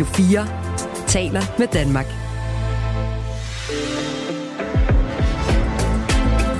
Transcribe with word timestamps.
Radio 0.00 0.14
4 0.14 1.06
taler 1.06 1.40
med 1.58 1.66
Danmark. 1.66 2.06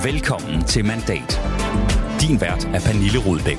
Velkommen 0.05 0.65
til 0.65 0.85
Mandat. 0.85 1.41
Din 2.21 2.41
vært 2.41 2.65
er 2.65 2.81
Pernille 2.87 3.19
Rudbæk. 3.27 3.59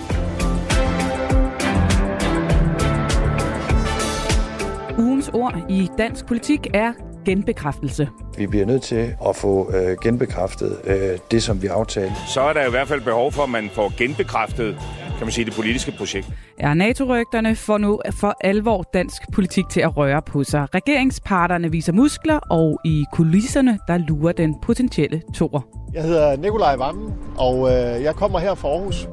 Ugens 4.99 5.30
ord 5.34 5.55
i 5.70 5.89
dansk 5.98 6.25
politik 6.25 6.68
er 6.73 6.93
genbekræftelse. 7.25 8.09
Vi 8.38 8.48
bliver 8.48 8.66
nødt 8.66 8.82
til 8.82 9.16
at 9.27 9.36
få 9.36 9.71
øh, 9.75 9.98
genbekræftet 10.04 10.82
øh, 10.84 11.20
det, 11.32 11.43
som 11.43 11.61
vi 11.61 11.68
aftalte. 11.68 12.16
Så 12.34 12.41
er 12.41 12.54
der 12.54 12.68
i 12.68 12.70
hvert 12.70 12.88
fald 12.88 13.02
behov 13.02 13.32
for, 13.32 13.43
at 13.43 13.50
man 13.50 13.70
får 13.73 13.93
genbekræftet 13.98 14.77
kan 15.21 15.25
man 15.25 15.31
sige, 15.31 15.45
det 15.45 15.53
politiske 15.53 15.91
projekt. 15.91 16.27
Er 16.59 16.73
NATO-rygterne 16.73 17.55
får 17.55 17.77
nu 17.77 17.99
for 18.12 18.35
alvor 18.41 18.89
dansk 18.93 19.21
politik 19.34 19.66
til 19.70 19.81
at 19.81 19.98
røre 19.98 20.21
på 20.21 20.43
sig. 20.43 20.67
Regeringsparterne 20.75 21.71
viser 21.71 21.93
muskler, 21.93 22.38
og 22.38 22.79
i 22.85 23.05
kulisserne, 23.13 23.79
der 23.88 23.98
lurer 23.98 24.31
den 24.31 24.55
potentielle 24.62 25.21
tor. 25.34 25.65
Jeg 25.93 26.03
hedder 26.03 26.38
Nikolaj 26.38 26.76
Vammen, 26.76 27.13
og 27.38 27.70
øh, 27.70 28.03
jeg 28.03 28.15
kommer 28.15 28.39
her 28.39 28.55
fra 28.55 28.67
Aarhus. 28.67 29.07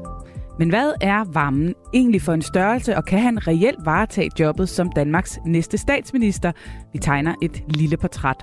Men 0.59 0.69
hvad 0.69 0.93
er 1.01 1.25
varmen 1.33 1.75
egentlig 1.95 2.23
for 2.23 2.33
en 2.33 2.43
størrelse, 2.43 2.97
og 2.97 3.05
kan 3.05 3.19
han 3.19 3.47
reelt 3.47 3.79
varetage 3.85 4.31
jobbet 4.41 4.69
som 4.69 4.93
Danmarks 4.93 5.39
næste 5.47 5.79
statsminister? 5.79 6.53
Vi 6.93 6.99
tegner 6.99 7.35
et 7.43 7.63
lille 7.69 7.97
portræt. 7.97 8.37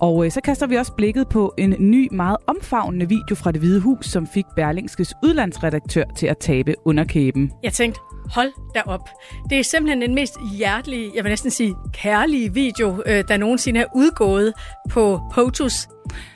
Og 0.00 0.24
øh, 0.24 0.30
så 0.30 0.40
kaster 0.40 0.66
vi 0.66 0.76
også 0.76 0.92
blikket 0.92 1.28
på 1.28 1.54
en 1.58 1.74
ny, 1.78 2.08
meget 2.12 2.36
omfavnende 2.46 3.08
video 3.08 3.34
fra 3.34 3.52
det 3.52 3.60
Hvide 3.60 3.80
Hus, 3.80 4.06
som 4.06 4.26
fik 4.26 4.44
Berlingskes 4.56 5.14
udlandsredaktør 5.24 6.04
til 6.16 6.26
at 6.26 6.38
tabe 6.38 6.74
underkæben. 6.84 7.52
Jeg 7.62 7.72
tænkte, 7.72 8.00
hold 8.30 8.52
da 8.74 8.82
op. 8.86 9.08
Det 9.50 9.58
er 9.58 9.64
simpelthen 9.64 10.02
den 10.02 10.14
mest 10.14 10.34
hjertelige, 10.56 11.10
jeg 11.14 11.24
vil 11.24 11.30
næsten 11.30 11.50
sige 11.50 11.74
kærlige 11.92 12.54
video, 12.54 13.02
øh, 13.06 13.24
der 13.28 13.36
nogensinde 13.36 13.80
er 13.80 13.86
udgået 13.94 14.52
på 14.90 15.20
POTUS 15.32 15.88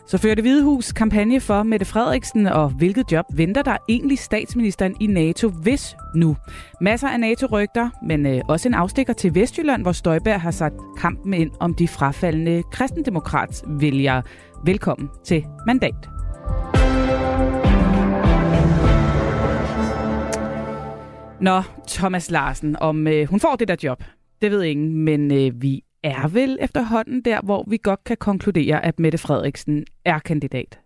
så 0.07 0.19
fører 0.19 0.35
det 0.35 0.45
Hvide 0.45 0.65
Hus 0.65 0.93
kampagne 0.93 1.41
for 1.41 1.63
Mette 1.63 1.87
Frederiksen, 1.87 2.47
og 2.47 2.69
hvilket 2.69 3.13
job 3.13 3.25
venter 3.35 3.63
der 3.63 3.77
egentlig 3.89 4.19
statsministeren 4.19 4.97
i 5.01 5.07
NATO, 5.07 5.49
hvis 5.49 5.97
nu? 6.15 6.37
Masser 6.81 7.09
af 7.09 7.21
NATO-rygter, 7.21 7.91
men 8.07 8.27
øh, 8.27 8.41
også 8.49 8.69
en 8.69 8.75
afstikker 8.75 9.13
til 9.13 9.35
Vestjylland, 9.35 9.83
hvor 9.83 9.93
Støjberg 9.93 10.41
har 10.41 10.51
sat 10.51 10.73
kampen 10.99 11.35
ind 11.35 11.51
om 11.61 11.75
de 11.75 11.89
frafaldende 11.89 12.63
kristendemokratsvælgere. 12.73 14.23
Velkommen 14.65 15.09
til 15.25 15.45
Mandat. 15.67 16.12
Nå, 21.43 21.63
Thomas 21.89 22.31
Larsen, 22.31 22.77
om 22.81 23.07
øh, 23.07 23.29
hun 23.29 23.41
får 23.41 23.57
det 23.57 23.69
der 23.69 23.77
job, 23.83 24.05
det 24.43 24.51
ved 24.51 24.63
ingen, 24.63 24.95
men 24.95 25.33
øh, 25.33 25.63
vi 25.63 25.83
er 26.03 26.29
vel 26.29 26.59
efterhånden 26.61 27.23
der, 27.23 27.41
hvor 27.41 27.65
vi 27.69 27.79
godt 27.83 28.05
kan 28.05 28.17
konkludere, 28.17 28.85
at 28.85 28.99
Mette 28.99 29.19
Frederiksen 29.19 29.85
er 30.05 30.19
kandidat. 30.19 30.82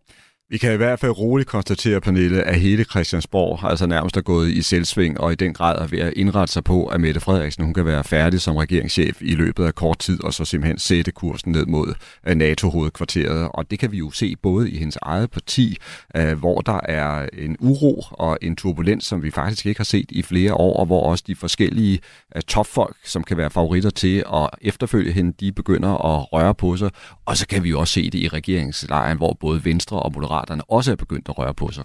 Vi 0.50 0.58
kan 0.58 0.72
i 0.72 0.76
hvert 0.76 1.00
fald 1.00 1.18
roligt 1.18 1.48
konstatere, 1.48 2.00
Pernille, 2.00 2.42
at 2.42 2.60
hele 2.60 2.84
Christiansborg 2.84 3.70
altså 3.70 3.86
nærmest 3.86 4.16
er 4.16 4.20
gået 4.20 4.48
i 4.48 4.62
selvsving, 4.62 5.20
og 5.20 5.32
i 5.32 5.34
den 5.34 5.54
grad 5.54 5.78
er 5.78 5.86
ved 5.86 5.98
at 5.98 6.12
indrette 6.16 6.52
sig 6.52 6.64
på, 6.64 6.86
at 6.86 7.00
Mette 7.00 7.20
Frederiksen 7.20 7.64
hun 7.64 7.74
kan 7.74 7.86
være 7.86 8.04
færdig 8.04 8.40
som 8.40 8.56
regeringschef 8.56 9.22
i 9.22 9.34
løbet 9.34 9.64
af 9.64 9.74
kort 9.74 9.98
tid, 9.98 10.24
og 10.24 10.34
så 10.34 10.44
simpelthen 10.44 10.78
sætte 10.78 11.10
kursen 11.12 11.52
ned 11.52 11.66
mod 11.66 11.94
øh, 12.26 12.34
NATO-hovedkvarteret. 12.34 13.48
Og 13.54 13.70
det 13.70 13.78
kan 13.78 13.92
vi 13.92 13.98
jo 13.98 14.10
se 14.10 14.36
både 14.42 14.70
i 14.70 14.78
hendes 14.78 14.98
eget 15.02 15.30
parti, 15.30 15.76
øh, 16.16 16.38
hvor 16.38 16.60
der 16.60 16.80
er 16.84 17.28
en 17.38 17.56
uro 17.60 18.04
og 18.10 18.38
en 18.42 18.56
turbulens, 18.56 19.04
som 19.04 19.22
vi 19.22 19.30
faktisk 19.30 19.66
ikke 19.66 19.78
har 19.78 19.84
set 19.84 20.06
i 20.08 20.22
flere 20.22 20.54
år, 20.54 20.76
og 20.76 20.86
hvor 20.86 21.10
også 21.10 21.24
de 21.26 21.36
forskellige 21.36 22.00
øh, 22.36 22.42
topfolk, 22.42 22.96
som 23.04 23.24
kan 23.24 23.36
være 23.36 23.50
favoritter 23.50 23.90
til 23.90 24.24
at 24.34 24.48
efterfølge 24.60 25.12
hende, 25.12 25.32
de 25.40 25.52
begynder 25.52 26.16
at 26.16 26.32
røre 26.32 26.54
på 26.54 26.76
sig. 26.76 26.90
Og 27.24 27.36
så 27.36 27.46
kan 27.46 27.64
vi 27.64 27.68
jo 27.68 27.80
også 27.80 27.94
se 27.94 28.10
det 28.10 28.18
i 28.18 28.28
regeringslejren, 28.28 29.16
hvor 29.16 29.36
både 29.40 29.64
Venstre 29.64 30.00
og 30.00 30.12
Moderaterne 30.12 30.35
Moderaterne 30.36 30.62
også 30.70 30.92
er 30.92 30.96
begyndt 30.96 31.28
at 31.28 31.38
røre 31.38 31.54
på 31.54 31.70
sig. 31.72 31.84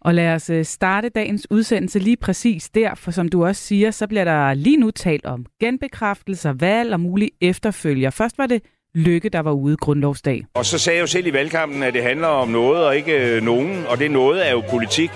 Og 0.00 0.14
lad 0.14 0.34
os 0.34 0.50
øh, 0.50 0.64
starte 0.64 1.08
dagens 1.08 1.46
udsendelse 1.50 1.98
lige 1.98 2.16
præcis 2.16 2.68
der, 2.68 2.94
for 2.94 3.10
som 3.10 3.28
du 3.28 3.44
også 3.44 3.62
siger, 3.62 3.90
så 3.90 4.06
bliver 4.06 4.24
der 4.24 4.54
lige 4.54 4.76
nu 4.76 4.90
talt 4.90 5.26
om 5.26 5.46
genbekræftelser, 5.60 6.52
valg 6.52 6.92
og 6.92 7.00
mulige 7.00 7.30
efterfølger. 7.40 8.10
Først 8.10 8.38
var 8.38 8.46
det 8.46 8.62
Lykke, 8.96 9.28
der 9.28 9.40
var 9.40 9.52
ude 9.52 9.76
grundlovsdag. 9.76 10.44
Og 10.54 10.64
så 10.64 10.78
sagde 10.78 10.96
jeg 10.96 11.02
jo 11.02 11.06
selv 11.06 11.26
i 11.26 11.32
valgkampen, 11.32 11.82
at 11.82 11.94
det 11.94 12.02
handler 12.02 12.26
om 12.26 12.48
noget 12.48 12.86
og 12.86 12.96
ikke 12.96 13.36
øh, 13.36 13.42
nogen, 13.42 13.86
og 13.86 13.98
det 13.98 14.10
noget 14.10 14.48
er 14.48 14.50
jo 14.50 14.62
politik. 14.70 15.10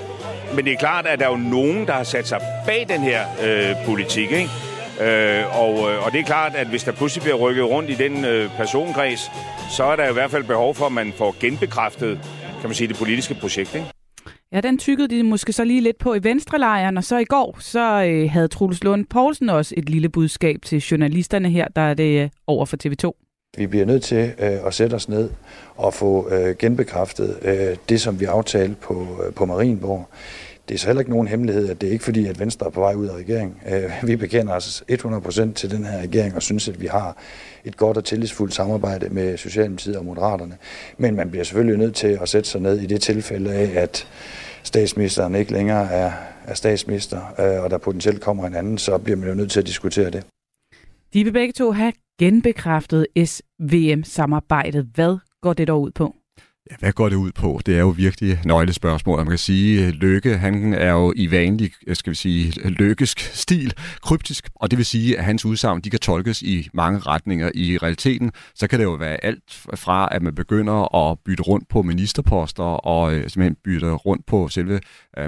Men 0.54 0.64
det 0.64 0.72
er 0.72 0.76
klart, 0.76 1.06
at 1.06 1.18
der 1.18 1.26
er 1.26 1.30
jo 1.30 1.36
nogen, 1.36 1.86
der 1.86 1.92
har 1.92 2.04
sat 2.04 2.28
sig 2.28 2.40
bag 2.66 2.86
den 2.88 3.00
her 3.00 3.20
øh, 3.44 3.86
politik, 3.86 4.30
ikke? 4.32 4.50
Øh, 5.00 5.60
og, 5.60 5.90
øh, 5.90 6.06
og 6.06 6.12
det 6.12 6.20
er 6.20 6.24
klart, 6.24 6.54
at 6.54 6.66
hvis 6.66 6.84
der 6.84 6.92
pludselig 6.92 7.22
bliver 7.22 7.36
rykket 7.36 7.64
rundt 7.64 7.90
i 7.90 7.94
den 7.94 8.24
øh, 8.24 8.50
personkreds, 8.56 9.30
så 9.70 9.84
er 9.84 9.96
der 9.96 10.10
i 10.10 10.12
hvert 10.12 10.30
fald 10.30 10.44
behov 10.44 10.74
for, 10.74 10.86
at 10.86 10.92
man 10.92 11.12
får 11.16 11.36
genbekræftet 11.40 12.20
kan 12.60 12.68
man 12.68 12.74
sige, 12.74 12.88
det 12.88 12.96
politiske 12.96 13.34
projekt. 13.34 13.74
Ikke? 13.74 13.86
Ja, 14.52 14.60
den 14.60 14.78
tykkede 14.78 15.08
de 15.08 15.22
måske 15.22 15.52
så 15.52 15.64
lige 15.64 15.80
lidt 15.80 15.98
på 15.98 16.14
i 16.14 16.24
venstrelejren, 16.24 16.96
og 16.96 17.04
så 17.04 17.18
i 17.18 17.24
går, 17.24 17.56
så 17.60 18.04
øh, 18.04 18.30
havde 18.30 18.48
Troels 18.48 18.84
Lund 18.84 19.06
Poulsen 19.06 19.48
også 19.48 19.74
et 19.76 19.90
lille 19.90 20.08
budskab 20.08 20.62
til 20.64 20.78
journalisterne 20.78 21.50
her, 21.50 21.68
der 21.68 21.82
er 21.82 21.94
det 21.94 22.22
øh, 22.22 22.28
over 22.46 22.66
for 22.66 22.76
TV2. 22.84 23.24
Vi 23.56 23.66
bliver 23.66 23.86
nødt 23.86 24.02
til 24.02 24.32
øh, 24.38 24.66
at 24.66 24.74
sætte 24.74 24.94
os 24.94 25.08
ned 25.08 25.30
og 25.76 25.94
få 25.94 26.28
øh, 26.30 26.56
genbekræftet 26.58 27.38
øh, 27.42 27.76
det, 27.88 28.00
som 28.00 28.20
vi 28.20 28.24
aftalte 28.24 28.74
på, 28.80 29.06
øh, 29.26 29.34
på 29.34 29.46
Marienborg. 29.46 30.08
Det 30.68 30.74
er 30.74 30.78
så 30.78 30.86
heller 30.86 31.00
ikke 31.00 31.10
nogen 31.10 31.28
hemmelighed, 31.28 31.68
at 31.68 31.80
det 31.80 31.86
er 31.86 31.92
ikke 31.92 32.04
fordi, 32.04 32.26
at 32.26 32.40
Venstre 32.40 32.66
er 32.66 32.70
på 32.70 32.80
vej 32.80 32.94
ud 32.94 33.06
af 33.06 33.16
regeringen. 33.16 33.56
Øh, 33.68 33.90
vi 34.02 34.16
bekender 34.16 34.54
os 34.54 34.84
100% 34.92 35.52
til 35.52 35.70
den 35.70 35.84
her 35.84 35.98
regering 35.98 36.34
og 36.34 36.42
synes, 36.42 36.68
at 36.68 36.80
vi 36.80 36.86
har 36.86 37.16
et 37.64 37.76
godt 37.76 37.96
og 37.96 38.04
tillidsfuldt 38.04 38.54
samarbejde 38.54 39.08
med 39.08 39.36
Socialdemokratiet 39.36 39.96
og 39.96 40.04
Moderaterne. 40.04 40.56
Men 40.98 41.16
man 41.16 41.30
bliver 41.30 41.44
selvfølgelig 41.44 41.78
nødt 41.78 41.94
til 41.94 42.18
at 42.22 42.28
sætte 42.28 42.50
sig 42.50 42.60
ned 42.60 42.80
i 42.80 42.86
det 42.86 43.00
tilfælde 43.00 43.52
af, 43.52 43.82
at 43.82 44.08
statsministeren 44.62 45.34
ikke 45.34 45.52
længere 45.52 45.90
er, 45.90 46.12
er 46.46 46.54
statsminister, 46.54 47.34
øh, 47.38 47.64
og 47.64 47.70
der 47.70 47.78
potentielt 47.78 48.20
kommer 48.20 48.46
en 48.46 48.54
anden, 48.54 48.78
så 48.78 48.98
bliver 48.98 49.16
man 49.16 49.28
jo 49.28 49.34
nødt 49.34 49.50
til 49.50 49.60
at 49.60 49.66
diskutere 49.66 50.10
det. 50.10 50.26
De 51.12 51.24
vil 51.24 51.32
begge 51.32 51.52
to 51.52 51.70
have 51.70 51.92
genbekræftet 52.20 53.06
SVM-samarbejdet. 53.24 54.88
Hvad 54.94 55.18
går 55.42 55.52
det 55.52 55.68
dog 55.68 55.80
ud 55.82 55.90
på? 55.90 56.17
Ja, 56.70 56.76
hvad 56.78 56.92
går 56.92 57.08
det 57.08 57.16
ud 57.16 57.32
på? 57.32 57.60
Det 57.66 57.74
er 57.74 57.80
jo 57.80 57.88
virkelig 57.88 58.40
nøglespørgsmål. 58.44 59.16
Man 59.16 59.26
kan 59.26 59.38
sige, 59.38 59.86
øh, 59.86 59.92
Lykke, 59.92 60.36
han 60.36 60.74
er 60.74 60.90
jo 60.92 61.12
i 61.16 61.30
vanlig, 61.30 61.72
øh, 61.86 61.96
skal 61.96 62.10
vi 62.10 62.16
sige, 62.16 62.70
løkkesk 62.70 63.20
stil, 63.20 63.74
kryptisk, 64.02 64.48
og 64.54 64.70
det 64.70 64.76
vil 64.76 64.86
sige, 64.86 65.18
at 65.18 65.24
hans 65.24 65.44
udsagn, 65.44 65.80
de 65.80 65.90
kan 65.90 66.00
tolkes 66.00 66.42
i 66.42 66.68
mange 66.72 66.98
retninger. 66.98 67.50
I 67.54 67.78
realiteten, 67.78 68.32
så 68.54 68.66
kan 68.66 68.78
det 68.78 68.84
jo 68.84 68.92
være 68.92 69.24
alt 69.24 69.66
fra, 69.74 70.08
at 70.10 70.22
man 70.22 70.34
begynder 70.34 70.96
at 70.96 71.18
bytte 71.24 71.42
rundt 71.42 71.68
på 71.68 71.82
ministerposter, 71.82 72.64
og 72.64 73.14
øh, 73.14 73.22
simpelthen 73.22 73.56
bytte 73.64 73.90
rundt 73.90 74.26
på 74.26 74.48
selve 74.48 74.80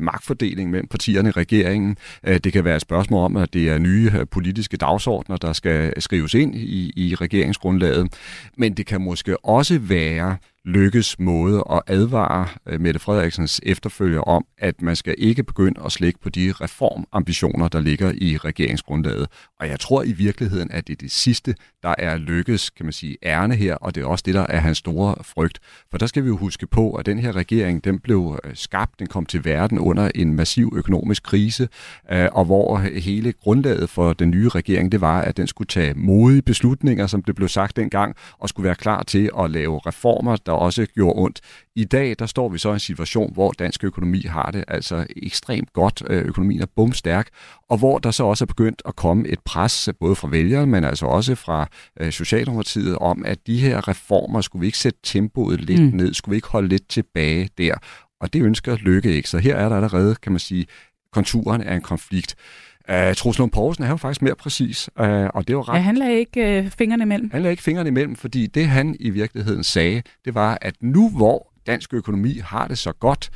magtfordelingen 0.03 0.71
mellem 0.71 0.89
partierne 0.89 1.29
i 1.29 1.33
regeringen. 1.33 1.97
Det 2.25 2.53
kan 2.53 2.65
være 2.65 2.77
et 2.77 2.83
spørgsmål 2.83 3.25
om, 3.25 3.37
at 3.37 3.53
det 3.53 3.69
er 3.69 3.79
nye 3.79 4.13
politiske 4.31 4.77
dagsordner, 4.77 5.37
der 5.37 5.53
skal 5.53 6.03
skrives 6.03 6.35
ind 6.35 6.55
i, 6.55 6.93
i 6.97 7.15
regeringsgrundlaget. 7.15 8.13
Men 8.57 8.75
det 8.75 8.87
kan 8.87 9.01
måske 9.01 9.45
også 9.45 9.79
være 9.79 10.37
lykkes 10.65 11.19
måde 11.19 11.65
at 11.71 11.83
advare 11.87 12.49
øh, 12.67 12.81
Mette 12.81 13.01
Frederiksens 13.01 13.61
efterfølger 13.63 14.21
om, 14.21 14.45
at 14.59 14.83
man 14.83 14.97
skal 14.97 15.15
ikke 15.19 15.43
begynde 15.43 15.81
at 15.85 15.93
slække 15.93 16.21
på 16.21 16.29
de 16.29 16.53
reformambitioner, 16.61 17.69
der 17.69 17.81
ligger 17.81 18.13
i 18.15 18.37
regeringsgrundlaget. 18.37 19.27
Og 19.61 19.69
jeg 19.69 19.81
tror 19.81 20.03
i 20.03 20.13
virkeligheden, 20.13 20.71
at 20.71 20.87
det 20.87 20.93
er 20.93 20.97
det 20.97 21.13
sidste, 21.13 21.55
der 21.83 21.95
er 21.99 22.17
lykkes, 22.17 22.71
kan 22.71 22.87
man 22.87 22.93
sige, 22.93 23.17
ærne 23.23 23.55
her, 23.55 23.75
og 23.75 23.95
det 23.95 24.03
er 24.03 24.07
også 24.07 24.23
det, 24.27 24.35
der 24.35 24.47
er 24.49 24.61
hans 24.61 24.79
store 24.79 25.15
frygt. 25.23 25.59
For 25.91 25.99
der 25.99 26.07
skal 26.07 26.23
vi 26.23 26.29
jo 26.29 26.37
huske 26.37 26.67
på, 26.67 26.93
at 26.93 27.07
den 27.07 27.19
her 27.19 27.37
regering, 27.37 27.85
den 27.85 27.99
blev 27.99 28.39
øh, 28.45 28.51
skabt, 28.55 28.99
den 28.99 29.07
kom 29.07 29.27
til 29.27 29.45
verden 29.45 29.79
under 29.79 30.11
en 30.15 30.35
massiv 30.35 30.73
økonomisk 30.77 31.23
krise, 31.23 31.69
øh, 32.13 32.29
og 32.33 32.45
hvor 32.45 32.79
hele 32.79 33.33
grundlaget 33.33 33.91
for 33.91 34.13
den 34.13 34.31
nye 34.31 34.49
regering, 34.49 34.93
det 34.93 35.01
var, 35.01 35.21
at 35.21 35.37
den 35.37 35.47
skulle 35.47 35.69
tage 35.69 35.95
modige 35.95 36.43
beslutninger, 36.43 37.07
som 37.07 37.23
det 37.23 37.35
blev 37.35 37.49
sagt 37.49 37.77
dengang, 37.77 38.17
og 38.39 38.49
skulle 38.49 38.65
være 38.65 38.75
klar 38.75 39.03
til 39.03 39.31
at 39.39 39.51
lave 39.51 39.81
reformer, 39.87 40.37
der 40.51 40.57
også 40.57 40.87
gjorde 40.95 41.23
ondt. 41.23 41.41
I 41.77 41.85
dag, 41.85 42.17
der 42.19 42.27
står 42.27 42.49
vi 42.49 42.59
så 42.59 42.71
i 42.71 42.73
en 42.73 42.81
situation, 42.81 43.33
hvor 43.33 43.53
dansk 43.53 43.85
økonomi 43.85 44.21
har 44.21 44.51
det 44.51 44.65
altså 44.69 45.07
ekstremt 45.17 45.73
godt. 45.73 46.03
Øh, 46.11 46.25
økonomien 46.25 46.63
er 46.63 46.67
bumstærk, 46.77 47.29
og 47.69 47.79
hvor 47.79 47.99
der 47.99 48.11
så 48.11 48.25
også 48.25 48.45
er 48.45 48.47
begyndt 48.47 48.83
at 48.85 48.97
komme 48.97 49.29
et 49.29 49.39
pres, 49.45 49.89
både 50.01 50.15
fra 50.15 50.29
vælgere, 50.29 50.67
men 50.67 50.85
altså 50.85 51.07
også 51.07 51.35
fra 51.35 51.69
øh, 52.01 52.13
Socialdemokratiet, 52.13 52.97
om 52.99 53.25
at 53.27 53.47
de 53.47 53.61
her 53.61 53.89
reformer, 53.89 54.41
skulle 54.41 54.61
vi 54.61 54.67
ikke 54.67 54.79
sætte 54.79 54.99
tempoet 55.03 55.61
lidt 55.61 55.83
mm. 55.83 55.97
ned, 55.97 56.15
skulle 56.15 56.33
vi 56.33 56.37
ikke 56.37 56.49
holde 56.49 56.69
lidt 56.69 56.89
tilbage 56.89 57.49
der? 57.59 57.75
Og 58.21 58.33
det 58.33 58.43
ønsker 58.43 58.77
Lykke 58.77 59.15
ikke. 59.15 59.29
Så 59.29 59.39
her 59.39 59.57
er 59.57 59.69
der 59.69 59.77
allerede, 59.77 60.15
kan 60.15 60.33
man 60.33 60.39
sige, 60.39 60.67
konturen 61.13 61.63
af 61.63 61.75
en 61.75 61.83
konflikt. 61.83 62.35
Uh, 62.91 63.15
Troels 63.15 63.39
Lund 63.39 63.51
Poulsen 63.51 63.85
er 63.85 63.89
jo 63.89 63.97
faktisk 63.97 64.23
mere 64.23 64.35
præcis, 64.35 64.91
uh, 65.01 65.05
og 65.07 65.49
det 65.49 65.57
var 65.57 65.69
ret... 65.69 65.77
Ja, 65.77 65.81
han 65.81 65.97
lagde 65.97 66.19
ikke 66.19 66.63
uh, 66.65 66.71
fingrene 66.71 67.03
imellem. 67.03 67.31
Han 67.33 67.43
lagde 67.43 67.53
ikke 67.53 67.63
fingrene 67.63 67.89
imellem, 67.89 68.17
fordi 68.17 68.47
det 68.47 68.69
han 68.69 68.97
i 69.01 69.11
virkeligheden 69.11 69.65
sagde, 69.65 70.03
det 70.25 70.35
var, 70.35 70.59
at 70.61 70.75
nu 70.81 71.11
hvor 71.11 71.53
dansk 71.67 71.95
økonomi 71.95 72.41
har 72.45 72.69
det 72.69 72.79
så 72.79 72.93
godt, 72.93 73.31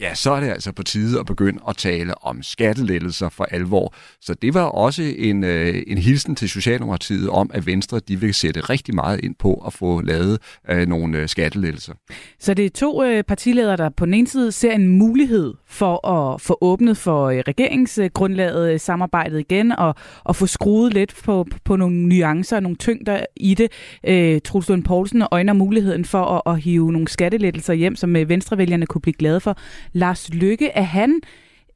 ja, 0.00 0.14
så 0.14 0.30
er 0.30 0.40
det 0.40 0.48
altså 0.48 0.72
på 0.72 0.82
tide 0.82 1.20
at 1.20 1.26
begynde 1.26 1.60
at 1.68 1.76
tale 1.76 2.24
om 2.24 2.42
skattelettelser 2.42 3.28
for 3.28 3.44
alvor. 3.44 3.94
Så 4.20 4.34
det 4.34 4.54
var 4.54 4.62
også 4.62 5.02
en, 5.16 5.44
øh, 5.44 5.82
en 5.86 5.98
hilsen 5.98 6.36
til 6.36 6.48
Socialdemokratiet 6.48 7.30
om, 7.30 7.50
at 7.54 7.66
Venstre 7.66 8.00
de 8.00 8.20
vil 8.20 8.34
sætte 8.34 8.60
rigtig 8.60 8.94
meget 8.94 9.24
ind 9.24 9.34
på 9.38 9.54
at 9.66 9.72
få 9.72 10.00
lavet 10.00 10.38
øh, 10.70 10.88
nogle 10.88 11.18
øh, 11.18 11.28
skattelettelser. 11.28 11.94
Så 12.38 12.54
det 12.54 12.64
er 12.64 12.70
to 12.70 13.04
øh, 13.04 13.24
partiledere, 13.24 13.76
der 13.76 13.88
på 13.88 14.06
den 14.06 14.14
ene 14.14 14.28
side 14.28 14.52
ser 14.52 14.72
en 14.72 14.88
mulighed 14.88 15.54
for 15.66 16.08
at 16.08 16.40
få 16.40 16.58
åbnet 16.60 16.96
for 16.96 17.26
øh, 17.26 17.38
regeringsgrundlaget 17.48 18.72
øh, 18.72 18.80
samarbejdet 18.80 19.40
igen 19.40 19.72
og, 19.72 19.94
og 20.24 20.36
få 20.36 20.46
skruet 20.46 20.94
lidt 20.94 21.14
på, 21.24 21.46
på 21.64 21.76
nogle 21.76 22.08
nuancer 22.08 22.56
og 22.56 22.62
nogle 22.62 22.76
tyngder 22.76 23.20
i 23.36 23.54
det. 23.54 23.72
Øh, 24.06 24.40
Truls 24.40 24.68
Lund 24.68 24.84
Poulsen 24.84 25.22
øjner 25.30 25.52
muligheden 25.52 26.04
for 26.04 26.24
at, 26.24 26.54
at 26.54 26.60
hive 26.60 26.92
nogle 26.92 27.08
skattelettelser 27.08 27.72
hjem, 27.72 27.96
som 27.96 28.16
øh, 28.16 28.28
venstrevælgerne 28.28 28.86
kunne 28.86 29.02
blive 29.02 29.14
glade 29.14 29.40
for. 29.40 29.58
Lars 29.92 30.34
Lykke, 30.34 30.68
er 30.68 30.82
han 30.82 31.20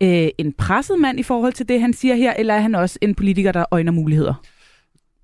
øh, 0.01 0.29
en 0.39 0.53
presset 0.53 0.99
mand 0.99 1.21
i 1.21 1.23
forhold 1.23 1.53
til 1.53 1.69
det, 1.69 1.81
han 1.81 1.93
siger 1.93 2.15
her, 2.15 2.33
eller 2.39 2.55
er 2.55 2.61
han 2.61 2.75
også 2.75 2.99
en 3.03 3.15
politiker, 3.15 3.53
der 3.53 3.65
øjner 3.71 3.93
muligheder? 3.93 4.35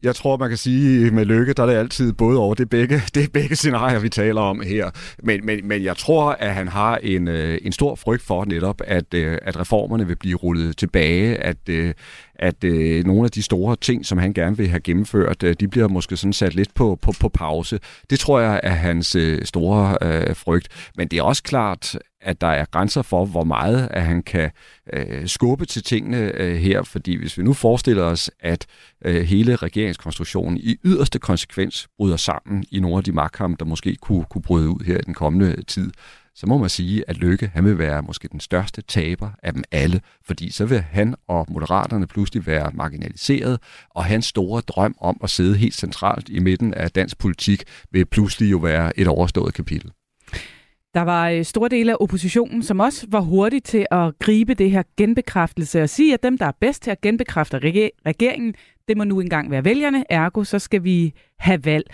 Jeg 0.02 0.14
tror, 0.14 0.36
man 0.36 0.48
kan 0.48 0.58
sige, 0.58 1.10
med 1.10 1.24
lykke, 1.24 1.52
der 1.52 1.62
er 1.62 1.66
det 1.66 1.74
altid 1.74 2.12
både 2.12 2.38
over. 2.38 2.54
Det 2.54 2.64
er 2.64 2.68
begge, 2.68 3.02
det 3.14 3.24
er 3.24 3.28
begge 3.32 3.56
scenarier, 3.56 3.98
vi 3.98 4.08
taler 4.08 4.40
om 4.40 4.60
her. 4.60 4.90
Men, 5.22 5.46
men, 5.46 5.68
men 5.68 5.84
jeg 5.84 5.96
tror, 5.96 6.30
at 6.30 6.54
han 6.54 6.68
har 6.68 6.96
en, 6.96 7.28
øh, 7.28 7.58
en 7.62 7.72
stor 7.72 7.94
frygt 7.94 8.22
for 8.22 8.44
netop, 8.44 8.80
at, 8.84 9.14
øh, 9.14 9.38
at 9.42 9.60
reformerne 9.60 10.06
vil 10.06 10.16
blive 10.16 10.36
rullet 10.36 10.76
tilbage, 10.76 11.36
at, 11.36 11.68
øh, 11.68 11.94
at 12.40 12.64
øh, 12.64 13.04
nogle 13.04 13.24
af 13.24 13.30
de 13.30 13.42
store 13.42 13.76
ting, 13.76 14.06
som 14.06 14.18
han 14.18 14.32
gerne 14.32 14.56
vil 14.56 14.68
have 14.68 14.80
gennemført, 14.80 15.42
øh, 15.42 15.54
de 15.60 15.68
bliver 15.68 15.88
måske 15.88 16.16
sådan 16.16 16.32
sat 16.32 16.54
lidt 16.54 16.74
på, 16.74 16.98
på, 17.02 17.12
på 17.20 17.28
pause. 17.28 17.80
Det 18.10 18.18
tror 18.18 18.40
jeg 18.40 18.60
er 18.62 18.70
hans 18.70 19.16
øh, 19.16 19.44
store 19.44 19.96
øh, 20.02 20.36
frygt. 20.36 20.68
Men 20.96 21.08
det 21.08 21.18
er 21.18 21.22
også 21.22 21.42
klart, 21.42 21.96
at 22.22 22.40
der 22.40 22.46
er 22.46 22.64
grænser 22.64 23.02
for, 23.02 23.24
hvor 23.24 23.44
meget 23.44 23.88
at 23.90 24.02
han 24.02 24.22
kan 24.22 24.50
øh, 24.92 25.26
skubbe 25.28 25.66
til 25.66 25.82
tingene 25.82 26.40
øh, 26.40 26.56
her. 26.56 26.82
Fordi 26.82 27.16
hvis 27.16 27.38
vi 27.38 27.42
nu 27.42 27.52
forestiller 27.52 28.02
os, 28.02 28.30
at 28.40 28.66
øh, 29.04 29.22
hele 29.22 29.56
regeringskonstruktionen 29.56 30.58
i 30.58 30.76
yderste 30.84 31.18
konsekvens 31.18 31.88
bryder 31.98 32.16
sammen 32.16 32.64
i 32.70 32.80
nogle 32.80 32.96
af 32.96 33.04
de 33.04 33.12
magtkampe, 33.12 33.56
der 33.58 33.64
måske 33.64 33.96
kunne, 33.96 34.24
kunne 34.30 34.42
bryde 34.42 34.68
ud 34.68 34.84
her 34.84 34.98
i 34.98 35.02
den 35.06 35.14
kommende 35.14 35.62
tid, 35.62 35.92
så 36.40 36.46
må 36.46 36.58
man 36.58 36.68
sige, 36.68 37.04
at 37.08 37.16
Lykke 37.16 37.50
han 37.54 37.64
vil 37.64 37.78
være 37.78 38.02
måske 38.02 38.28
den 38.28 38.40
største 38.40 38.82
taber 38.82 39.30
af 39.42 39.52
dem 39.52 39.64
alle, 39.70 40.00
fordi 40.26 40.52
så 40.52 40.66
vil 40.66 40.80
han 40.80 41.14
og 41.28 41.46
Moderaterne 41.48 42.06
pludselig 42.06 42.46
være 42.46 42.70
marginaliseret, 42.74 43.58
og 43.90 44.04
hans 44.04 44.26
store 44.26 44.60
drøm 44.60 44.94
om 45.00 45.16
at 45.22 45.30
sidde 45.30 45.56
helt 45.56 45.74
centralt 45.74 46.28
i 46.28 46.38
midten 46.38 46.74
af 46.74 46.90
dansk 46.90 47.18
politik 47.18 47.64
vil 47.90 48.06
pludselig 48.06 48.50
jo 48.50 48.58
være 48.58 48.98
et 48.98 49.08
overstået 49.08 49.54
kapitel. 49.54 49.90
Der 50.94 51.00
var 51.00 51.28
øh, 51.28 51.44
store 51.44 51.68
dele 51.68 51.92
af 51.92 51.96
oppositionen, 52.00 52.62
som 52.62 52.80
også 52.80 53.06
var 53.08 53.20
hurtige 53.20 53.60
til 53.60 53.86
at 53.90 54.18
gribe 54.18 54.54
det 54.54 54.70
her 54.70 54.82
genbekræftelse 54.96 55.82
og 55.82 55.88
sige, 55.88 56.14
at 56.14 56.22
dem, 56.22 56.38
der 56.38 56.46
er 56.46 56.52
bedst 56.60 56.82
til 56.82 56.90
at 56.90 57.00
genbekræfte 57.00 57.58
regeringen, 58.06 58.54
det 58.88 58.96
må 58.96 59.04
nu 59.04 59.20
engang 59.20 59.50
være 59.50 59.64
vælgerne, 59.64 60.04
ergo 60.10 60.44
så 60.44 60.58
skal 60.58 60.84
vi 60.84 61.14
have 61.38 61.64
valg. 61.64 61.84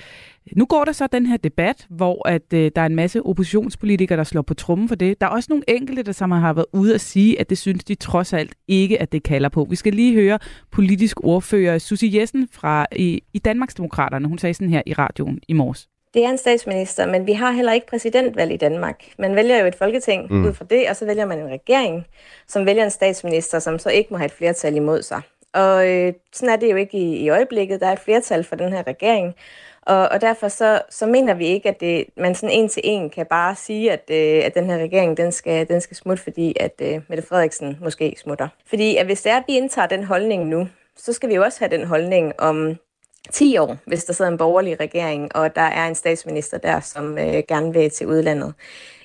Nu 0.52 0.64
går 0.64 0.84
der 0.84 0.92
så 0.92 1.06
den 1.06 1.26
her 1.26 1.36
debat, 1.36 1.86
hvor 1.90 2.28
at 2.28 2.52
øh, 2.54 2.70
der 2.76 2.82
er 2.82 2.86
en 2.86 2.96
masse 2.96 3.22
oppositionspolitikere, 3.22 4.18
der 4.18 4.24
slår 4.24 4.42
på 4.42 4.54
trummen 4.54 4.88
for 4.88 4.94
det. 4.94 5.20
Der 5.20 5.26
er 5.26 5.30
også 5.30 5.46
nogle 5.50 5.64
enkelte, 5.68 6.02
der 6.02 6.12
som 6.12 6.30
har 6.30 6.52
været 6.52 6.66
ude 6.72 6.94
at 6.94 7.00
sige, 7.00 7.40
at 7.40 7.50
det 7.50 7.58
synes 7.58 7.84
de 7.84 7.94
trods 7.94 8.32
alt 8.32 8.54
ikke, 8.68 9.02
at 9.02 9.12
det 9.12 9.22
kalder 9.22 9.48
på. 9.48 9.66
Vi 9.70 9.76
skal 9.76 9.92
lige 9.92 10.14
høre 10.14 10.38
politisk 10.72 11.24
ordfører 11.24 11.78
Susie 11.78 12.20
Jessen 12.20 12.48
fra 12.52 12.86
i, 12.96 13.22
i 13.32 13.38
Danmarksdemokraterne. 13.38 14.28
Hun 14.28 14.38
sagde 14.38 14.54
sådan 14.54 14.70
her 14.70 14.82
i 14.86 14.92
radioen 14.92 15.40
i 15.48 15.52
morges. 15.52 15.88
Det 16.14 16.24
er 16.24 16.30
en 16.30 16.38
statsminister, 16.38 17.06
men 17.06 17.26
vi 17.26 17.32
har 17.32 17.50
heller 17.50 17.72
ikke 17.72 17.86
præsidentvalg 17.86 18.52
i 18.52 18.56
Danmark. 18.56 19.04
Man 19.18 19.34
vælger 19.34 19.60
jo 19.60 19.66
et 19.66 19.74
folketing 19.74 20.32
mm. 20.32 20.44
ud 20.44 20.52
fra 20.52 20.64
det, 20.70 20.84
og 20.90 20.96
så 20.96 21.06
vælger 21.06 21.26
man 21.26 21.38
en 21.38 21.48
regering, 21.48 22.04
som 22.48 22.66
vælger 22.66 22.84
en 22.84 22.90
statsminister, 22.90 23.58
som 23.58 23.78
så 23.78 23.90
ikke 23.90 24.08
må 24.10 24.16
have 24.16 24.26
et 24.26 24.32
flertal 24.32 24.76
imod 24.76 25.02
sig. 25.02 25.20
Og 25.56 25.88
øh, 25.88 26.12
sådan 26.32 26.52
er 26.52 26.56
det 26.56 26.70
jo 26.70 26.76
ikke 26.76 26.98
i, 26.98 27.16
i 27.16 27.28
øjeblikket. 27.28 27.80
Der 27.80 27.86
er 27.86 27.92
et 27.92 27.98
flertal 27.98 28.44
for 28.44 28.56
den 28.56 28.72
her 28.72 28.86
regering, 28.86 29.34
og, 29.86 30.08
og 30.08 30.20
derfor 30.20 30.48
så, 30.48 30.82
så 30.90 31.06
mener 31.06 31.34
vi 31.34 31.46
ikke, 31.46 31.68
at 31.68 31.80
det, 31.80 32.04
man 32.16 32.34
sådan 32.34 32.54
en 32.54 32.68
til 32.68 32.82
en 32.84 33.10
kan 33.10 33.26
bare 33.26 33.56
sige, 33.56 33.92
at, 33.92 34.10
øh, 34.10 34.44
at 34.44 34.54
den 34.54 34.70
her 34.70 34.78
regering 34.78 35.16
den 35.16 35.32
skal, 35.32 35.68
den 35.68 35.80
skal 35.80 35.96
smutte, 35.96 36.22
fordi 36.22 36.56
at 36.60 36.80
øh, 36.82 37.00
Mette 37.08 37.26
Frederiksen 37.28 37.78
måske 37.80 38.16
smutter. 38.18 38.48
Fordi 38.66 38.96
at 38.96 39.06
hvis 39.06 39.22
det 39.22 39.32
er, 39.32 39.36
at 39.36 39.44
vi 39.46 39.56
indtager 39.56 39.86
den 39.86 40.04
holdning 40.04 40.46
nu, 40.46 40.68
så 40.96 41.12
skal 41.12 41.28
vi 41.28 41.34
jo 41.34 41.42
også 41.42 41.58
have 41.58 41.76
den 41.76 41.86
holdning 41.86 42.40
om 42.40 42.76
10 43.32 43.58
år, 43.58 43.76
hvis 43.86 44.04
der 44.04 44.12
sidder 44.12 44.30
en 44.30 44.38
borgerlig 44.38 44.80
regering, 44.80 45.36
og 45.36 45.56
der 45.56 45.62
er 45.62 45.88
en 45.88 45.94
statsminister 45.94 46.58
der, 46.58 46.80
som 46.80 47.18
øh, 47.18 47.42
gerne 47.48 47.72
vil 47.72 47.90
til 47.90 48.06
udlandet. 48.06 48.54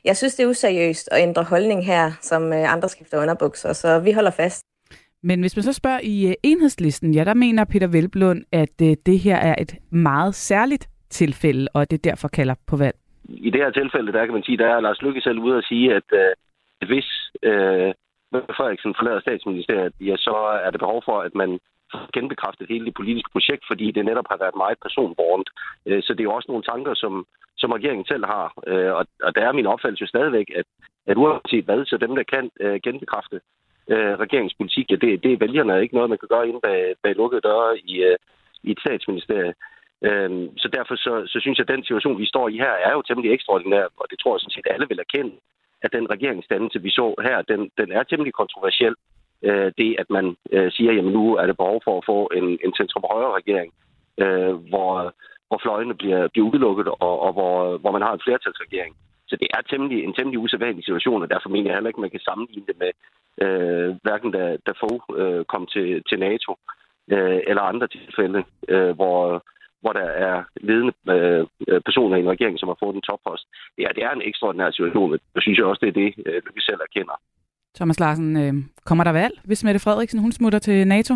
Jeg 0.03 0.17
synes, 0.17 0.35
det 0.35 0.43
er 0.43 0.47
useriøst 0.47 1.09
at 1.11 1.21
ændre 1.21 1.43
holdning 1.43 1.85
her, 1.85 2.11
som 2.21 2.53
øh, 2.53 2.73
andre 2.73 2.89
skifter 2.89 3.21
underbukser, 3.21 3.73
så 3.73 3.99
vi 3.99 4.11
holder 4.11 4.31
fast. 4.31 4.65
Men 5.23 5.41
hvis 5.41 5.55
man 5.55 5.63
så 5.63 5.73
spørger 5.73 5.99
i 6.03 6.27
øh, 6.27 6.33
enhedslisten, 6.43 7.13
ja, 7.13 7.23
der 7.23 7.33
mener 7.33 7.65
Peter 7.65 7.87
Velblund, 7.87 8.45
at 8.51 8.75
øh, 8.81 8.95
det 9.05 9.19
her 9.19 9.35
er 9.35 9.55
et 9.61 9.75
meget 9.91 10.35
særligt 10.35 10.89
tilfælde, 11.09 11.67
og 11.73 11.91
det 11.91 12.03
derfor 12.03 12.27
kalder 12.27 12.55
på 12.67 12.77
valg. 12.77 12.95
I 13.29 13.49
det 13.49 13.61
her 13.61 13.71
tilfælde, 13.71 14.11
der 14.11 14.25
kan 14.25 14.33
man 14.33 14.43
sige, 14.43 14.57
der 14.57 14.67
er 14.67 14.79
Lars 14.79 15.01
Lykke 15.01 15.21
selv 15.21 15.39
ude 15.39 15.57
at 15.57 15.65
sige, 15.65 15.95
at 15.95 16.07
øh, 16.13 16.31
hvis 16.87 17.07
øh, 17.43 17.93
Frederiksen 18.57 18.95
forlader 18.97 19.21
statsministeriet, 19.21 19.93
ja, 19.99 20.15
så 20.17 20.35
er 20.65 20.69
det 20.71 20.79
behov 20.79 21.01
for, 21.05 21.19
at 21.19 21.35
man 21.35 21.59
genbekræftet 22.13 22.67
hele 22.69 22.85
det 22.85 22.93
politiske 22.93 23.31
projekt, 23.31 23.63
fordi 23.67 23.91
det 23.91 24.05
netop 24.05 24.25
har 24.31 24.37
været 24.37 24.55
meget 24.63 24.77
personbornt. 24.81 25.49
Øh, 25.85 26.03
så 26.03 26.13
det 26.13 26.19
er 26.19 26.29
jo 26.29 26.33
også 26.33 26.51
nogle 26.51 26.63
tanker, 26.63 26.93
som, 26.93 27.25
som 27.57 27.71
regeringen 27.71 28.05
selv 28.05 28.25
har. 28.25 28.45
Og, 28.97 29.05
og 29.23 29.35
der 29.35 29.41
er 29.45 29.51
min 29.51 29.71
opfattelse 29.73 30.07
stadigvæk, 30.07 30.47
at, 30.55 30.65
at 31.07 31.17
uanset 31.17 31.65
hvad, 31.65 31.85
så 31.85 31.97
dem, 31.97 32.15
der 32.15 32.23
kan 32.33 32.45
genbekræfte 32.83 33.39
øh, 33.89 34.13
regeringspolitik, 34.23 34.91
ja, 34.91 34.95
det, 34.95 35.23
det 35.23 35.33
er 35.33 35.37
vælgerne 35.37 35.81
ikke 35.81 35.95
noget, 35.95 36.09
man 36.09 36.19
kan 36.19 36.33
gøre 36.33 36.47
inde 36.47 36.59
bag, 36.63 36.95
bag 37.03 37.15
lukkede 37.15 37.41
døre 37.41 37.79
i, 37.79 38.03
øh, 38.03 38.17
i 38.63 38.71
et 38.71 38.79
statsministerie. 38.79 39.53
Øhm, 40.03 40.57
så 40.57 40.67
derfor 40.67 40.95
så, 40.95 41.13
så 41.27 41.37
synes 41.39 41.57
jeg, 41.57 41.69
at 41.69 41.75
den 41.75 41.83
situation, 41.83 42.19
vi 42.19 42.25
står 42.25 42.49
i 42.49 42.57
her, 42.57 42.73
er 42.87 42.91
jo 42.93 43.01
temmelig 43.01 43.33
ekstraordinær, 43.33 43.85
og 43.97 44.05
det 44.09 44.19
tror 44.19 44.33
jeg 44.33 44.39
sådan 44.39 44.55
set, 44.55 44.73
alle 44.73 44.87
vil 44.89 44.99
erkende, 44.99 45.35
at 45.81 45.93
den 45.93 46.09
regeringsdannelse, 46.09 46.81
vi 46.81 46.89
så 46.89 47.15
her, 47.27 47.41
den, 47.41 47.71
den 47.77 47.91
er 47.91 48.03
temmelig 48.03 48.33
kontroversiel 48.33 48.95
øh, 49.43 49.71
det, 49.77 49.95
at 49.99 50.09
man 50.09 50.35
øh, 50.51 50.71
siger, 50.71 50.91
at 50.99 51.03
nu 51.03 51.35
er 51.35 51.45
det 51.47 51.57
behov 51.57 51.81
for 51.83 51.97
at 51.97 52.05
få 52.05 52.29
en, 52.37 52.47
en 52.65 52.73
centrum-højre 52.79 53.35
regering, 53.39 53.73
øh, 54.23 54.53
hvor, 54.71 55.13
hvor 55.47 55.59
fløjene 55.63 55.95
bliver, 55.95 56.27
bliver 56.27 56.47
udelukket, 56.49 56.87
og, 56.87 57.19
og 57.25 57.33
hvor, 57.33 57.77
hvor 57.77 57.91
man 57.91 58.01
har 58.01 58.13
en 58.13 58.25
flertalsregering. 58.25 58.95
Så 59.31 59.35
det 59.41 59.49
er 59.57 59.61
temmelig, 59.61 59.97
en 60.03 60.13
temmelig 60.17 60.39
usædvanlig 60.39 60.83
situation, 60.85 61.23
og 61.23 61.29
derfor 61.29 61.49
mener 61.49 61.67
jeg 61.67 61.75
heller 61.75 61.89
ikke, 61.89 62.01
at 62.01 62.07
man 62.07 62.15
kan 62.15 62.27
sammenligne 62.29 62.67
det 62.69 62.77
med 62.83 62.91
øh, 63.43 63.89
hverken 64.05 64.31
da, 64.37 64.43
da 64.67 64.71
Fogh 64.81 65.03
øh, 65.21 65.45
kom 65.53 65.63
til, 65.73 65.87
til 66.09 66.17
NATO 66.19 66.51
øh, 67.15 67.39
eller 67.49 67.63
andre 67.71 67.87
tilfælde, 67.87 68.39
øh, 68.73 68.91
hvor, 68.99 69.17
hvor 69.81 69.93
der 69.99 70.07
er 70.27 70.35
ledende 70.67 70.93
øh, 71.67 71.81
personer 71.87 72.15
i 72.15 72.19
en 72.19 72.33
regering, 72.35 72.59
som 72.59 72.69
har 72.71 72.77
fået 72.83 72.95
en 72.95 73.07
toppost. 73.09 73.45
Det 73.77 73.83
er, 73.87 73.91
det 73.97 74.03
er 74.03 74.11
en 74.11 74.27
ekstraordinær 74.29 74.71
situation, 74.71 75.13
og 75.13 75.19
det 75.35 75.43
synes 75.43 75.57
jeg 75.57 75.65
også, 75.65 75.81
det 75.83 75.91
er 75.91 75.99
det, 76.03 76.09
øh, 76.25 76.41
vi 76.55 76.61
selv 76.61 76.81
erkender. 76.87 77.15
Thomas 77.77 77.99
Larsen, 77.99 78.29
øh, 78.43 78.53
kommer 78.85 79.03
der 79.03 79.11
valg, 79.11 79.35
hvis 79.45 79.63
Mette 79.63 79.79
Frederiksen 79.79 80.19
hun 80.19 80.31
smutter 80.31 80.59
til 80.59 80.87
NATO? 80.87 81.13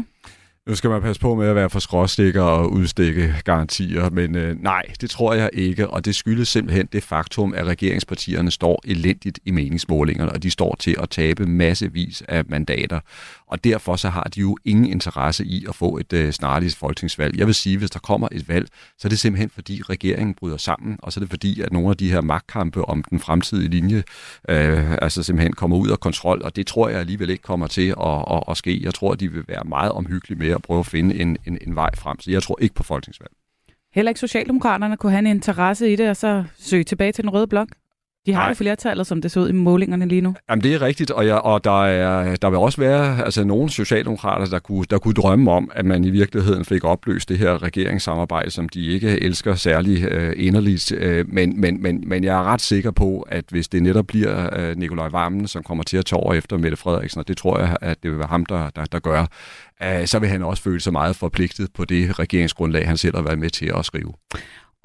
Nu 0.67 0.75
skal 0.75 0.89
man 0.89 1.01
passe 1.01 1.21
på 1.21 1.35
med 1.35 1.47
at 1.47 1.55
være 1.55 1.69
for 1.69 1.79
skråstikker 1.79 2.41
og 2.41 2.71
udstikke 2.71 3.35
garantier, 3.43 4.09
men 4.09 4.35
øh, 4.35 4.63
nej, 4.63 4.83
det 5.01 5.09
tror 5.09 5.33
jeg 5.33 5.49
ikke, 5.53 5.89
og 5.89 6.05
det 6.05 6.15
skyldes 6.15 6.47
simpelthen 6.47 6.85
det 6.91 7.03
faktum, 7.03 7.53
at 7.53 7.65
regeringspartierne 7.65 8.51
står 8.51 8.81
elendigt 8.85 9.39
i 9.45 9.51
meningsmålingerne, 9.51 10.31
og 10.31 10.43
de 10.43 10.51
står 10.51 10.75
til 10.79 10.95
at 10.99 11.09
tabe 11.09 11.45
massevis 11.45 12.23
af 12.27 12.43
mandater, 12.49 12.99
og 13.47 13.63
derfor 13.63 13.95
så 13.95 14.09
har 14.09 14.23
de 14.23 14.39
jo 14.39 14.57
ingen 14.65 14.85
interesse 14.85 15.45
i 15.45 15.65
at 15.69 15.75
få 15.75 15.97
et 15.97 16.13
øh, 16.13 16.31
snarligt 16.31 16.75
folketingsvalg. 16.75 17.37
Jeg 17.37 17.47
vil 17.47 17.55
sige, 17.55 17.77
hvis 17.77 17.91
der 17.91 17.99
kommer 17.99 18.27
et 18.31 18.49
valg, 18.49 18.67
så 18.97 19.07
er 19.07 19.09
det 19.09 19.19
simpelthen 19.19 19.49
fordi 19.49 19.81
regeringen 19.89 20.33
bryder 20.33 20.57
sammen, 20.57 20.97
og 21.03 21.13
så 21.13 21.19
er 21.19 21.21
det 21.21 21.29
fordi, 21.29 21.61
at 21.61 21.73
nogle 21.73 21.89
af 21.89 21.97
de 21.97 22.11
her 22.11 22.21
magtkampe 22.21 22.85
om 22.85 23.03
den 23.03 23.19
fremtidige 23.19 23.69
linje 23.69 24.03
øh, 24.49 24.97
altså 25.01 25.23
simpelthen 25.23 25.53
kommer 25.53 25.77
ud 25.77 25.89
af 25.89 25.99
kontrol, 25.99 26.41
og 26.43 26.55
det 26.55 26.67
tror 26.67 26.89
jeg 26.89 26.99
alligevel 26.99 27.29
ikke 27.29 27.43
kommer 27.43 27.67
til 27.67 27.89
at, 28.01 28.25
at, 28.31 28.43
at 28.49 28.57
ske. 28.57 28.83
Jeg 28.83 28.93
tror, 28.93 29.11
at 29.11 29.19
de 29.19 29.31
vil 29.31 29.43
være 29.47 29.63
meget 29.65 29.91
omhyggelige 29.91 30.39
med 30.39 30.49
at 30.49 30.61
prøve 30.61 30.79
at 30.79 30.85
finde 30.85 31.19
en, 31.19 31.37
en, 31.45 31.57
en 31.67 31.75
vej 31.75 31.89
frem. 31.95 32.19
Så 32.19 32.31
jeg 32.31 32.43
tror 32.43 32.57
ikke 32.61 32.75
på 32.75 32.83
folketingsvalg. 32.83 33.31
Heller 33.93 34.09
ikke 34.09 34.19
Socialdemokraterne 34.19 34.97
kunne 34.97 35.11
have 35.11 35.19
en 35.19 35.27
interesse 35.27 35.93
i 35.93 35.95
det, 35.95 36.09
og 36.09 36.17
så 36.17 36.43
søge 36.57 36.83
tilbage 36.83 37.11
til 37.11 37.23
den 37.23 37.29
røde 37.29 37.47
blok? 37.47 37.67
De 38.25 38.33
har 38.33 38.41
Nej. 38.41 38.49
jo 38.49 38.55
flertallet, 38.55 39.07
som 39.07 39.21
det 39.21 39.31
så 39.31 39.39
ud 39.39 39.49
i 39.49 39.51
målingerne 39.51 40.07
lige 40.07 40.21
nu. 40.21 40.35
Jamen, 40.49 40.63
det 40.63 40.73
er 40.73 40.81
rigtigt, 40.81 41.11
og, 41.11 41.27
jeg, 41.27 41.35
og 41.35 41.63
der, 41.63 41.85
er, 41.85 42.35
der 42.35 42.49
vil 42.49 42.59
også 42.59 42.81
være 42.81 43.25
altså, 43.25 43.43
nogle 43.43 43.69
socialdemokrater, 43.69 44.45
der 44.45 44.59
kunne, 44.59 44.85
der 44.89 44.97
kunne 44.97 45.13
drømme 45.13 45.51
om, 45.51 45.71
at 45.75 45.85
man 45.85 46.03
i 46.03 46.09
virkeligheden 46.09 46.65
fik 46.65 46.83
opløst 46.83 47.29
det 47.29 47.37
her 47.37 47.63
regeringssamarbejde, 47.63 48.51
som 48.51 48.69
de 48.69 48.85
ikke 48.85 49.23
elsker 49.23 49.55
særlig 49.55 50.03
øh, 50.03 50.33
inderligt. 50.37 50.91
Øh, 50.91 51.25
men, 51.27 51.61
men, 51.61 51.81
men, 51.81 52.03
men 52.07 52.23
jeg 52.23 52.39
er 52.39 52.43
ret 52.43 52.61
sikker 52.61 52.91
på, 52.91 53.27
at 53.29 53.45
hvis 53.49 53.67
det 53.67 53.83
netop 53.83 54.07
bliver 54.07 54.59
øh, 54.59 54.77
Nikolaj 54.77 55.07
Vammen, 55.07 55.47
som 55.47 55.63
kommer 55.63 55.83
til 55.83 55.97
at 55.97 56.05
tage 56.05 56.19
over 56.19 56.33
efter 56.33 56.57
Mette 56.57 56.77
Frederiksen, 56.77 57.19
og 57.19 57.27
det 57.27 57.37
tror 57.37 57.59
jeg, 57.59 57.77
at 57.81 58.03
det 58.03 58.11
vil 58.11 58.19
være 58.19 58.27
ham, 58.27 58.45
der, 58.45 58.69
der, 58.75 58.85
der 58.85 58.99
gør, 58.99 59.25
øh, 59.83 60.07
så 60.07 60.19
vil 60.19 60.29
han 60.29 60.43
også 60.43 60.63
føle 60.63 60.79
sig 60.79 60.93
meget 60.93 61.15
forpligtet 61.15 61.69
på 61.73 61.85
det 61.85 62.19
regeringsgrundlag, 62.19 62.87
han 62.87 62.97
selv 62.97 63.15
har 63.15 63.23
været 63.23 63.39
med 63.39 63.49
til 63.49 63.71
at 63.77 63.85
skrive. 63.85 64.13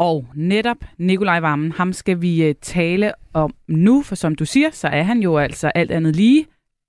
Og 0.00 0.26
netop 0.34 0.76
Nikolaj 0.98 1.40
Vammen, 1.40 1.72
ham 1.72 1.92
skal 1.92 2.20
vi 2.20 2.44
øh, 2.44 2.54
tale 2.62 3.12
om 3.32 3.54
nu, 3.68 4.02
for 4.02 4.14
som 4.14 4.34
du 4.34 4.44
siger, 4.44 4.70
så 4.70 4.88
er 4.88 5.02
han 5.02 5.22
jo 5.22 5.38
altså 5.38 5.68
alt 5.74 5.90
andet 5.90 6.16
lige 6.16 6.46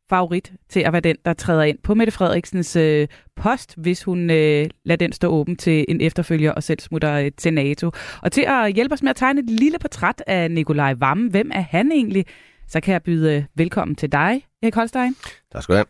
favorit 0.09 0.53
til 0.69 0.79
at 0.79 0.93
være 0.93 1.01
den, 1.01 1.15
der 1.25 1.33
træder 1.33 1.63
ind 1.63 1.77
på 1.83 1.93
Mette 1.93 2.11
Frederiksens 2.11 2.75
øh, 2.75 3.07
post, 3.35 3.75
hvis 3.77 4.03
hun 4.03 4.29
øh, 4.29 4.69
lader 4.85 4.97
den 4.97 5.11
stå 5.11 5.27
åben 5.27 5.55
til 5.55 5.85
en 5.87 6.01
efterfølger 6.01 6.51
og 6.51 6.63
selv 6.63 6.79
smutter 6.79 7.13
øh, 7.13 7.31
til 7.37 7.53
NATO. 7.53 7.91
Og 8.21 8.31
til 8.31 8.45
at 8.47 8.73
hjælpe 8.73 8.93
os 8.93 9.03
med 9.03 9.09
at 9.09 9.15
tegne 9.15 9.39
et 9.39 9.49
lille 9.49 9.79
portræt 9.79 10.23
af 10.27 10.51
Nikolaj 10.51 10.93
Vammen, 10.93 11.31
hvem 11.31 11.51
er 11.53 11.61
han 11.61 11.91
egentlig? 11.91 12.25
Så 12.67 12.81
kan 12.81 12.93
jeg 12.93 13.03
byde 13.03 13.45
velkommen 13.55 13.95
til 13.95 14.11
dig, 14.11 14.45
Erik 14.63 14.75
Holstein. 14.75 15.15
Tak 15.51 15.63
skal 15.63 15.73
du 15.73 15.77
have. 15.77 15.85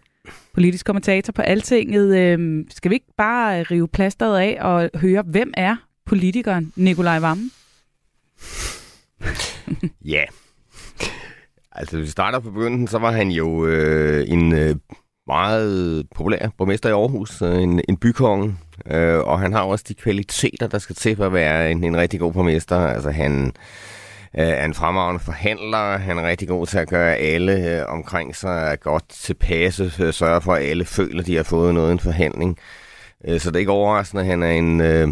Politisk 0.54 0.86
kommentator 0.86 1.32
på 1.34 1.42
Altinget. 1.42 2.18
Øh, 2.18 2.66
skal 2.70 2.92
vi 2.92 2.96
ikke 2.96 3.13
bare 3.18 3.63
rive 3.63 3.88
plasteret 3.88 4.40
af 4.40 4.58
og 4.62 4.90
høre, 4.96 5.24
hvem 5.28 5.54
er 5.58 5.75
politikeren 6.12 6.74
Nikolaj 6.75 7.20
Vammen? 7.20 7.51
ja. 10.13 10.24
Altså, 11.72 11.98
hvis 11.98 12.06
vi 12.06 12.12
starter 12.12 12.39
på 12.39 12.51
begyndelsen, 12.51 12.88
så 12.88 12.98
var 12.98 13.12
han 13.12 13.30
jo 13.30 13.65
øh, 13.65 14.25
en 14.27 14.53
øh, 14.53 14.75
meget 15.27 16.06
populær 16.15 16.50
borgmester 16.58 16.89
i 16.89 16.91
Aarhus, 16.91 17.41
øh, 17.41 17.62
en, 17.62 17.82
en 17.89 17.98
bykonge, 17.98 18.56
øh, 18.86 19.20
og 19.20 19.39
han 19.39 19.53
har 19.53 19.62
også 19.62 19.86
de 19.88 19.94
kvaliteter, 19.94 20.68
der 20.68 20.77
skal 20.77 20.96
til 20.96 21.15
for 21.15 21.25
at 21.25 21.34
være 21.34 21.72
en, 21.72 21.84
en 21.84 21.98
rigtig 21.98 22.20
god 22.20 22.34
borgmester. 22.34 22.77
Altså, 22.77 23.12
han 23.12 23.46
øh, 24.38 24.48
er 24.48 24.65
en 24.65 24.74
fremragende 24.74 25.20
forhandler, 25.20 25.98
han 25.98 26.18
er 26.18 26.27
rigtig 26.27 26.48
god 26.48 26.68
til 26.68 26.77
at 26.77 26.89
gøre 26.89 27.15
alle 27.15 27.80
øh, 27.80 27.86
omkring 27.88 28.36
sig 28.36 28.80
godt 28.80 29.10
tilpasse, 29.10 29.91
øh, 30.00 30.13
sørge 30.13 30.41
for, 30.41 30.53
at 30.53 30.63
alle 30.63 30.86
føler, 30.86 31.24
de 31.24 31.36
har 31.36 31.44
fået 31.44 31.74
noget 31.74 31.89
i 31.89 31.91
en 31.91 32.00
forhandling. 32.00 32.58
Øh, 32.60 32.81
Øh, 33.28 33.40
så 33.40 33.50
det 33.50 33.56
er 33.56 33.60
ikke 33.60 33.72
overraskende, 33.72 34.22
at 34.22 34.28
han 34.28 34.44
er 34.44 34.51
en 34.51 34.82
øh, 34.82 35.08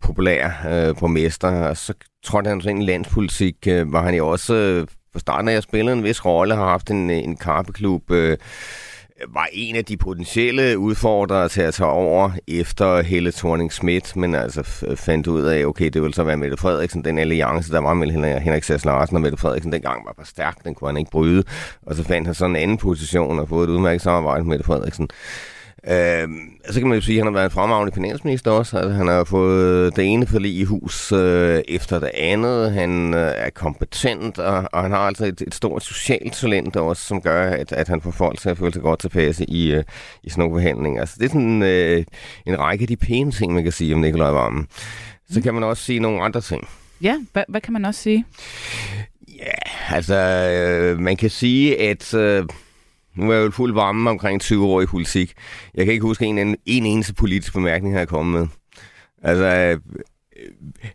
populær 0.00 0.46
øh, 0.46 0.96
borgmester. 0.96 1.48
Og 1.48 1.76
så 1.76 1.94
tror 2.24 2.48
han 2.48 2.60
så 2.60 2.70
ind 2.70 2.82
i 2.82 2.86
landspolitik 2.86 3.56
øh, 3.68 3.92
var 3.92 4.02
han 4.02 4.14
jo 4.14 4.28
også 4.28 4.54
øh, 4.54 4.86
fra 5.12 5.18
starten 5.18 5.48
af 5.48 5.54
at 5.54 5.62
spille 5.62 5.92
en 5.92 6.04
vis 6.04 6.24
rolle, 6.24 6.54
har 6.54 6.68
haft 6.68 6.90
en, 6.90 7.10
en 7.10 7.36
karpeklub, 7.36 8.10
øh, 8.10 8.38
var 9.28 9.48
en 9.52 9.76
af 9.76 9.84
de 9.84 9.96
potentielle 9.96 10.78
udfordrere 10.78 11.48
til 11.48 11.62
at 11.62 11.74
tage 11.74 11.88
over 11.90 12.30
efter 12.48 13.02
Helle 13.02 13.32
thorning 13.32 13.72
Schmidt, 13.72 14.16
men 14.16 14.34
altså 14.34 14.84
øh, 14.86 14.96
fandt 14.96 15.26
ud 15.26 15.42
af, 15.42 15.64
okay, 15.64 15.88
det 15.88 16.02
ville 16.02 16.14
så 16.14 16.24
være 16.24 16.36
Mette 16.36 16.56
Frederiksen, 16.56 17.04
den 17.04 17.18
alliance, 17.18 17.72
der 17.72 17.78
var 17.78 17.94
mellem 17.94 18.22
Henrik 18.22 18.64
Sass 18.64 18.84
Larsen 18.84 19.16
og 19.16 19.22
Mette 19.22 19.38
Frederiksen 19.38 19.72
dengang 19.72 20.06
var 20.06 20.14
for 20.18 20.26
stærk, 20.26 20.64
den 20.64 20.74
kunne 20.74 20.88
han 20.88 20.96
ikke 20.96 21.10
bryde, 21.10 21.44
og 21.82 21.94
så 21.94 22.04
fandt 22.04 22.26
han 22.26 22.34
sådan 22.34 22.56
en 22.56 22.62
anden 22.62 22.76
position 22.76 23.38
og 23.38 23.48
fået 23.48 23.68
et 23.68 23.72
udmærket 23.72 24.02
samarbejde 24.02 24.44
med 24.44 24.48
Mette 24.48 24.64
Frederiksen. 24.64 25.08
Øh, 25.88 26.28
så 26.70 26.80
kan 26.80 26.88
man 26.88 26.98
jo 26.98 27.00
sige, 27.00 27.18
at 27.18 27.24
han 27.24 27.32
har 27.32 27.38
været 27.38 27.50
en 27.50 27.54
fremragende 27.54 27.92
finansminister 27.94 28.50
også. 28.50 28.78
Altså, 28.78 28.92
han 28.92 29.06
har 29.06 29.24
fået 29.24 29.96
det 29.96 30.04
ene 30.04 30.26
forlig 30.26 30.56
i 30.56 30.64
hus 30.64 31.12
øh, 31.12 31.62
efter 31.68 31.98
det 31.98 32.10
andet. 32.14 32.72
Han 32.72 33.14
øh, 33.14 33.32
er 33.36 33.50
kompetent, 33.50 34.38
og, 34.38 34.68
og 34.72 34.82
han 34.82 34.90
har 34.90 34.98
altså 34.98 35.24
et, 35.24 35.42
et 35.46 35.54
stort 35.54 35.82
socialt 35.82 36.32
talent 36.32 36.76
også, 36.76 37.04
som 37.04 37.20
gør, 37.20 37.50
at, 37.50 37.72
at 37.72 37.88
han 37.88 38.00
får 38.00 38.10
folk 38.10 38.38
til 38.38 38.48
at 38.48 38.58
føle 38.58 38.72
sig 38.72 38.82
godt 38.82 39.00
tilpasse 39.00 39.44
i, 39.44 39.72
øh, 39.72 39.84
i 40.22 40.30
sådan 40.30 40.42
nogle 40.42 40.54
forhandlinger. 40.54 41.00
Altså, 41.00 41.16
det 41.18 41.24
er 41.24 41.28
sådan 41.28 41.62
øh, 41.62 42.04
en 42.46 42.58
række 42.58 42.82
af 42.82 42.88
de 42.88 42.96
pæne 42.96 43.32
ting, 43.32 43.54
man 43.54 43.62
kan 43.62 43.72
sige 43.72 43.94
om 43.94 44.00
Nikolaj 44.00 44.30
Vammen. 44.30 44.66
Så 45.30 45.38
mm. 45.38 45.42
kan 45.42 45.54
man 45.54 45.62
også 45.62 45.82
sige 45.82 46.00
nogle 46.00 46.22
andre 46.22 46.40
ting. 46.40 46.68
Ja, 47.02 47.16
hvad, 47.32 47.44
hvad 47.48 47.60
kan 47.60 47.72
man 47.72 47.84
også 47.84 48.00
sige? 48.00 48.24
Ja, 49.28 49.94
altså, 49.94 50.16
øh, 50.16 50.98
man 50.98 51.16
kan 51.16 51.30
sige, 51.30 51.80
at... 51.80 52.14
Øh, 52.14 52.44
nu 53.14 53.30
er 53.30 53.34
jeg 53.34 53.44
jo 53.44 53.50
fuld 53.50 53.74
varme 53.74 54.10
omkring 54.10 54.40
20 54.40 54.66
år 54.66 54.80
i 54.80 54.86
politik. 54.86 55.32
Jeg 55.74 55.84
kan 55.84 55.92
ikke 55.92 56.06
huske 56.06 56.24
en, 56.24 56.38
en, 56.38 56.56
en 56.66 56.86
eneste 56.86 57.14
politisk 57.14 57.52
bemærkning, 57.52 57.94
jeg 57.94 58.00
har 58.00 58.06
kommet 58.06 58.40
med. 58.40 58.48
Altså, 59.22 59.78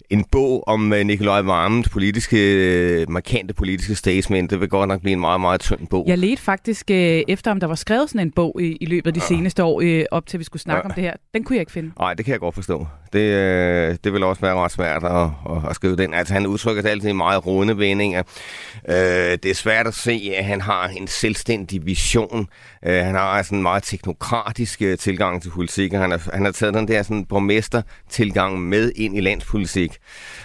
en 0.09 0.25
bog 0.31 0.67
om 0.67 0.93
øh, 0.93 1.05
Nikolaj 1.05 1.41
Varmens 1.41 1.89
politiske, 1.89 2.37
øh, 2.37 3.09
markante 3.09 3.53
politiske 3.53 3.95
statement, 3.95 4.51
det 4.51 4.59
vil 4.59 4.69
godt 4.69 4.87
nok 4.87 5.01
blive 5.01 5.13
en 5.13 5.19
meget, 5.19 5.41
meget 5.41 5.61
tynd 5.61 5.87
bog. 5.87 6.05
Jeg 6.07 6.17
ledte 6.17 6.43
faktisk 6.43 6.91
øh, 6.91 7.23
efter, 7.27 7.51
om 7.51 7.59
der 7.59 7.67
var 7.67 7.75
skrevet 7.75 8.09
sådan 8.09 8.27
en 8.27 8.31
bog 8.31 8.61
i, 8.61 8.77
i 8.81 8.85
løbet 8.85 9.07
af 9.07 9.13
de 9.13 9.19
ja. 9.19 9.27
seneste 9.27 9.63
år, 9.63 9.81
øh, 9.83 10.05
op 10.11 10.27
til 10.27 10.39
vi 10.39 10.43
skulle 10.43 10.61
snakke 10.61 10.81
ja. 10.85 10.89
om 10.89 10.91
det 10.95 11.03
her. 11.03 11.13
Den 11.33 11.43
kunne 11.43 11.55
jeg 11.55 11.61
ikke 11.61 11.71
finde. 11.71 11.91
Nej, 11.99 12.13
det 12.13 12.25
kan 12.25 12.31
jeg 12.31 12.39
godt 12.39 12.55
forstå. 12.55 12.87
Det, 13.13 13.19
øh, 13.19 13.97
det 14.03 14.13
vil 14.13 14.23
også 14.23 14.41
være 14.41 14.55
ret 14.55 14.71
svært 14.71 15.03
at, 15.03 15.29
at, 15.55 15.69
at 15.69 15.75
skrive 15.75 15.95
den. 15.95 16.13
Altså, 16.13 16.33
han 16.33 16.47
udtrykker 16.47 16.81
det 16.81 16.89
altid 16.89 17.09
i 17.09 17.13
meget 17.13 17.45
runde 17.45 17.77
vendinger. 17.77 18.23
Øh, 18.89 18.95
det 19.43 19.45
er 19.45 19.53
svært 19.53 19.87
at 19.87 19.93
se, 19.93 20.33
at 20.37 20.45
han 20.45 20.61
har 20.61 20.87
en 20.87 21.07
selvstændig 21.07 21.85
vision. 21.85 22.47
Øh, 22.85 23.05
han 23.05 23.15
har 23.15 23.21
altså 23.21 23.55
en 23.55 23.61
meget 23.61 23.83
teknokratisk 23.83 24.81
øh, 24.81 24.97
tilgang 24.97 25.41
til 25.41 25.49
politik, 25.49 25.93
han 25.93 26.11
har, 26.11 26.29
han 26.33 26.45
har 26.45 26.51
taget 26.51 26.73
den 26.73 26.87
der 26.87 27.03
sådan, 27.03 27.25
borgmester-tilgang 27.25 28.61
med 28.61 28.91
ind 28.95 29.17
i 29.17 29.21
landspolitik, 29.21 29.97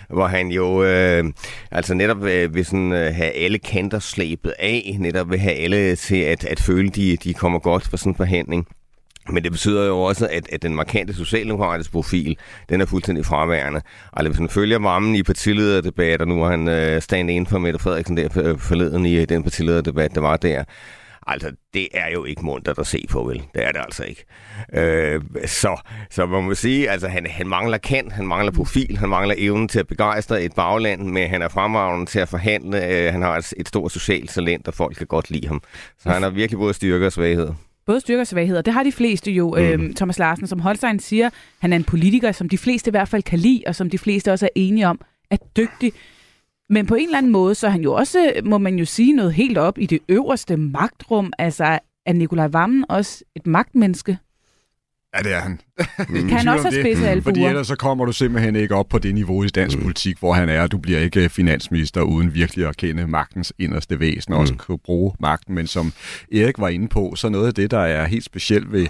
hvor 0.08 0.26
han 0.26 0.48
jo 0.48 0.84
øh, 0.84 1.24
altså 1.70 1.94
netop 1.94 2.24
øh, 2.24 2.54
vil 2.54 2.64
sådan, 2.64 2.92
øh, 2.92 3.14
have 3.14 3.30
alle 3.30 3.58
kanter 3.58 3.98
slæbet 3.98 4.54
af, 4.58 4.96
netop 5.00 5.30
vil 5.30 5.38
have 5.38 5.54
alle 5.54 5.96
til 5.96 6.16
at, 6.16 6.44
at 6.44 6.60
føle, 6.60 6.88
de, 6.88 7.16
de 7.16 7.34
kommer 7.34 7.58
godt 7.58 7.88
for 7.88 7.96
sådan 7.96 8.12
en 8.12 8.16
forhandling. 8.16 8.66
Men 9.32 9.44
det 9.44 9.52
betyder 9.52 9.86
jo 9.86 10.00
også, 10.00 10.28
at, 10.30 10.48
at 10.52 10.62
den 10.62 10.74
markante 10.74 11.14
socialdemokratiske 11.14 11.92
profil, 11.92 12.38
den 12.68 12.80
er 12.80 12.86
fuldstændig 12.86 13.26
fraværende. 13.26 13.80
Altså 14.12 14.30
hvis 14.30 14.40
man 14.40 14.48
følger 14.48 14.78
varmen 14.78 15.14
i 15.14 15.22
partilederdebatter, 15.22 16.26
nu 16.26 16.42
har 16.42 16.50
han 16.50 16.68
øh, 16.68 17.02
stand 17.02 17.30
ind 17.30 17.46
for 17.46 17.58
Mette 17.58 17.78
Frederiksen 17.78 18.16
der 18.16 18.28
øh, 18.36 18.58
forleden 18.58 19.06
i 19.06 19.16
øh, 19.16 19.28
den 19.28 19.42
partilederdebat, 19.42 20.14
der 20.14 20.20
var 20.20 20.36
der, 20.36 20.64
Altså, 21.26 21.52
det 21.74 21.88
er 21.94 22.10
jo 22.12 22.24
ikke 22.24 22.44
mundt 22.44 22.68
at 22.68 22.86
se 22.86 23.06
på, 23.10 23.22
vel? 23.22 23.42
Det 23.54 23.64
er 23.66 23.72
det 23.72 23.80
altså 23.80 24.04
ikke. 24.04 24.24
Øh, 24.72 25.20
så, 25.46 25.80
så 26.10 26.26
man 26.26 26.44
må 26.44 26.54
sige, 26.54 26.90
altså, 26.90 27.08
han, 27.08 27.26
han 27.26 27.48
mangler 27.48 27.78
kant, 27.78 28.12
han 28.12 28.26
mangler 28.26 28.52
profil, 28.52 28.98
han 28.98 29.08
mangler 29.08 29.34
evnen 29.38 29.68
til 29.68 29.78
at 29.78 29.86
begejstre 29.86 30.42
et 30.42 30.52
bagland, 30.54 31.02
men 31.02 31.30
han 31.30 31.42
er 31.42 31.48
fremragende 31.48 32.06
til 32.06 32.18
at 32.18 32.28
forhandle. 32.28 32.86
Øh, 32.86 33.12
han 33.12 33.22
har 33.22 33.36
et, 33.36 33.54
et 33.56 33.68
stort 33.68 33.92
socialt 33.92 34.30
talent, 34.30 34.68
og 34.68 34.74
folk 34.74 34.96
kan 34.96 35.06
godt 35.06 35.30
lide 35.30 35.48
ham. 35.48 35.62
Så 35.98 36.10
han 36.10 36.22
har 36.22 36.30
virkelig 36.30 36.58
både 36.58 36.74
styrke 36.74 37.06
og 37.06 37.12
svaghed. 37.12 37.50
Både 37.86 38.00
styrker 38.00 38.20
og 38.20 38.26
svagheder. 38.26 38.62
Det 38.62 38.72
har 38.72 38.82
de 38.82 38.92
fleste 38.92 39.30
jo. 39.32 39.50
Mm. 39.50 39.62
Øhm, 39.62 39.94
Thomas 39.94 40.18
Larsen, 40.18 40.46
som 40.46 40.60
Holstein 40.60 40.98
siger, 40.98 41.30
han 41.58 41.72
er 41.72 41.76
en 41.76 41.84
politiker, 41.84 42.32
som 42.32 42.48
de 42.48 42.58
fleste 42.58 42.88
i 42.88 42.90
hvert 42.90 43.08
fald 43.08 43.22
kan 43.22 43.38
lide, 43.38 43.62
og 43.66 43.74
som 43.74 43.90
de 43.90 43.98
fleste 43.98 44.32
også 44.32 44.46
er 44.46 44.50
enige 44.54 44.88
om, 44.88 45.00
er 45.30 45.36
dygtig. 45.56 45.92
Men 46.68 46.86
på 46.86 46.94
en 46.94 47.04
eller 47.04 47.18
anden 47.18 47.32
måde, 47.32 47.54
så 47.54 47.66
er 47.66 47.70
han 47.70 47.82
jo 47.82 47.94
også, 47.94 48.32
må 48.44 48.58
man 48.58 48.78
jo 48.78 48.84
sige, 48.84 49.12
noget 49.12 49.34
helt 49.34 49.58
op 49.58 49.78
i 49.78 49.86
det 49.86 49.98
øverste 50.08 50.56
magtrum. 50.56 51.32
Altså, 51.38 51.78
er 52.06 52.12
Nikolaj 52.12 52.46
Vammen 52.46 52.84
også 52.88 53.24
et 53.36 53.46
magtmenneske? 53.46 54.18
Ja, 55.16 55.22
det 55.22 55.34
er 55.34 55.40
han. 55.40 55.60
kan 56.28 56.30
han 56.30 56.48
også 56.48 56.70
have 56.70 56.82
spidset 56.82 57.06
albuer? 57.06 57.22
Fordi 57.22 57.44
ellers 57.44 57.66
så 57.66 57.76
kommer 57.76 58.04
du 58.04 58.12
simpelthen 58.12 58.56
ikke 58.56 58.74
op 58.74 58.88
på 58.88 58.98
det 58.98 59.14
niveau 59.14 59.44
i 59.44 59.46
dansk 59.46 59.76
mm. 59.76 59.82
politik, 59.82 60.18
hvor 60.18 60.32
han 60.32 60.48
er. 60.48 60.66
Du 60.66 60.78
bliver 60.78 61.00
ikke 61.00 61.28
finansminister 61.28 62.00
uden 62.00 62.34
virkelig 62.34 62.66
at 62.66 62.76
kende 62.76 63.06
magtens 63.06 63.52
inderste 63.58 64.00
væsen, 64.00 64.32
og 64.32 64.38
mm. 64.38 64.40
også 64.40 64.54
kunne 64.54 64.78
bruge 64.78 65.12
magten. 65.20 65.54
Men 65.54 65.66
som 65.66 65.92
Erik 66.32 66.58
var 66.58 66.68
inde 66.68 66.88
på, 66.88 67.12
så 67.16 67.28
noget 67.28 67.46
af 67.46 67.54
det, 67.54 67.70
der 67.70 67.78
er 67.80 68.06
helt 68.06 68.24
specielt 68.24 68.72
ved 68.72 68.82
øh, 68.82 68.88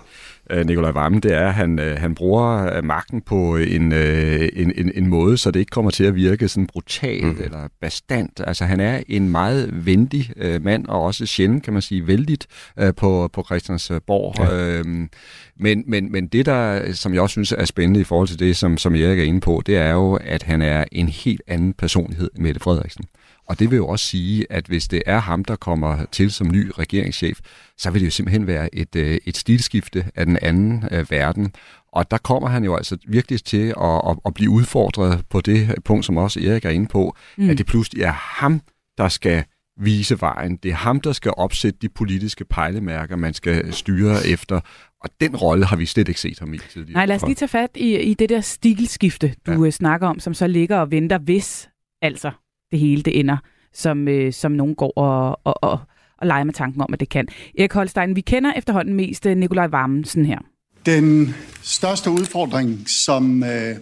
Nikolaj 0.66 0.90
Vammen, 0.90 1.21
det 1.21 1.33
er, 1.33 1.47
at 1.47 1.54
han, 1.54 1.78
øh, 1.78 1.99
han 1.99 2.14
bruger 2.14 2.76
øh, 2.76 2.85
magten 2.85 3.21
på 3.21 3.57
en, 3.57 3.92
en, 3.92 4.73
en, 4.76 4.92
en 4.95 5.07
måde, 5.07 5.38
så 5.38 5.50
det 5.50 5.61
ikke 5.61 5.71
kommer 5.71 5.90
til 5.90 6.04
at 6.04 6.14
virke 6.14 6.49
sådan 6.49 6.66
brutalt 6.66 7.25
mm. 7.25 7.45
eller 7.45 7.69
bastant. 7.80 8.40
Altså 8.47 8.64
han 8.64 8.80
er 8.80 9.02
en 9.09 9.28
meget 9.28 9.87
venlig 9.87 10.30
øh, 10.37 10.64
mand, 10.64 10.87
og 10.87 11.02
også 11.02 11.26
sjældent, 11.26 11.62
kan 11.62 11.73
man 11.73 11.83
sige, 11.83 12.07
vældigt 12.07 12.47
øh, 12.78 12.95
på, 12.95 13.30
på 13.33 13.42
Christiansborg. 13.45 14.35
Ja. 14.38 14.78
Øhm, 14.78 15.09
men, 15.57 15.85
men, 15.87 16.12
men 16.12 16.26
det, 16.26 16.47
der, 16.47 16.92
som 16.92 17.14
jeg 17.14 17.23
også 17.23 17.33
synes 17.33 17.52
er 17.52 17.64
spændende 17.64 18.00
i 18.00 18.04
forhold 18.04 18.28
til 18.28 18.38
det, 18.38 18.57
som, 18.57 18.78
som 18.78 18.95
Erik 18.95 19.19
er 19.19 19.25
inde 19.25 19.40
på, 19.40 19.62
det 19.66 19.76
er 19.76 19.92
jo, 19.92 20.14
at 20.14 20.42
han 20.42 20.62
er 20.62 20.85
en 20.92 21.09
helt 21.09 21.42
anden 21.47 21.73
personlighed, 21.73 22.30
Mette 22.38 22.61
Frederiksen. 22.61 23.04
Og 23.50 23.59
det 23.59 23.71
vil 23.71 23.76
jo 23.76 23.88
også 23.88 24.04
sige, 24.04 24.47
at 24.50 24.66
hvis 24.66 24.88
det 24.88 25.02
er 25.07 25.19
ham, 25.19 25.45
der 25.45 25.57
kommer 25.57 26.04
til 26.12 26.30
som 26.30 26.50
ny 26.50 26.71
regeringschef, 26.78 27.40
så 27.78 27.90
vil 27.90 28.00
det 28.00 28.07
jo 28.07 28.11
simpelthen 28.11 28.47
være 28.47 28.75
et, 28.75 28.97
øh, 28.97 29.19
et 29.26 29.37
stilskifte 29.37 30.04
af 30.14 30.26
den 30.26 30.38
anden 30.42 30.85
øh, 30.90 31.11
verden. 31.11 31.52
Og 31.92 32.11
der 32.11 32.19
kommer 32.19 32.49
han 32.49 32.64
jo 32.64 32.76
altså 32.76 32.97
virkelig 33.07 33.45
til 33.45 33.75
at, 33.80 34.02
at, 34.09 34.16
at 34.26 34.35
blive 34.35 34.50
udfordret 34.50 35.25
på 35.30 35.40
det 35.40 35.75
punkt, 35.85 36.04
som 36.04 36.16
også 36.16 36.40
Erik 36.40 36.64
er 36.64 36.71
inde 36.71 36.87
på, 36.87 37.16
mm. 37.38 37.50
at 37.50 37.59
det 37.59 37.66
pludselig 37.66 38.02
er 38.02 38.12
ham, 38.12 38.61
der 38.99 39.09
skal 39.09 39.45
vise 39.80 40.21
vejen. 40.21 40.57
Det 40.57 40.71
er 40.71 40.75
ham, 40.75 41.00
der 41.00 41.12
skal 41.12 41.33
opsætte 41.37 41.78
de 41.83 41.88
politiske 41.88 42.45
pejlemærker, 42.45 43.16
man 43.16 43.35
skal 43.35 43.73
styre 43.73 44.26
efter. 44.26 44.61
Og 45.00 45.11
den 45.21 45.37
rolle 45.37 45.66
har 45.66 45.76
vi 45.76 45.87
slet 45.87 46.09
ikke 46.09 46.21
set 46.21 46.38
ham 46.38 46.54
i 46.54 46.59
tidligere. 46.59 46.95
Nej, 46.95 47.07
lad 47.07 47.16
os 47.16 47.23
lige 47.23 47.35
tage 47.35 47.49
fat 47.49 47.71
i, 47.75 47.99
i 47.99 48.14
det 48.14 48.28
der 48.28 48.40
stilskifte, 48.40 49.35
du 49.47 49.64
ja. 49.64 49.71
snakker 49.71 50.07
om, 50.07 50.21
som 50.21 50.35
så 50.35 50.47
ligger 50.47 50.76
og 50.76 50.90
venter, 50.90 51.19
hvis 51.19 51.69
altså 52.02 52.30
det 52.71 52.79
hele 52.79 53.03
det 53.03 53.21
ender, 53.21 53.37
som, 53.75 54.09
øh, 54.09 54.33
som 54.33 54.53
nogen 54.53 54.75
går 54.75 54.93
og, 54.97 55.41
og, 55.45 55.65
og, 55.65 55.81
og 56.19 56.27
leger 56.27 56.45
med 56.45 56.55
tanken 56.55 56.81
om, 56.81 56.93
at 56.93 57.00
det 57.00 57.09
kan. 57.09 57.29
Erik 57.59 57.73
Holstein, 57.73 58.17
vi 58.17 58.21
kender 58.21 58.53
efterhånden 58.57 58.95
mest 58.95 59.27
øh, 59.27 59.37
Nikolaj 59.37 59.67
Vammensen 59.67 60.27
her. 60.27 60.39
Den 60.87 61.35
største 61.62 62.11
udfordring, 62.11 62.89
som 62.89 63.45
øh, 63.45 63.77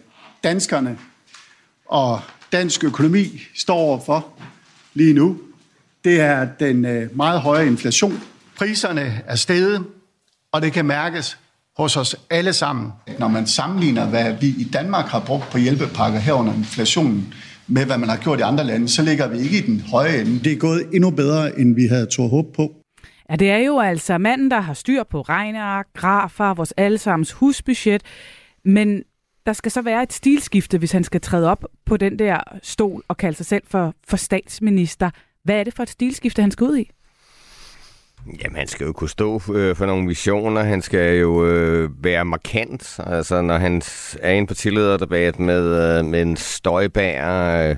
danskerne 0.44 0.98
og 1.86 2.20
dansk 2.52 2.84
økonomi 2.84 3.40
står 3.54 3.74
overfor 3.74 4.26
lige 4.94 5.14
nu, 5.14 5.38
det 6.04 6.20
er 6.20 6.48
den 6.60 6.84
øh, 6.84 7.16
meget 7.16 7.40
høje 7.40 7.66
inflation. 7.66 8.20
Priserne 8.56 9.22
er 9.26 9.36
steget, 9.36 9.84
og 10.52 10.62
det 10.62 10.72
kan 10.72 10.84
mærkes 10.84 11.38
hos 11.76 11.96
os 11.96 12.16
alle 12.30 12.52
sammen. 12.52 12.92
Når 13.18 13.28
man 13.28 13.46
sammenligner, 13.46 14.06
hvad 14.06 14.32
vi 14.40 14.46
i 14.46 14.68
Danmark 14.72 15.06
har 15.06 15.20
brugt 15.20 15.50
på 15.50 15.58
hjælpepakker 15.58 16.18
herunder 16.18 16.54
inflationen, 16.54 17.34
med 17.68 17.86
hvad 17.86 17.98
man 17.98 18.08
har 18.08 18.16
gjort 18.16 18.38
i 18.38 18.42
andre 18.42 18.64
lande, 18.64 18.88
så 18.88 19.02
ligger 19.02 19.28
vi 19.28 19.38
ikke 19.38 19.58
i 19.58 19.60
den 19.60 19.80
høje 19.80 20.20
ende. 20.20 20.38
Det 20.44 20.52
er 20.52 20.56
gået 20.56 20.86
endnu 20.94 21.10
bedre, 21.10 21.60
end 21.60 21.74
vi 21.74 21.86
havde 21.86 22.06
tog 22.06 22.28
håb 22.28 22.54
på. 22.54 22.72
Ja, 23.30 23.36
det 23.36 23.50
er 23.50 23.58
jo 23.58 23.80
altså 23.80 24.18
manden, 24.18 24.50
der 24.50 24.60
har 24.60 24.74
styr 24.74 25.02
på 25.10 25.20
regneark, 25.20 25.86
grafer, 25.94 26.54
vores 26.54 26.74
allesammens 26.76 27.32
husbudget, 27.32 28.02
men 28.64 29.02
der 29.46 29.52
skal 29.52 29.72
så 29.72 29.82
være 29.82 30.02
et 30.02 30.12
stilskifte, 30.12 30.78
hvis 30.78 30.92
han 30.92 31.04
skal 31.04 31.20
træde 31.20 31.50
op 31.50 31.64
på 31.86 31.96
den 31.96 32.18
der 32.18 32.40
stol 32.62 33.02
og 33.08 33.16
kalde 33.16 33.36
sig 33.36 33.46
selv 33.46 33.62
for, 33.66 33.94
for 34.08 34.16
statsminister. 34.16 35.10
Hvad 35.44 35.60
er 35.60 35.64
det 35.64 35.74
for 35.74 35.82
et 35.82 35.88
stilskifte, 35.88 36.42
han 36.42 36.50
skal 36.50 36.64
ud 36.64 36.78
i? 36.78 36.90
Jamen, 38.44 38.56
han 38.56 38.66
skal 38.66 38.86
jo 38.86 38.92
kunne 38.92 39.10
stå 39.10 39.42
øh, 39.54 39.76
for 39.76 39.86
nogle 39.86 40.08
visioner. 40.08 40.62
Han 40.62 40.82
skal 40.82 41.18
jo 41.18 41.46
øh, 41.46 42.04
være 42.04 42.24
markant. 42.24 43.00
Altså, 43.06 43.42
når 43.42 43.58
han 43.58 43.82
er 44.22 44.32
en 44.32 44.46
partilederdebat 44.46 45.38
med, 45.38 45.98
øh, 45.98 46.04
med 46.04 46.22
en 46.22 46.36
støjbær, 46.36 47.68
øh, 47.68 47.76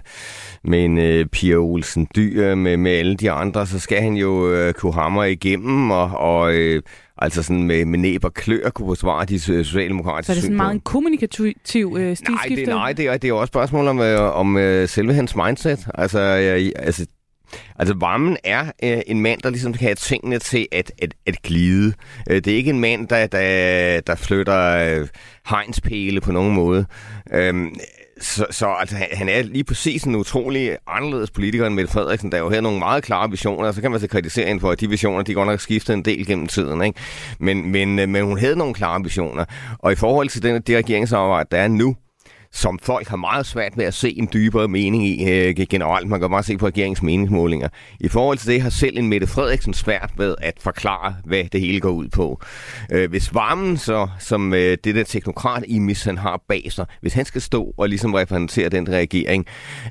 med 0.65 0.85
en 0.85 0.99
øh, 0.99 1.27
Pia 1.27 1.57
Olsen 1.57 2.09
Dyr, 2.17 2.55
med, 2.55 2.77
med 2.77 2.93
alle 2.93 3.17
de 3.17 3.31
andre, 3.31 3.67
så 3.67 3.79
skal 3.79 4.03
han 4.03 4.15
jo 4.15 4.53
øh, 4.53 4.73
kunne 4.73 4.95
hamre 4.95 5.33
igennem 5.33 5.91
og, 5.91 6.11
og 6.11 6.55
øh, 6.55 6.83
altså 7.19 7.43
sådan 7.43 7.63
med, 7.63 7.85
med 7.85 7.99
næb 7.99 8.25
og 8.25 8.35
klør 8.35 8.71
kunne 8.71 8.89
forsvare 8.89 9.25
de 9.25 9.41
socialdemokratiske 9.41 10.27
Så 10.27 10.33
er 10.33 10.35
det 10.35 10.43
sådan 10.43 10.57
meget 10.57 10.75
en 10.75 10.81
kommunikativ 10.81 11.97
øh, 11.99 12.17
stilskifte? 12.17 12.31
Nej, 12.31 12.57
det, 12.57 12.69
nej 12.69 12.93
det, 12.93 13.07
er, 13.07 13.17
det 13.17 13.31
er 13.31 13.35
også 13.35 13.43
et 13.43 13.49
spørgsmål 13.49 13.87
om, 13.89 14.01
øh, 14.01 14.37
om 14.37 14.57
øh, 14.57 14.89
selve 14.89 15.15
hans 15.15 15.37
mindset. 15.37 15.87
Altså, 15.95 16.21
øh, 16.21 16.73
altså 16.77 17.07
Altså, 17.79 17.95
varmen 17.99 18.37
er 18.45 18.73
øh, 18.83 19.01
en 19.07 19.21
mand, 19.21 19.41
der 19.41 19.51
ligesom 19.51 19.73
kan 19.73 19.83
have 19.83 19.95
tingene 19.95 20.39
til 20.39 20.67
at, 20.73 20.93
at, 21.03 21.15
at 21.27 21.43
glide. 21.43 21.93
Øh, 22.31 22.37
det 22.37 22.47
er 22.47 22.57
ikke 22.57 22.71
en 22.71 22.81
mand, 22.81 23.09
der, 23.09 23.27
der, 23.27 24.01
der 24.01 24.15
flytter 24.15 24.77
øh, 24.77 25.09
hegnspæle 25.51 26.21
på 26.21 26.33
nogen 26.33 26.55
måde. 26.55 26.87
Øh, 27.33 27.55
så, 28.21 28.47
så 28.51 28.67
altså, 28.67 28.97
han 29.13 29.29
er 29.29 29.43
lige 29.43 29.65
præcis 29.65 30.05
en 30.05 30.17
utrolig 30.17 30.77
anderledes 30.87 31.31
politiker 31.31 31.67
end 31.67 31.75
Mette 31.75 31.93
Frederiksen, 31.93 32.33
der 32.33 32.39
jo 32.39 32.49
havde 32.49 32.63
nogle 32.63 32.79
meget 32.79 33.05
klare 33.05 33.31
visioner, 33.31 33.69
og 33.69 33.75
så 33.75 33.81
kan 33.81 33.91
man 33.91 34.01
så 34.01 34.09
kritisere 34.09 34.47
hende 34.47 34.61
for, 34.61 34.71
at 34.71 34.81
de 34.81 34.89
visioner, 34.89 35.23
de 35.23 35.35
går 35.35 35.45
nok 35.45 35.61
skiftet 35.61 35.95
en 35.95 36.05
del 36.05 36.27
gennem 36.27 36.47
tiden. 36.47 36.83
Ikke? 36.83 37.01
Men, 37.39 37.73
men, 37.73 37.99
øh, 37.99 38.09
men 38.09 38.25
hun 38.25 38.39
havde 38.39 38.57
nogle 38.57 38.75
klare 38.75 39.03
visioner. 39.03 39.45
Og 39.79 39.93
i 39.93 39.95
forhold 39.95 40.29
til 40.29 40.43
den, 40.43 40.63
det 40.63 40.77
regeringsarbejde, 40.77 41.49
der 41.51 41.59
er 41.59 41.69
nu, 41.69 41.97
som 42.53 42.79
folk 42.83 43.09
har 43.09 43.17
meget 43.17 43.47
svært 43.47 43.77
med 43.77 43.85
at 43.85 43.95
se 43.95 44.19
en 44.19 44.29
dybere 44.33 44.69
mening 44.69 45.07
i 45.07 45.31
øh, 45.31 45.55
generelt. 45.71 46.09
Man 46.09 46.21
kan 46.21 46.31
bare 46.31 46.43
se 46.43 46.57
på 46.57 46.67
regeringens 46.67 47.03
meningsmålinger. 47.03 47.69
I 48.01 48.09
forhold 48.09 48.39
til 48.39 48.49
det 48.49 48.63
har 48.63 48.71
selv 48.71 48.99
en 48.99 49.09
Mette 49.09 49.27
Frederiksen 49.27 49.75
svært 49.75 50.11
ved 50.17 50.35
at 50.43 50.55
forklare, 50.61 51.17
hvad 51.25 51.45
det 51.53 51.61
hele 51.61 51.81
går 51.81 51.91
ud 51.91 52.09
på. 52.09 52.41
Øh, 52.93 53.11
hvis 53.11 53.35
varmen 53.35 53.77
så, 53.77 54.09
som 54.19 54.55
øh, 54.55 54.79
det 54.85 54.95
der 54.95 55.05
teknokrat 55.05 55.65
i 55.69 55.79
han 56.05 56.19
har 56.19 56.43
bag 56.49 56.67
sig, 56.73 56.87
hvis 57.01 57.15
han 57.15 57.25
skal 57.25 57.41
stå 57.41 57.75
og 57.79 57.89
ligesom 57.89 58.15
repræsentere 58.15 58.69
den 58.69 58.89
regering, 58.89 59.47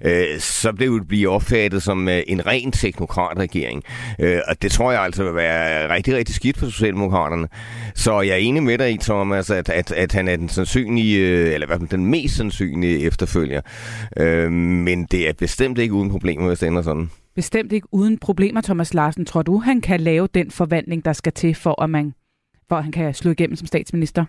øh, 0.06 0.40
så 0.40 0.72
det 0.72 0.92
det 0.92 1.08
blive 1.08 1.30
opfattet 1.30 1.84
som 1.84 2.10
øh, 2.10 2.22
en 2.28 2.46
ren 2.46 2.72
teknokratregering. 2.72 3.84
Øh, 4.20 4.40
og 4.48 4.62
det 4.62 4.72
tror 4.72 4.92
jeg 4.92 5.02
altså 5.02 5.24
vil 5.24 5.36
være 5.36 5.94
rigtig, 5.94 6.16
rigtig 6.16 6.36
skidt 6.36 6.58
for 6.58 6.66
Socialdemokraterne. 6.66 7.48
Så 7.96 8.22
jeg 8.22 8.32
er 8.32 8.36
enig 8.36 8.64
med 8.64 8.78
dig 8.78 8.92
i, 8.92 8.98
Thomas, 8.98 9.50
at, 9.50 9.70
at, 9.70 9.92
at 9.92 10.12
han 10.12 10.28
er 10.28 10.36
den 10.36 10.50
sandsynlige, 10.50 11.18
øh, 11.20 11.54
eller 11.54 11.68
hvad 11.68 11.80
den 11.80 12.06
mest 12.06 12.36
sandsynlige 12.52 13.00
efterfølger. 13.00 13.62
Øh, 14.18 14.52
men 14.52 15.06
det 15.06 15.30
er 15.30 15.34
bestemt 15.34 15.78
ikke 15.78 15.94
uden 15.94 16.10
problemer, 16.10 16.48
hvis 16.48 16.60
det 16.60 16.68
ender 16.68 16.82
sådan. 16.82 17.10
Bestemt 17.36 17.72
ikke 17.72 17.88
uden 17.92 18.18
problemer, 18.18 18.62
Thomas 18.62 18.94
Larsen. 18.94 19.26
Tror 19.26 19.42
du, 19.42 19.58
han 19.58 19.82
kan 19.82 20.00
lave 20.00 20.28
den 20.34 20.52
forvandling, 20.52 21.06
der 21.06 21.14
skal 21.14 21.34
til, 21.34 21.56
for 21.56 21.82
at, 21.82 21.90
man, 21.90 22.14
for 22.70 22.76
at 22.76 22.84
han 22.84 22.92
kan 22.92 23.14
slå 23.14 23.32
igennem 23.32 23.56
som 23.56 23.68
statsminister? 23.68 24.26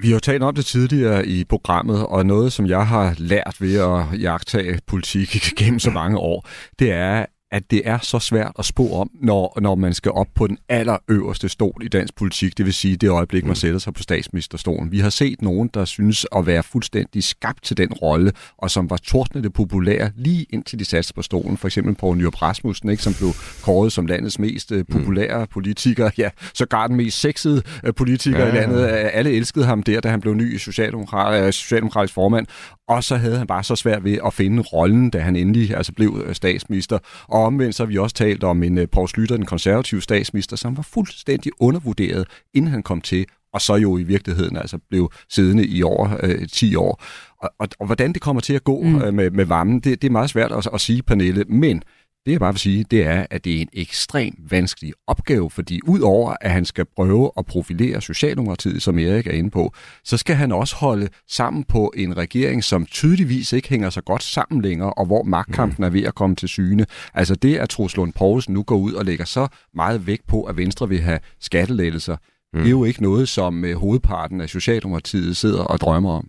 Vi 0.00 0.08
har 0.08 0.14
jo 0.14 0.20
talt 0.20 0.42
om 0.42 0.54
det 0.54 0.64
tidligere 0.64 1.26
i 1.26 1.44
programmet, 1.44 2.06
og 2.06 2.26
noget, 2.26 2.52
som 2.52 2.66
jeg 2.66 2.86
har 2.86 3.14
lært 3.18 3.56
ved 3.60 3.80
at 3.80 4.20
jagtage 4.20 4.78
politik 4.86 5.28
gennem 5.58 5.78
så 5.78 5.90
mange 5.90 6.18
år, 6.18 6.48
det 6.78 6.92
er, 6.92 7.26
at 7.52 7.70
det 7.70 7.82
er 7.84 7.98
så 7.98 8.18
svært 8.18 8.52
at 8.58 8.64
spå 8.64 8.92
om, 8.92 9.10
når, 9.22 9.58
når 9.60 9.74
man 9.74 9.94
skal 9.94 10.12
op 10.12 10.26
på 10.34 10.46
den 10.46 10.58
allerøverste 10.68 11.48
stol 11.48 11.82
i 11.82 11.88
dansk 11.88 12.16
politik, 12.16 12.58
det 12.58 12.66
vil 12.66 12.74
sige 12.74 12.96
det 12.96 13.08
øjeblik, 13.08 13.44
man 13.44 13.50
mm. 13.50 13.54
sætter 13.54 13.78
sig 13.78 13.94
på 13.94 14.02
statsministerstolen. 14.02 14.92
Vi 14.92 14.98
har 14.98 15.10
set 15.10 15.42
nogen, 15.42 15.70
der 15.74 15.84
synes 15.84 16.26
at 16.36 16.46
være 16.46 16.62
fuldstændig 16.62 17.24
skabt 17.24 17.62
til 17.62 17.76
den 17.76 17.92
rolle, 17.92 18.32
og 18.58 18.70
som 18.70 18.90
var 18.90 18.96
tordnende 18.96 19.50
populære 19.50 20.10
lige 20.16 20.46
indtil 20.50 20.78
de 20.78 20.84
satte 20.84 21.14
på 21.14 21.22
stolen. 21.22 21.56
For 21.56 21.68
eksempel 21.68 21.94
på 21.94 22.14
Nyrup 22.14 22.42
Rasmussen, 22.42 22.90
ikke, 22.90 23.02
som 23.02 23.14
blev 23.14 23.30
kåret 23.62 23.92
som 23.92 24.06
landets 24.06 24.38
mest 24.38 24.72
populære 24.90 25.40
mm. 25.40 25.48
politiker. 25.52 26.10
Ja, 26.18 26.30
så 26.54 26.86
den 26.88 26.96
mest 26.96 27.20
sexede 27.20 27.62
uh, 27.88 27.94
politiker 27.96 28.38
ja, 28.38 28.46
ja, 28.46 28.52
i 28.52 28.56
landet. 28.56 28.86
Alle 28.86 29.30
elskede 29.30 29.64
ham 29.64 29.82
der, 29.82 30.00
da 30.00 30.08
han 30.08 30.20
blev 30.20 30.34
ny 30.34 30.56
socialdemokrat, 30.56 31.44
uh, 31.44 31.52
socialdemokratisk 31.52 32.14
formand. 32.14 32.46
Og 32.88 33.04
så 33.04 33.16
havde 33.16 33.38
han 33.38 33.46
bare 33.46 33.64
så 33.64 33.76
svært 33.76 34.04
ved 34.04 34.18
at 34.26 34.34
finde 34.34 34.62
rollen, 34.62 35.10
da 35.10 35.18
han 35.18 35.36
endelig 35.36 35.76
altså 35.76 35.92
blev 35.92 36.34
statsminister. 36.34 36.98
Og 37.28 37.44
omvendt 37.44 37.74
så 37.74 37.82
har 37.82 37.88
vi 37.88 37.98
også 37.98 38.16
talt 38.16 38.44
om 38.44 38.62
en 38.62 38.78
uh, 38.78 38.84
Poul 38.92 39.08
Slytter, 39.08 39.36
den 39.36 39.46
konservative 39.46 40.02
statsminister, 40.02 40.56
som 40.56 40.76
var 40.76 40.82
fuldstændig 40.82 41.52
undervurderet, 41.60 42.26
inden 42.54 42.70
han 42.70 42.82
kom 42.82 43.00
til, 43.00 43.26
og 43.52 43.60
så 43.60 43.74
jo 43.74 43.98
i 43.98 44.02
virkeligheden 44.02 44.56
altså 44.56 44.78
blev 44.90 45.12
siddende 45.28 45.66
i 45.66 45.82
over 45.82 46.16
øh, 46.22 46.48
10 46.48 46.74
år. 46.76 47.02
Og, 47.38 47.50
og, 47.58 47.68
og 47.78 47.86
hvordan 47.86 48.12
det 48.12 48.22
kommer 48.22 48.40
til 48.40 48.54
at 48.54 48.64
gå 48.64 48.82
mm. 48.82 49.02
øh, 49.02 49.14
med, 49.14 49.30
med 49.30 49.44
varmen, 49.44 49.80
det, 49.80 50.02
det 50.02 50.08
er 50.08 50.12
meget 50.12 50.30
svært 50.30 50.52
at, 50.52 50.68
at 50.74 50.80
sige, 50.80 51.02
Pernille, 51.02 51.44
men 51.44 51.82
det 52.26 52.32
jeg 52.32 52.40
bare 52.40 52.52
vil 52.52 52.60
sige, 52.60 52.84
det 52.90 53.06
er, 53.06 53.26
at 53.30 53.44
det 53.44 53.56
er 53.56 53.60
en 53.60 53.68
ekstremt 53.72 54.50
vanskelig 54.50 54.92
opgave, 55.06 55.50
fordi 55.50 55.80
udover 55.86 56.34
at 56.40 56.50
han 56.50 56.64
skal 56.64 56.84
prøve 56.96 57.30
at 57.38 57.46
profilere 57.46 58.00
Socialdemokratiet, 58.00 58.82
som 58.82 58.98
Erik 58.98 59.26
er 59.26 59.30
inde 59.30 59.50
på, 59.50 59.72
så 60.04 60.16
skal 60.16 60.36
han 60.36 60.52
også 60.52 60.76
holde 60.76 61.08
sammen 61.28 61.64
på 61.64 61.92
en 61.96 62.16
regering, 62.16 62.64
som 62.64 62.86
tydeligvis 62.86 63.52
ikke 63.52 63.68
hænger 63.68 63.90
så 63.90 64.00
godt 64.00 64.22
sammen 64.22 64.62
længere, 64.62 64.92
og 64.92 65.06
hvor 65.06 65.22
magtkampen 65.22 65.84
er 65.84 65.90
ved 65.90 66.02
at 66.02 66.14
komme 66.14 66.36
til 66.36 66.48
syne. 66.48 66.86
Altså 67.14 67.34
det, 67.34 67.56
at 67.56 67.68
Troels 67.68 67.96
Lund 67.96 68.12
Poulsen 68.12 68.54
nu 68.54 68.62
går 68.62 68.76
ud 68.76 68.92
og 68.92 69.04
lægger 69.04 69.24
så 69.24 69.48
meget 69.74 70.06
vægt 70.06 70.26
på, 70.26 70.42
at 70.42 70.56
Venstre 70.56 70.88
vil 70.88 71.00
have 71.00 71.18
skattelettelser, 71.40 72.16
mm. 72.52 72.58
det 72.58 72.66
er 72.66 72.70
jo 72.70 72.84
ikke 72.84 73.02
noget, 73.02 73.28
som 73.28 73.64
øh, 73.64 73.76
hovedparten 73.76 74.40
af 74.40 74.48
Socialdemokratiet 74.48 75.36
sidder 75.36 75.62
og 75.62 75.80
drømmer 75.80 76.12
om. 76.12 76.28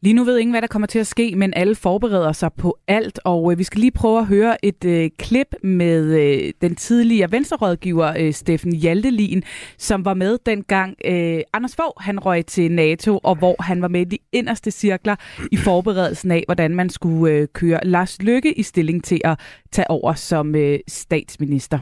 Lige 0.00 0.14
nu 0.14 0.24
ved 0.24 0.38
ingen, 0.38 0.52
hvad 0.52 0.62
der 0.62 0.68
kommer 0.68 0.86
til 0.86 0.98
at 0.98 1.06
ske, 1.06 1.34
men 1.36 1.52
alle 1.56 1.74
forbereder 1.74 2.32
sig 2.32 2.52
på 2.52 2.78
alt, 2.88 3.20
og 3.24 3.52
øh, 3.52 3.58
vi 3.58 3.64
skal 3.64 3.80
lige 3.80 3.90
prøve 3.90 4.18
at 4.18 4.26
høre 4.26 4.64
et 4.64 4.84
øh, 4.84 5.10
klip 5.18 5.54
med 5.62 6.04
øh, 6.04 6.52
den 6.60 6.76
tidligere 6.76 7.32
venstrerådgiver 7.32 8.14
øh, 8.18 8.32
Steffen 8.32 8.72
Hjaltelin, 8.72 9.42
som 9.78 10.04
var 10.04 10.14
med 10.14 10.38
dengang 10.46 10.94
øh, 11.04 11.40
Anders 11.52 11.76
Fogh 11.76 11.92
han 12.00 12.18
røg 12.18 12.46
til 12.46 12.72
NATO, 12.72 13.18
og 13.22 13.36
hvor 13.36 13.62
han 13.62 13.82
var 13.82 13.88
med 13.88 14.00
i 14.00 14.04
de 14.04 14.18
inderste 14.32 14.70
cirkler 14.70 15.16
i 15.52 15.56
forberedelsen 15.56 16.30
af, 16.30 16.42
hvordan 16.46 16.74
man 16.74 16.90
skulle 16.90 17.34
øh, 17.34 17.48
køre 17.52 17.80
Lars 17.84 18.22
Lykke 18.22 18.58
i 18.58 18.62
stilling 18.62 19.04
til 19.04 19.20
at 19.24 19.40
tage 19.72 19.90
over 19.90 20.14
som 20.14 20.54
øh, 20.54 20.78
statsminister. 20.88 21.78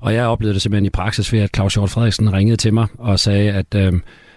Og 0.00 0.14
jeg 0.14 0.26
oplevede 0.26 0.54
det 0.54 0.62
simpelthen 0.62 0.86
i 0.86 0.90
praksis 0.90 1.32
ved, 1.32 1.40
at 1.40 1.50
Claus 1.54 1.74
Hjort 1.74 1.90
Frederiksen 1.90 2.32
ringede 2.32 2.56
til 2.56 2.74
mig 2.74 2.86
og 2.98 3.18
sagde, 3.18 3.52
at 3.52 3.74
øh, 3.74 3.92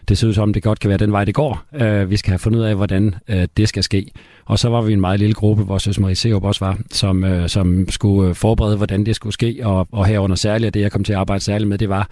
det 0.10 0.18
ser 0.18 0.28
ud 0.28 0.34
som, 0.34 0.54
det 0.54 0.64
godt 0.64 0.80
kan 0.80 0.90
være 0.90 0.98
den 0.98 1.12
vej, 1.12 1.26
det 1.26 1.36
går. 1.36 1.64
Øh, 1.74 2.10
vi 2.10 2.18
skal 2.18 2.30
have 2.30 2.40
fundet 2.40 2.60
ud 2.60 2.64
af, 2.64 2.76
hvordan 2.76 3.16
øh, 3.28 3.48
det 3.58 3.70
skal 3.70 3.84
ske. 3.84 4.12
Og 4.46 4.60
så 4.60 4.70
var 4.70 4.82
vi 4.82 4.94
en 4.94 5.02
meget 5.02 5.20
lille 5.20 5.34
gruppe, 5.34 5.64
hvor 5.64 5.78
Søs 5.78 6.00
Marie 6.00 6.16
Seup 6.16 6.44
også 6.44 6.66
var, 6.66 6.78
som, 6.92 7.24
øh, 7.24 7.50
som 7.50 7.90
skulle 7.90 8.30
øh, 8.30 8.36
forberede, 8.36 8.78
hvordan 8.78 9.06
det 9.06 9.16
skulle 9.16 9.34
ske. 9.34 9.60
Og, 9.64 9.88
og 9.92 10.06
herunder 10.06 10.36
særligt, 10.36 10.74
det 10.74 10.82
jeg 10.82 10.92
kom 10.92 11.04
til 11.04 11.14
at 11.14 11.20
arbejde 11.20 11.44
særligt 11.44 11.70
med, 11.70 11.78
det 11.78 11.90
var, 11.90 12.10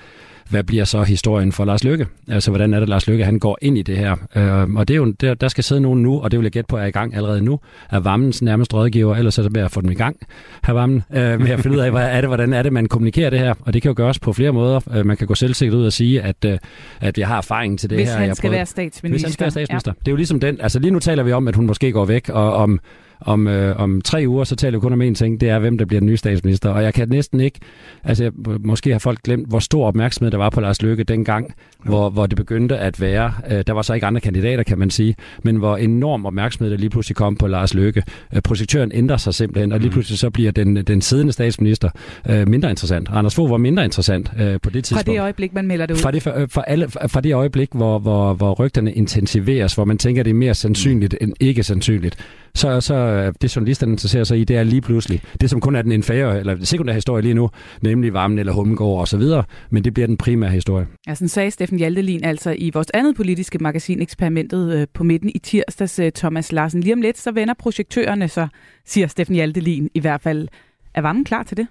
hvad 0.49 0.63
bliver 0.63 0.84
så 0.84 1.03
historien 1.03 1.51
for 1.51 1.65
Lars 1.65 1.84
Lykke? 1.84 2.08
Altså, 2.29 2.51
hvordan 2.51 2.73
er 2.73 2.79
det, 2.79 2.89
Lars 2.89 3.08
Lykke 3.08 3.25
han 3.25 3.39
går 3.39 3.58
ind 3.62 3.77
i 3.77 3.81
det 3.81 3.97
her? 3.97 4.15
Øh, 4.36 4.73
og 4.75 4.88
det 4.88 4.93
er 4.93 4.97
jo, 4.97 5.12
der, 5.21 5.34
der 5.34 5.47
skal 5.47 5.63
sidde 5.63 5.81
nogen 5.81 6.01
nu, 6.01 6.19
og 6.19 6.31
det 6.31 6.39
vil 6.39 6.43
jeg 6.43 6.51
gætte 6.51 6.67
på 6.67 6.77
er 6.77 6.86
i 6.86 6.91
gang 6.91 7.15
allerede 7.15 7.41
nu, 7.41 7.60
er 7.89 7.99
Vammens 7.99 8.41
nærmest 8.41 8.73
rådgiver, 8.73 9.15
ellers 9.15 9.38
er 9.38 9.43
det 9.43 9.53
med 9.53 9.62
at 9.62 9.71
få 9.71 9.81
dem 9.81 9.91
i 9.91 9.93
gang, 9.93 10.17
her 10.65 10.73
Vammen, 10.73 11.03
øh, 11.13 11.41
med 11.41 11.49
at 11.49 11.60
finde 11.60 11.77
ud 11.77 11.81
af, 11.81 11.91
hvad 11.91 12.10
er 12.12 12.21
det, 12.21 12.29
hvordan 12.29 12.53
er 12.53 12.63
det, 12.63 12.73
man 12.73 12.86
kommunikerer 12.86 13.29
det 13.29 13.39
her? 13.39 13.53
Og 13.62 13.73
det 13.73 13.81
kan 13.81 13.89
jo 13.89 13.93
gøres 13.97 14.19
på 14.19 14.34
flere 14.34 14.51
måder. 14.51 14.79
Øh, 14.95 15.05
man 15.05 15.17
kan 15.17 15.27
gå 15.27 15.36
selvsikkert 15.36 15.77
ud 15.77 15.86
og 15.86 15.93
sige, 15.93 16.21
at, 16.21 16.45
øh, 16.45 16.58
at 17.01 17.17
jeg 17.17 17.27
har 17.27 17.38
erfaring 17.38 17.79
til 17.79 17.89
det 17.89 17.97
Hvis 17.97 18.10
her. 18.10 18.17
Han 18.17 18.27
jeg 18.27 18.36
skal 18.36 18.51
være 18.51 18.65
statsminister. 18.65 19.10
Hvis 19.13 19.23
han 19.23 19.31
skal 19.31 19.43
være 19.43 19.51
statsminister. 19.51 19.91
Ja. 19.91 19.99
Det 19.99 20.08
er 20.08 20.12
jo 20.12 20.17
ligesom 20.17 20.39
den, 20.39 20.58
altså 20.62 20.79
lige 20.79 20.91
nu 20.91 20.99
taler 20.99 21.23
vi 21.23 21.31
om, 21.31 21.47
at 21.47 21.55
hun 21.55 21.65
måske 21.65 21.91
går 21.91 22.05
væk, 22.05 22.29
og 22.29 22.53
om 22.53 22.79
om, 23.21 23.47
øh, 23.47 23.80
om 23.80 24.01
tre 24.01 24.23
uger, 24.28 24.43
så 24.43 24.56
taler 24.56 24.78
vi 24.78 24.82
kun 24.82 24.93
om 24.93 25.01
én 25.01 25.13
ting, 25.13 25.41
det 25.41 25.49
er, 25.49 25.60
hvem 25.60 25.78
der 25.78 25.86
bliver 25.86 25.99
den 25.99 26.08
nye 26.08 26.17
statsminister. 26.17 26.69
Og 26.69 26.84
jeg 26.84 26.93
kan 26.93 27.10
næsten 27.10 27.39
ikke, 27.39 27.60
altså 28.04 28.32
måske 28.60 28.91
har 28.91 28.99
folk 28.99 29.21
glemt, 29.23 29.47
hvor 29.47 29.60
stor 29.60 29.88
opmærksomhed 29.88 30.32
der 30.32 30.38
var 30.38 30.49
på 30.49 30.62
Lars 30.62 30.82
Løkke 30.82 31.04
dengang, 31.04 31.47
ja. 31.86 31.89
hvor, 31.89 32.10
hvor 32.10 32.25
det 32.25 32.38
begyndte 32.38 32.78
at 32.78 33.01
være, 33.01 33.34
øh, 33.51 33.63
der 33.67 33.73
var 33.73 33.82
så 33.82 33.93
ikke 33.93 34.06
andre 34.06 34.21
kandidater, 34.21 34.63
kan 34.63 34.80
man 34.80 34.89
sige, 34.89 35.15
men 35.43 35.56
hvor 35.56 35.78
enorm 35.78 36.25
opmærksomhed 36.25 36.71
der 36.71 36.78
lige 36.78 36.89
pludselig 36.89 37.15
kom 37.15 37.36
på 37.36 37.47
Lars 37.47 37.73
Løkke. 37.73 38.04
Øh, 38.36 38.41
projektøren 38.41 38.91
ændrer 38.93 39.17
sig 39.17 39.34
simpelthen, 39.34 39.71
og 39.71 39.80
lige 39.80 39.89
mm. 39.89 39.93
pludselig 39.93 40.19
så 40.19 40.30
bliver 40.30 40.51
den, 40.51 40.75
den 40.75 41.01
siddende 41.01 41.34
statsminister 41.34 41.89
øh, 42.30 42.47
mindre 42.47 42.69
interessant. 42.69 43.10
Anders 43.12 43.36
Fogh 43.36 43.51
var 43.51 43.58
mindre 43.58 43.84
interessant 43.84 44.32
øh, 44.39 44.60
på 44.63 44.69
det 44.69 44.84
tidspunkt. 44.84 45.06
Fra 45.06 45.13
det 45.13 45.21
øjeblik, 45.21 45.54
man 45.54 45.67
melder 45.67 45.86
det 45.86 45.93
ud? 45.93 45.99
Fra 45.99 46.12
det, 46.12 46.23
fra, 46.23 46.45
fra, 46.45 46.63
alle, 46.67 46.88
fra 46.89 47.21
det 47.21 47.34
øjeblik, 47.34 47.69
hvor, 47.71 47.99
hvor, 47.99 48.34
hvor 48.34 48.54
rygterne 48.54 48.93
intensiveres, 48.93 49.73
hvor 49.75 49.86
man 49.86 49.97
tænker, 49.97 50.21
at 50.21 50.25
det 50.25 50.32
er 50.32 50.36
mere 50.36 50.54
sandsynligt 50.54 51.15
mm. 51.21 51.28
end 51.28 51.34
ikke 51.39 51.63
sandsynligt, 51.63 52.17
så, 52.55 52.81
så 52.81 53.31
det 53.41 53.55
journalisterne 53.55 53.91
interesserer 53.91 54.23
sig 54.23 54.39
i, 54.39 54.43
det 54.43 54.57
er 54.57 54.63
lige 54.63 54.81
pludselig 54.81 55.21
det, 55.41 55.49
som 55.49 55.61
kun 55.61 55.75
er 55.75 55.81
den 55.81 55.91
infære, 55.91 56.39
eller 56.39 56.65
sekundære 56.65 56.93
historie 56.93 57.21
lige 57.21 57.33
nu, 57.33 57.49
nemlig 57.81 58.13
Varmen 58.13 58.39
eller 58.39 58.53
Hummengård 58.53 58.99
og 58.99 59.07
så 59.07 59.17
videre, 59.17 59.43
men 59.69 59.83
det 59.83 59.93
bliver 59.93 60.07
den 60.07 60.17
primære 60.17 60.51
historie. 60.51 60.87
Ja, 61.07 61.15
sådan 61.15 61.27
sagde 61.27 61.51
Steffen 61.51 61.77
Hjaltelin 61.77 62.23
altså 62.23 62.55
i 62.57 62.71
vores 62.73 62.87
andet 62.93 63.15
politiske 63.15 63.57
magasin 63.59 64.01
Eksperimentet 64.01 64.73
øh, 64.73 64.87
på 64.93 65.03
midten 65.03 65.31
i 65.35 65.39
tirsdags, 65.39 65.99
øh, 65.99 66.11
Thomas 66.11 66.51
Larsen. 66.51 66.81
Lige 66.81 66.93
om 66.93 67.01
lidt, 67.01 67.17
så 67.17 67.31
vender 67.31 67.53
projektørerne, 67.53 68.27
så 68.27 68.47
siger 68.85 69.07
Steffen 69.07 69.35
Hjaltelin 69.35 69.89
i 69.93 69.99
hvert 69.99 70.21
fald. 70.21 70.47
Er 70.93 71.01
Varmen 71.01 71.23
klar 71.23 71.43
til 71.43 71.57
det? 71.57 71.67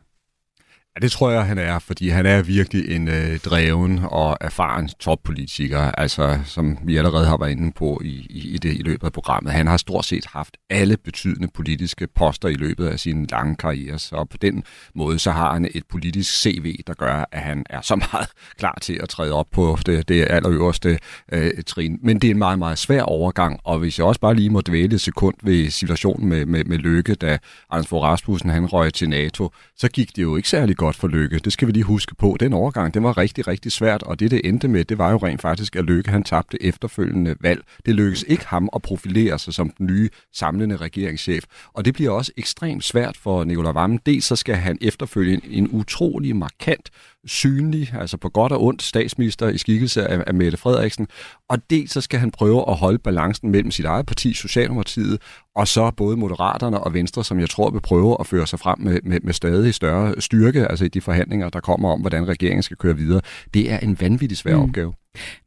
Ja, 0.97 1.01
det 1.01 1.13
tror 1.13 1.31
jeg, 1.31 1.45
han 1.45 1.59
er, 1.59 1.79
fordi 1.79 2.09
han 2.09 2.27
er 2.27 2.43
virkelig 2.43 2.97
en 2.97 3.09
øh, 3.09 3.39
dreven 3.39 4.01
og 4.11 4.37
erfaren 4.41 4.89
toppolitiker, 4.89 5.81
altså 5.81 6.39
som 6.45 6.79
vi 6.85 6.97
allerede 6.97 7.27
har 7.27 7.37
været 7.37 7.51
inde 7.51 7.73
på 7.73 8.01
i, 8.05 8.27
i, 8.31 8.55
i 8.55 8.59
det 8.59 8.75
i 8.75 8.83
løbet 8.83 9.07
af 9.07 9.13
programmet. 9.13 9.53
Han 9.53 9.67
har 9.67 9.77
stort 9.77 10.05
set 10.05 10.27
haft 10.27 10.57
alle 10.71 10.97
betydende 10.97 11.49
politiske 11.55 12.07
poster 12.07 12.49
i 12.49 12.55
løbet 12.55 12.87
af 12.87 13.01
sin 13.01 13.27
lange 13.27 13.57
karriere, 13.57 13.99
så 13.99 14.27
på 14.31 14.37
den 14.37 14.65
måde 14.95 15.19
så 15.19 15.31
har 15.31 15.53
han 15.53 15.69
et 15.75 15.83
politisk 15.91 16.41
CV, 16.41 16.77
der 16.87 16.95
gør, 16.95 17.25
at 17.33 17.41
han 17.41 17.65
er 17.71 17.81
så 17.81 17.97
meget 17.97 18.29
klar 18.61 18.79
til 18.83 19.01
at 19.03 19.09
træde 19.09 19.33
op 19.33 19.47
på 19.53 19.79
det, 19.87 20.09
det 20.09 20.27
allerøverste 20.31 20.99
øh, 21.33 21.51
trin. 21.67 21.99
Men 22.03 22.19
det 22.19 22.29
er 22.29 22.33
en 22.33 22.39
meget, 22.39 22.59
meget 22.59 22.79
svær 22.79 23.03
overgang, 23.03 23.61
og 23.65 23.79
hvis 23.79 23.99
jeg 23.99 24.07
også 24.07 24.21
bare 24.21 24.35
lige 24.35 24.51
må 24.51 24.61
dvæle 24.61 24.95
et 24.95 25.01
sekund 25.01 25.35
ved 25.43 25.71
situationen 25.71 26.29
med, 26.29 26.47
med, 26.47 26.65
med 26.65 26.79
Lykke, 26.79 27.15
da 27.15 27.39
Anders 27.71 27.89
Fogh 27.89 28.05
Rasmussen 28.05 28.51
han 28.51 28.67
røg 28.67 28.95
til 28.95 29.09
NATO, 29.09 29.51
så 29.77 29.89
gik 29.89 30.17
det 30.17 30.23
jo 30.23 30.37
ikke 30.37 30.49
særlig 30.49 30.77
godt 30.77 30.84
for 30.93 31.09
Lykke. 31.09 31.39
Det 31.39 31.53
skal 31.53 31.69
vi 31.69 31.73
lige 31.73 31.85
huske 31.85 32.15
på. 32.15 32.37
Den 32.41 32.53
overgang, 32.53 32.95
den 32.95 33.03
var 33.03 33.19
rigtig, 33.19 33.47
rigtig 33.49 33.73
svært, 33.73 34.03
og 34.03 34.21
det, 34.21 34.31
det 34.31 34.41
endte 34.45 34.69
med, 34.69 34.85
det 34.85 34.99
var 34.99 35.11
jo 35.11 35.17
rent 35.17 35.41
faktisk, 35.41 35.77
at 35.77 35.85
Lykke 35.85 36.11
han 36.11 36.23
tabte 36.23 36.63
efterfølgende 36.63 37.37
valg. 37.41 37.65
Det 37.87 37.95
lykkedes 37.95 38.25
ikke 38.29 38.47
ham 38.47 38.69
at 38.75 38.83
profilere 38.83 39.39
sig 39.39 39.55
som 39.55 39.71
den 39.71 39.87
nye 39.87 40.09
samlende 40.33 40.77
regeringschef, 40.77 41.45
og 41.73 41.85
det 41.85 41.95
bliver 41.95 42.11
også 42.11 42.33
ekstremt 42.37 42.85
svært 42.85 43.17
for 43.17 43.45
Nicolai 43.45 43.75
Vammen. 43.75 44.01
Dels 44.07 44.25
så 44.25 44.37
skal 44.37 44.55
han 44.55 44.79
efterfølge 44.81 45.35
en, 45.35 45.43
en 45.51 45.69
utrolig 45.73 46.37
markant 46.37 46.91
synlig, 47.27 47.95
altså 48.01 48.17
på 48.17 48.29
godt 48.29 48.53
og 48.53 48.63
ondt, 48.63 48.83
statsminister 48.83 49.49
i 49.49 49.59
skikkelse 49.59 50.07
af, 50.07 50.25
af 50.27 50.35
Mette 50.35 50.59
Frederiksen, 50.59 51.09
og 51.49 51.71
dels 51.71 51.93
så 51.93 52.01
skal 52.01 52.21
han 52.21 52.31
prøve 52.31 52.65
at 52.71 52.77
holde 52.77 52.99
balancen 52.99 53.51
mellem 53.51 53.71
sit 53.71 53.85
eget 53.85 54.07
parti, 54.07 54.33
Socialdemokratiet, 54.33 55.21
og 55.57 55.69
så 55.69 55.91
både 55.97 56.17
Moderaterne 56.17 56.81
og 56.81 56.95
Venstre, 56.95 57.25
som 57.25 57.41
jeg 57.41 57.51
tror 57.51 57.71
vil 57.71 57.81
prøve 57.81 58.17
at 58.21 58.27
føre 58.27 58.47
sig 58.47 58.59
frem 58.59 58.81
med, 58.81 59.01
med, 59.05 59.21
med 59.23 59.33
stadig 59.33 59.75
større 59.75 60.21
styrke, 60.21 60.67
altså 60.67 60.85
i 60.85 60.89
de 60.89 61.01
forhandlinger, 61.01 61.49
der 61.49 61.61
kommer 61.61 61.93
om, 61.93 62.01
hvordan 62.01 62.29
regeringen 62.29 62.63
skal 62.63 62.77
køre 62.77 62.97
videre. 62.97 63.21
Det 63.55 63.73
er 63.73 63.79
en 63.79 63.97
vanvittig 64.01 64.39
svær 64.39 64.57
mm. 64.57 64.63
opgave. 64.63 64.93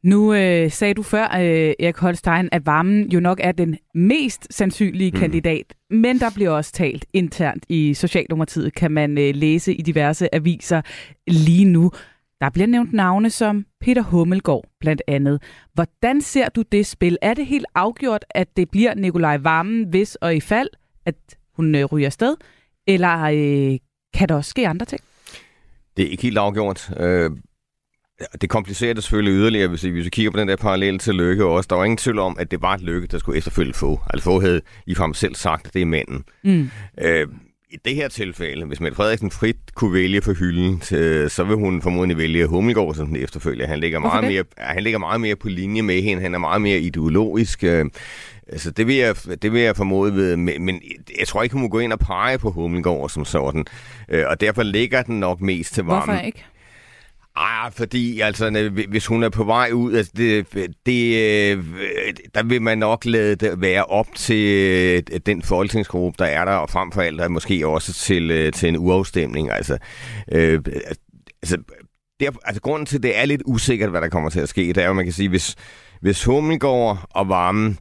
Nu 0.02 0.34
øh, 0.34 0.70
sagde 0.70 0.94
du 0.94 1.02
før, 1.02 1.24
øh, 1.24 1.74
Erik 1.80 1.96
Holstein, 1.96 2.48
at 2.52 2.66
varmen 2.66 3.08
jo 3.08 3.20
nok 3.20 3.40
er 3.42 3.52
den 3.52 3.76
mest 3.94 4.46
sandsynlige 4.50 5.10
mm. 5.10 5.18
kandidat, 5.18 5.74
men 5.90 6.20
der 6.20 6.30
bliver 6.34 6.50
også 6.50 6.72
talt 6.72 7.04
internt 7.12 7.64
i 7.68 7.94
Socialdemokratiet, 7.94 8.74
kan 8.74 8.90
man 8.90 9.18
øh, 9.18 9.34
læse 9.34 9.74
i 9.74 9.82
diverse 9.82 10.34
aviser 10.34 10.82
lige 11.26 11.64
nu. 11.64 11.92
Der 12.40 12.50
bliver 12.50 12.66
nævnt 12.66 12.92
navne 12.92 13.30
som 13.30 13.66
Peter 13.80 14.02
Hummelgaard 14.02 14.64
blandt 14.80 15.02
andet. 15.08 15.42
Hvordan 15.74 16.20
ser 16.20 16.48
du 16.48 16.62
det 16.62 16.86
spil? 16.86 17.18
Er 17.22 17.34
det 17.34 17.46
helt 17.46 17.66
afgjort, 17.74 18.24
at 18.30 18.56
det 18.56 18.70
bliver 18.70 18.94
Nikolaj 18.94 19.36
Vammen, 19.36 19.88
hvis 19.88 20.14
og 20.14 20.36
i 20.36 20.40
fald, 20.40 20.68
at 21.06 21.14
hun 21.56 21.74
øh, 21.74 21.84
ryger 21.84 22.10
sted? 22.10 22.36
Eller 22.86 23.22
øh, 23.22 23.78
kan 24.14 24.28
der 24.28 24.34
også 24.34 24.50
ske 24.50 24.68
andre 24.68 24.86
ting? 24.86 25.00
Det 25.96 26.06
er 26.06 26.10
ikke 26.10 26.22
helt 26.22 26.38
afgjort. 26.38 26.90
Øh, 26.96 27.30
det 28.40 28.50
komplicerer 28.50 28.94
det 28.94 29.02
selvfølgelig 29.02 29.32
yderligere, 29.32 29.68
hvis 29.68 29.84
vi, 29.84 30.08
kigger 30.10 30.30
på 30.30 30.38
den 30.38 30.48
der 30.48 30.56
parallel 30.56 30.98
til 30.98 31.14
Lykke 31.14 31.44
også. 31.44 31.66
Der 31.70 31.76
var 31.76 31.84
ingen 31.84 31.96
tvivl 31.96 32.18
om, 32.18 32.36
at 32.38 32.50
det 32.50 32.62
var 32.62 32.74
et 32.74 32.80
Lykke, 32.80 33.06
der 33.06 33.18
skulle 33.18 33.38
efterfølge 33.38 33.74
få. 33.74 34.00
Altså 34.10 34.24
få 34.24 34.40
havde 34.40 34.60
i 34.86 34.94
ham 34.94 35.14
selv 35.14 35.34
sagt, 35.34 35.66
at 35.66 35.74
det 35.74 35.82
er 35.82 35.86
manden. 35.86 36.24
Mm. 36.44 36.70
Øh, 37.00 37.28
i 37.70 37.76
det 37.84 37.94
her 37.94 38.08
tilfælde, 38.08 38.66
hvis 38.66 38.80
Mette 38.80 38.96
Frederiksen 38.96 39.30
frit 39.30 39.56
kunne 39.74 39.92
vælge 39.92 40.22
for 40.22 40.32
hylden, 40.32 40.82
så 41.28 41.44
vil 41.48 41.56
hun 41.56 41.82
formodentlig 41.82 42.18
vælge 42.18 42.46
Hummelgaard 42.46 42.94
som 42.94 43.06
den 43.06 43.16
efterfølger. 43.16 43.66
Han 43.66 43.78
ligger, 43.78 43.98
meget 43.98 44.24
mere, 44.24 44.44
han 44.58 44.82
ligger 44.82 44.98
meget 44.98 45.20
mere 45.20 45.36
på 45.36 45.48
linje 45.48 45.82
med 45.82 46.02
hende. 46.02 46.22
Han 46.22 46.34
er 46.34 46.38
meget 46.38 46.62
mere 46.62 46.78
ideologisk. 46.78 47.64
Øh, 47.64 47.86
altså, 48.48 48.70
det 48.70 48.86
vil 48.86 48.96
jeg, 48.96 49.16
det 49.42 49.52
vil 49.52 49.62
jeg 49.62 49.76
formode 49.76 50.14
ved, 50.14 50.36
men 50.36 50.82
jeg 51.18 51.26
tror 51.28 51.42
ikke, 51.42 51.52
hun 51.52 51.62
må 51.62 51.68
gå 51.68 51.78
ind 51.78 51.92
og 51.92 51.98
pege 51.98 52.38
på 52.38 52.50
Hummelgaard 52.50 53.08
som 53.08 53.24
sådan. 53.24 53.64
Øh, 54.08 54.24
og 54.26 54.40
derfor 54.40 54.62
ligger 54.62 55.02
den 55.02 55.20
nok 55.20 55.40
mest 55.40 55.74
til 55.74 55.84
varmen. 55.84 56.04
Hvorfor 56.14 56.26
ikke? 56.26 56.44
Ah, 57.40 57.72
fordi 57.72 58.20
altså, 58.20 58.70
hvis 58.88 59.06
hun 59.06 59.22
er 59.22 59.28
på 59.28 59.44
vej 59.44 59.70
ud, 59.72 59.94
altså 59.94 60.12
det, 60.16 60.46
det, 60.86 61.14
øh, 61.16 61.64
der 62.34 62.42
vil 62.42 62.62
man 62.62 62.78
nok 62.78 63.04
lade 63.04 63.36
det 63.36 63.60
være 63.60 63.84
op 63.84 64.06
til 64.16 64.48
øh, 65.12 65.20
den 65.26 65.42
folketingsgruppe, 65.42 66.16
der 66.18 66.30
er 66.30 66.44
der, 66.44 66.52
og 66.52 66.70
frem 66.70 66.92
for 66.92 67.02
alt 67.02 67.30
måske 67.30 67.66
også 67.66 67.92
til, 67.92 68.30
øh, 68.30 68.52
til 68.52 68.68
en 68.68 68.76
uafstemning. 68.76 69.50
Altså, 69.50 69.78
øh, 70.32 70.60
altså, 71.42 71.58
der, 72.20 72.30
altså, 72.44 72.60
grunden 72.60 72.86
til, 72.86 72.96
at 72.96 73.02
det 73.02 73.18
er 73.18 73.24
lidt 73.24 73.42
usikkert, 73.46 73.90
hvad 73.90 74.00
der 74.00 74.08
kommer 74.08 74.30
til 74.30 74.40
at 74.40 74.48
ske, 74.48 74.60
det 74.60 74.78
er 74.78 74.86
jo, 74.86 74.92
man 74.92 75.04
kan 75.04 75.14
sige, 75.14 75.28
hvis, 75.28 75.54
hvis 76.00 76.24
Hummelgaard 76.24 77.08
og 77.10 77.28
Varmen 77.28 77.78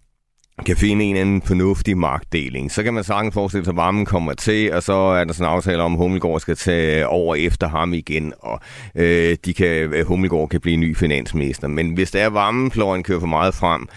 kan 0.66 0.78
finde 0.78 1.06
en 1.06 1.16
anden 1.16 1.42
fornuftig 1.42 1.98
magtdeling. 1.98 2.72
Så 2.72 2.84
kan 2.84 2.94
man 2.94 3.04
sagtens 3.04 3.34
forestille 3.34 3.66
sig, 3.66 3.72
at 3.72 3.76
varmen 3.76 4.06
kommer 4.06 4.34
til, 4.34 4.74
og 4.74 4.84
så 4.84 4.94
er 4.94 5.24
der 5.24 5.34
sådan 5.34 5.48
en 5.48 5.56
aftale 5.56 5.84
om, 5.84 5.94
at 5.94 5.98
Hummelgaard 5.98 6.40
skal 6.40 6.56
tage 6.56 7.08
over 7.08 7.36
efter 7.36 7.70
ham 7.70 7.94
igen, 7.94 8.34
og 8.40 8.60
øh, 8.96 9.38
de 9.46 9.54
kan, 9.54 10.04
Hummelgaard 10.08 10.50
kan 10.50 10.62
blive 10.62 10.78
ny 10.78 10.98
finansminister. 10.98 11.68
Men 11.68 11.94
hvis 11.94 12.12
der 12.12 12.20
er 12.20 12.30
varmefløjen 12.30 13.04
kører 13.04 13.20
for 13.20 13.28
meget 13.28 13.54
frem 13.54 13.88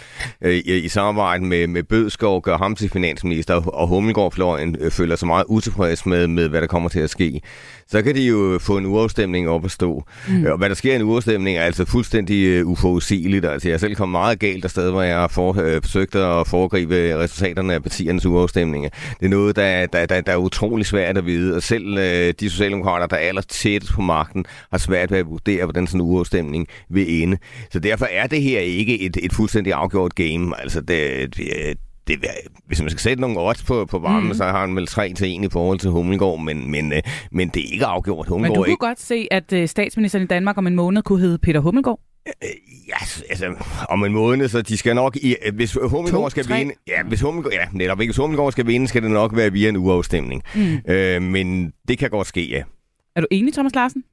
øh, 0.42 0.54
i, 0.54 0.78
i 0.78 0.88
samarbejde 0.88 1.44
med, 1.44 1.66
med 1.66 1.82
Bødskov, 1.82 2.42
gør 2.42 2.56
ham 2.56 2.74
til 2.74 2.90
finansminister, 2.90 3.54
og 3.54 3.88
Hummelgaard-fløjen 3.88 4.76
øh, 4.80 4.90
føler 4.90 5.16
sig 5.16 5.28
meget 5.28 5.44
utilfreds 5.48 6.06
med, 6.06 6.26
med, 6.26 6.48
hvad 6.48 6.60
der 6.60 6.66
kommer 6.66 6.88
til 6.88 7.00
at 7.00 7.10
ske, 7.10 7.40
så 7.88 8.02
kan 8.02 8.14
de 8.14 8.22
jo 8.26 8.58
få 8.62 8.76
en 8.76 8.86
uafstemning 8.86 9.48
op 9.48 9.64
at 9.64 9.70
stå. 9.70 10.04
Mm. 10.28 10.46
Og 10.46 10.58
hvad 10.58 10.68
der 10.68 10.74
sker 10.74 10.92
i 10.92 10.96
en 10.96 11.02
uafstemning 11.02 11.56
er 11.56 11.62
altså 11.62 11.84
fuldstændig 11.84 12.64
uh, 12.64 12.70
uforudsigeligt. 12.70 13.44
Altså, 13.44 13.68
jeg 13.68 13.80
selv 13.80 13.94
kom 13.94 14.08
meget 14.08 14.38
galt 14.38 14.64
af 14.64 14.70
sted, 14.70 14.90
hvor 14.90 15.02
jeg 15.02 15.30
for, 15.30 15.50
uh, 15.50 15.82
forsøgt 15.82 16.14
at 16.14 16.46
foregribe 16.50 17.18
resultaterne 17.18 17.74
af 17.74 17.82
partiernes 17.82 18.26
uafstemninger. 18.26 18.88
Det 19.20 19.26
er 19.26 19.30
noget, 19.30 19.56
der, 19.56 19.86
der, 19.86 20.06
der, 20.06 20.20
der 20.20 20.32
er 20.32 20.36
utrolig 20.36 20.86
svært 20.86 21.18
at 21.18 21.26
vide, 21.26 21.56
og 21.56 21.62
selv 21.62 21.98
øh, 21.98 22.34
de 22.40 22.50
socialdemokrater, 22.50 23.06
der 23.06 23.16
er 23.16 23.20
aller 23.20 23.42
tættest 23.42 23.92
på 23.92 24.00
magten, 24.00 24.44
har 24.70 24.78
svært 24.78 25.10
ved 25.10 25.18
at 25.18 25.26
vurdere, 25.26 25.64
hvordan 25.64 25.86
sådan 25.86 26.00
en 26.00 26.06
uafstemning 26.06 26.66
vil 26.88 27.22
ende. 27.22 27.38
Så 27.70 27.78
derfor 27.78 28.06
er 28.10 28.26
det 28.26 28.42
her 28.42 28.60
ikke 28.60 29.00
et, 29.00 29.16
et 29.22 29.32
fuldstændig 29.32 29.72
afgjort 29.72 30.14
game. 30.14 30.60
Altså, 30.60 30.80
det, 30.80 31.36
det, 31.36 31.76
det, 32.16 32.30
hvis 32.66 32.80
man 32.80 32.90
skal 32.90 33.00
sætte 33.00 33.20
nogle 33.20 33.40
odds 33.40 33.62
på, 33.62 33.84
på 33.84 33.98
varmen, 33.98 34.28
mm. 34.28 34.34
så 34.34 34.44
har 34.44 34.60
han 34.60 34.76
vel 34.76 34.86
3 34.86 35.12
til 35.14 35.36
1 35.38 35.44
i 35.44 35.48
forhold 35.52 35.78
til 35.78 35.90
Hummelgaard, 35.90 36.40
men, 36.40 36.70
men, 36.70 36.92
øh, 36.92 37.02
men 37.32 37.48
det 37.48 37.68
er 37.68 37.72
ikke 37.72 37.86
afgjort. 37.86 38.28
Hummelgaard 38.28 38.50
men 38.50 38.54
du 38.54 38.62
kunne 38.62 38.72
ikke... 38.72 38.86
godt 38.86 39.00
se, 39.00 39.28
at 39.30 39.52
øh, 39.52 39.68
statsministeren 39.68 40.24
i 40.24 40.26
Danmark 40.26 40.58
om 40.58 40.66
en 40.66 40.74
måned 40.74 41.02
kunne 41.02 41.20
hedde 41.20 41.38
Peter 41.38 41.60
Hummelgaard? 41.60 42.00
Øh, 42.26 42.32
ja, 42.88 43.24
altså, 43.30 43.54
om 43.88 44.04
en 44.04 44.12
måned, 44.12 44.48
så 44.48 44.62
de 44.62 44.76
skal 44.76 44.94
nok... 44.94 45.16
I, 45.16 45.36
hvis 45.54 45.72
Hummelgaard 45.72 46.30
skal 46.30 46.48
vinde... 46.48 46.74
Ja, 46.88 47.02
hvis 47.02 47.20
Hummelgaard, 47.20 47.54
ja, 47.54 47.64
netop, 47.72 47.98
hvis 47.98 48.16
Hummelgaard 48.16 48.52
skal 48.52 48.66
vinde, 48.66 48.88
skal 48.88 49.02
det 49.02 49.10
nok 49.10 49.36
være 49.36 49.52
via 49.52 49.68
en 49.68 49.76
uafstemning. 49.76 50.42
Mm. 50.54 50.92
Øh, 50.92 51.22
men 51.22 51.72
det 51.88 51.98
kan 51.98 52.10
godt 52.10 52.26
ske, 52.26 52.48
ja. 52.50 52.62
Er 53.16 53.20
du 53.20 53.26
enig, 53.30 53.52
Thomas 53.52 53.74
Larsen? 53.74 54.04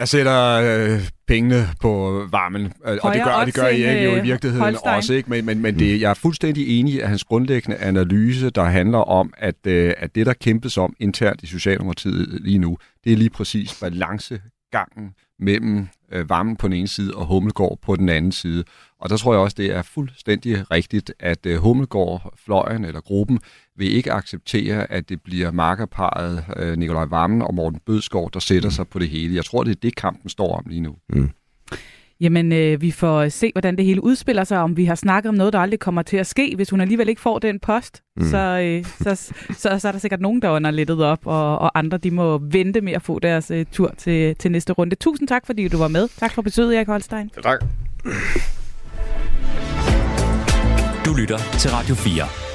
Jeg 0.00 0.08
sætter 0.08 0.52
øh, 0.52 1.08
pengene 1.26 1.68
på 1.80 2.22
varmen, 2.30 2.72
øh, 2.86 2.98
og 3.02 3.14
det 3.14 3.24
gør, 3.24 3.44
det 3.44 3.54
gør 3.54 3.66
jeg 3.66 4.04
jo 4.04 4.16
i 4.16 4.22
virkeligheden 4.22 4.64
Holstein. 4.64 4.94
også, 4.94 5.14
ikke? 5.14 5.30
men, 5.30 5.46
men, 5.46 5.62
men 5.62 5.78
det, 5.78 6.00
jeg 6.00 6.10
er 6.10 6.14
fuldstændig 6.14 6.78
enig 6.78 6.94
i, 6.94 7.00
at 7.00 7.08
hans 7.08 7.24
grundlæggende 7.24 7.76
analyse, 7.76 8.50
der 8.50 8.64
handler 8.64 8.98
om, 8.98 9.32
at, 9.38 9.66
øh, 9.66 9.94
at 9.96 10.14
det, 10.14 10.26
der 10.26 10.32
kæmpes 10.32 10.78
om 10.78 10.96
internt 11.00 11.42
i 11.42 11.46
Socialdemokratiet 11.46 12.40
lige 12.42 12.58
nu, 12.58 12.78
det 13.04 13.12
er 13.12 13.16
lige 13.16 13.30
præcis 13.30 13.80
balancegangen 13.80 15.14
mellem 15.38 15.88
øh, 16.12 16.28
varmen 16.28 16.56
på 16.56 16.68
den 16.68 16.76
ene 16.76 16.88
side 16.88 17.14
og 17.14 17.26
Hummelgård 17.26 17.78
på 17.82 17.96
den 17.96 18.08
anden 18.08 18.32
side. 18.32 18.64
Og 19.00 19.10
der 19.10 19.16
tror 19.16 19.32
jeg 19.32 19.40
også, 19.40 19.54
det 19.58 19.72
er 19.72 19.82
fuldstændig 19.82 20.70
rigtigt, 20.70 21.12
at 21.18 21.46
øh, 21.46 21.58
Hummelgård, 21.58 22.34
fløjen 22.44 22.84
eller 22.84 23.00
gruppen, 23.00 23.40
vil 23.80 23.96
ikke 23.96 24.12
acceptere, 24.12 24.92
at 24.92 25.08
det 25.08 25.22
bliver 25.22 25.50
markerparet 25.50 26.44
øh, 26.56 26.76
Nikolaj 26.78 27.04
Vammen 27.04 27.42
og 27.42 27.54
Morten 27.54 27.80
Bødskov, 27.86 28.30
der 28.34 28.40
sætter 28.40 28.68
mm. 28.68 28.72
sig 28.72 28.88
på 28.88 28.98
det 28.98 29.08
hele. 29.08 29.34
Jeg 29.36 29.44
tror, 29.44 29.64
det 29.64 29.70
er 29.70 29.80
det, 29.82 29.96
kampen 29.96 30.28
står 30.28 30.56
om 30.56 30.64
lige 30.68 30.80
nu. 30.80 30.94
Mm. 31.08 31.30
Jamen, 32.20 32.52
øh, 32.52 32.80
vi 32.80 32.90
får 32.90 33.28
se, 33.28 33.50
hvordan 33.54 33.76
det 33.76 33.84
hele 33.84 34.04
udspiller 34.04 34.44
sig, 34.44 34.58
om 34.58 34.76
vi 34.76 34.84
har 34.84 34.94
snakket 34.94 35.28
om 35.28 35.34
noget, 35.34 35.52
der 35.52 35.58
aldrig 35.58 35.80
kommer 35.80 36.02
til 36.02 36.16
at 36.16 36.26
ske. 36.26 36.52
Hvis 36.56 36.70
hun 36.70 36.80
alligevel 36.80 37.08
ikke 37.08 37.20
får 37.20 37.38
den 37.38 37.58
post, 37.60 38.02
mm. 38.16 38.24
så, 38.24 38.38
øh, 38.38 38.84
så, 38.84 39.32
så, 39.56 39.78
så, 39.78 39.88
er 39.88 39.92
der 39.92 39.98
sikkert 39.98 40.20
nogen, 40.20 40.42
der 40.42 40.50
under 40.50 40.70
lettet 40.70 41.04
op, 41.04 41.26
og, 41.26 41.58
og 41.58 41.78
andre 41.78 41.98
de 41.98 42.10
må 42.10 42.38
vente 42.38 42.80
med 42.80 42.92
at 42.92 43.02
få 43.02 43.18
deres 43.18 43.50
øh, 43.50 43.66
tur 43.72 43.94
til, 43.98 44.36
til 44.36 44.52
næste 44.52 44.72
runde. 44.72 44.94
Tusind 44.94 45.28
tak, 45.28 45.46
fordi 45.46 45.68
du 45.68 45.78
var 45.78 45.88
med. 45.88 46.08
Tak 46.16 46.32
for 46.32 46.42
besøget, 46.42 46.76
Erik 46.76 46.86
Holstein. 46.86 47.30
Tak. 47.42 47.60
Du 51.04 51.14
lytter 51.14 51.38
til 51.58 51.70
Radio 51.70 51.94
4. 51.94 52.49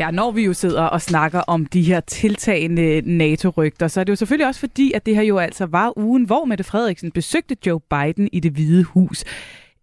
Ja, 0.00 0.10
når 0.10 0.30
vi 0.30 0.44
jo 0.44 0.52
sidder 0.52 0.82
og 0.82 1.02
snakker 1.02 1.40
om 1.40 1.66
de 1.66 1.82
her 1.82 2.00
tiltagende 2.00 3.02
NATO-rygter, 3.04 3.88
så 3.88 4.00
er 4.00 4.04
det 4.04 4.10
jo 4.10 4.16
selvfølgelig 4.16 4.46
også 4.46 4.60
fordi, 4.60 4.92
at 4.92 5.06
det 5.06 5.14
her 5.14 5.22
jo 5.22 5.38
altså 5.38 5.66
var 5.66 5.98
ugen, 5.98 6.24
hvor 6.24 6.44
Mette 6.44 6.64
Frederiksen 6.64 7.10
besøgte 7.10 7.56
Joe 7.66 7.80
Biden 7.80 8.28
i 8.32 8.40
det 8.40 8.52
hvide 8.52 8.84
hus. 8.84 9.24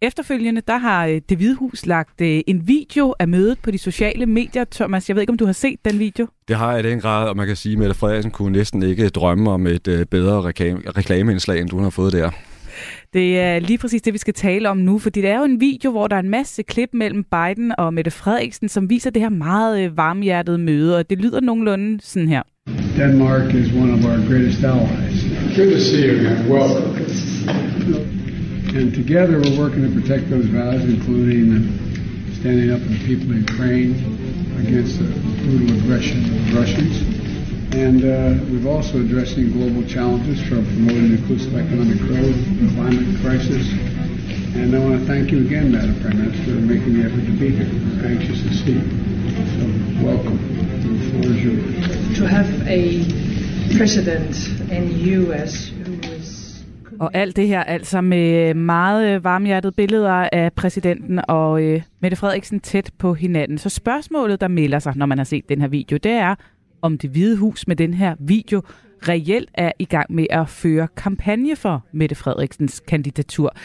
Efterfølgende, 0.01 0.62
der 0.67 0.77
har 0.77 1.06
øh, 1.06 1.21
det 1.30 1.38
Hvide 1.38 1.56
Hus 1.56 1.86
lagt 1.86 2.21
øh, 2.21 2.41
en 2.47 2.67
video 2.67 3.15
af 3.19 3.27
mødet 3.27 3.60
på 3.60 3.71
de 3.71 3.77
sociale 3.77 4.25
medier. 4.25 4.65
Thomas, 4.71 5.10
jeg 5.10 5.15
ved 5.15 5.21
ikke, 5.21 5.32
om 5.32 5.38
du 5.38 5.45
har 5.45 5.53
set 5.53 5.80
den 5.86 5.99
video? 5.99 6.27
Det 6.47 6.56
har 6.56 6.71
jeg 6.71 6.86
i 6.86 6.89
den 6.89 6.99
grad, 6.99 7.30
og 7.30 7.38
man 7.38 7.47
kan 7.47 7.56
sige, 7.56 7.73
at 7.73 7.80
Mette 7.80 7.95
Frederiksen 7.95 8.32
kunne 8.32 8.51
næsten 8.51 8.84
ikke 8.84 9.10
drømme 9.10 9.51
om 9.51 9.67
et 9.67 9.88
øh, 9.88 10.06
bedre 10.06 10.41
reklame, 10.41 10.82
reklameindslag, 10.97 11.62
end 11.62 11.69
du 11.69 11.80
har 11.80 11.89
fået 11.89 12.13
der. 12.13 12.32
Det 13.13 13.39
er 13.39 13.59
lige 13.59 13.77
præcis 13.77 14.01
det, 14.01 14.13
vi 14.13 14.17
skal 14.17 14.33
tale 14.33 14.69
om 14.69 14.77
nu, 14.77 14.99
fordi 14.99 15.21
det 15.21 15.29
er 15.29 15.37
jo 15.37 15.43
en 15.43 15.61
video, 15.61 15.91
hvor 15.91 16.07
der 16.07 16.15
er 16.15 16.19
en 16.19 16.29
masse 16.29 16.63
klip 16.63 16.89
mellem 16.93 17.23
Biden 17.23 17.73
og 17.77 17.93
Mette 17.93 18.11
Frederiksen, 18.11 18.69
som 18.69 18.89
viser 18.89 19.09
det 19.09 19.21
her 19.21 19.29
meget 19.29 19.83
øh, 19.83 19.97
varmhjertede 19.97 20.57
møde, 20.57 20.97
og 20.97 21.09
det 21.09 21.17
lyder 21.17 21.39
nogenlunde 21.39 21.99
sådan 22.01 22.27
her. 22.27 22.41
Denmark 22.97 23.53
is 23.53 23.73
one 23.73 23.93
of 23.93 24.05
our 24.05 24.19
greatest 24.29 24.63
allies. 24.63 25.17
Good 25.55 25.71
to 25.71 25.79
see 25.79 26.01
you 26.07 26.13
again. 26.19 26.49
Welcome. 26.49 26.87
And 28.77 28.93
together 28.93 29.39
we're 29.39 29.59
working 29.63 29.81
to 29.87 29.91
protect 29.99 30.29
those 30.29 30.47
values, 30.61 30.83
including 30.95 31.45
standing 32.39 32.69
up 32.73 32.79
for 32.81 32.91
the 32.97 33.03
people 33.09 33.27
of 33.31 33.37
Ukraine 33.49 33.91
against 34.63 34.99
the 34.99 35.07
brutal 35.43 35.69
aggression 35.79 36.19
of 36.25 36.31
the 36.45 36.59
Russians. 36.59 36.95
And 37.73 38.03
uh, 38.03 38.43
we've 38.49 38.65
also 38.65 39.01
addressing 39.01 39.51
global 39.51 39.84
challenges 39.88 40.41
from 40.47 40.65
promoting 40.65 41.12
inclusive 41.17 41.53
economic 41.56 41.99
growth, 41.99 42.39
the 42.60 42.73
climate 42.75 43.21
crisis. 43.21 43.67
And 44.56 44.75
I 44.75 44.80
want 44.80 44.99
to 44.99 45.06
thank 45.06 45.32
you 45.32 45.45
again, 45.45 45.71
Madam 45.71 45.99
Prime 46.01 46.17
Minister, 46.17 46.45
for 46.45 46.62
making 46.62 46.93
the 46.93 47.03
effort 47.06 47.25
to 47.25 47.32
be 47.32 47.49
here. 47.49 47.67
We're 47.67 48.08
anxious 48.08 48.41
to 48.41 48.53
see 48.53 48.73
you. 48.80 48.88
So 49.56 49.65
welcome. 50.06 50.38
The 50.82 51.12
floor 51.12 51.34
is 51.36 51.43
yours. 51.43 52.17
To 52.17 52.27
have 52.27 52.49
a 52.67 53.03
president 53.77 54.47
in 54.71 54.84
U.S. 55.19 55.69
who 55.69 55.93
is 56.15 56.38
Og 56.99 57.12
alt 57.13 57.36
det 57.36 57.47
her 57.47 57.63
altså 57.63 58.01
med 58.01 58.53
meget 58.53 59.23
varmhjertede 59.23 59.71
billeder 59.71 60.30
af 60.32 60.53
præsidenten 60.53 61.19
og 61.27 61.63
øh, 61.63 61.82
Mette 62.01 62.17
Frederiksen 62.17 62.60
tæt 62.60 62.91
på 62.97 63.13
hinanden. 63.13 63.58
Så 63.58 63.69
spørgsmålet, 63.69 64.41
der 64.41 64.47
melder 64.47 64.80
sig, 64.80 64.93
når 64.95 65.06
man 65.06 65.17
har 65.17 65.25
set 65.25 65.49
den 65.49 65.62
her 65.62 65.67
video, 65.67 65.97
det 65.97 66.12
er, 66.12 66.36
om 66.81 66.97
det 66.97 67.09
hvide 67.09 67.37
hus 67.37 67.67
med 67.67 67.75
den 67.75 67.93
her 67.93 68.15
video 68.19 68.61
reelt 69.07 69.49
er 69.53 69.71
i 69.79 69.85
gang 69.85 70.13
med 70.13 70.25
at 70.29 70.49
føre 70.49 70.87
kampagne 70.97 71.55
for 71.55 71.85
Mette 71.91 72.15
Frederiksens 72.15 72.79
kandidatur. 72.87 73.55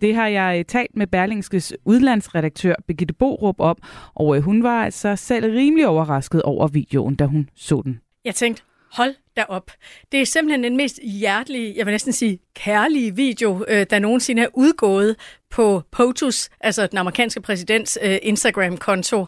Det 0.00 0.14
har 0.14 0.26
jeg 0.26 0.58
øh, 0.58 0.64
talt 0.64 0.96
med 0.96 1.06
Berlingskes 1.06 1.74
udlandsredaktør 1.84 2.74
Birgitte 2.86 3.14
Borup 3.14 3.60
om, 3.60 3.76
og 4.14 4.36
øh, 4.36 4.42
hun 4.42 4.62
var 4.62 4.84
altså 4.84 5.16
selv 5.16 5.46
rimelig 5.46 5.88
overrasket 5.88 6.42
over 6.42 6.68
videoen, 6.68 7.14
da 7.14 7.24
hun 7.24 7.48
så 7.54 7.82
den. 7.84 8.00
Jeg 8.24 8.34
tænkte, 8.34 8.62
hold 8.92 9.14
da 9.36 9.44
op. 9.48 9.70
Det 10.12 10.20
er 10.20 10.26
simpelthen 10.26 10.64
den 10.64 10.76
mest 10.76 11.00
hjertelige, 11.02 11.74
jeg 11.76 11.86
vil 11.86 11.92
næsten 11.92 12.12
sige 12.12 12.38
kærlige 12.54 13.16
video, 13.16 13.64
øh, 13.68 13.86
der 13.90 13.98
nogensinde 13.98 14.42
er 14.42 14.48
udgået 14.54 15.16
på 15.50 15.82
POTUS, 15.90 16.48
altså 16.60 16.86
den 16.86 16.98
amerikanske 16.98 17.40
præsidents 17.40 17.98
Instagram-konto. 18.22 19.26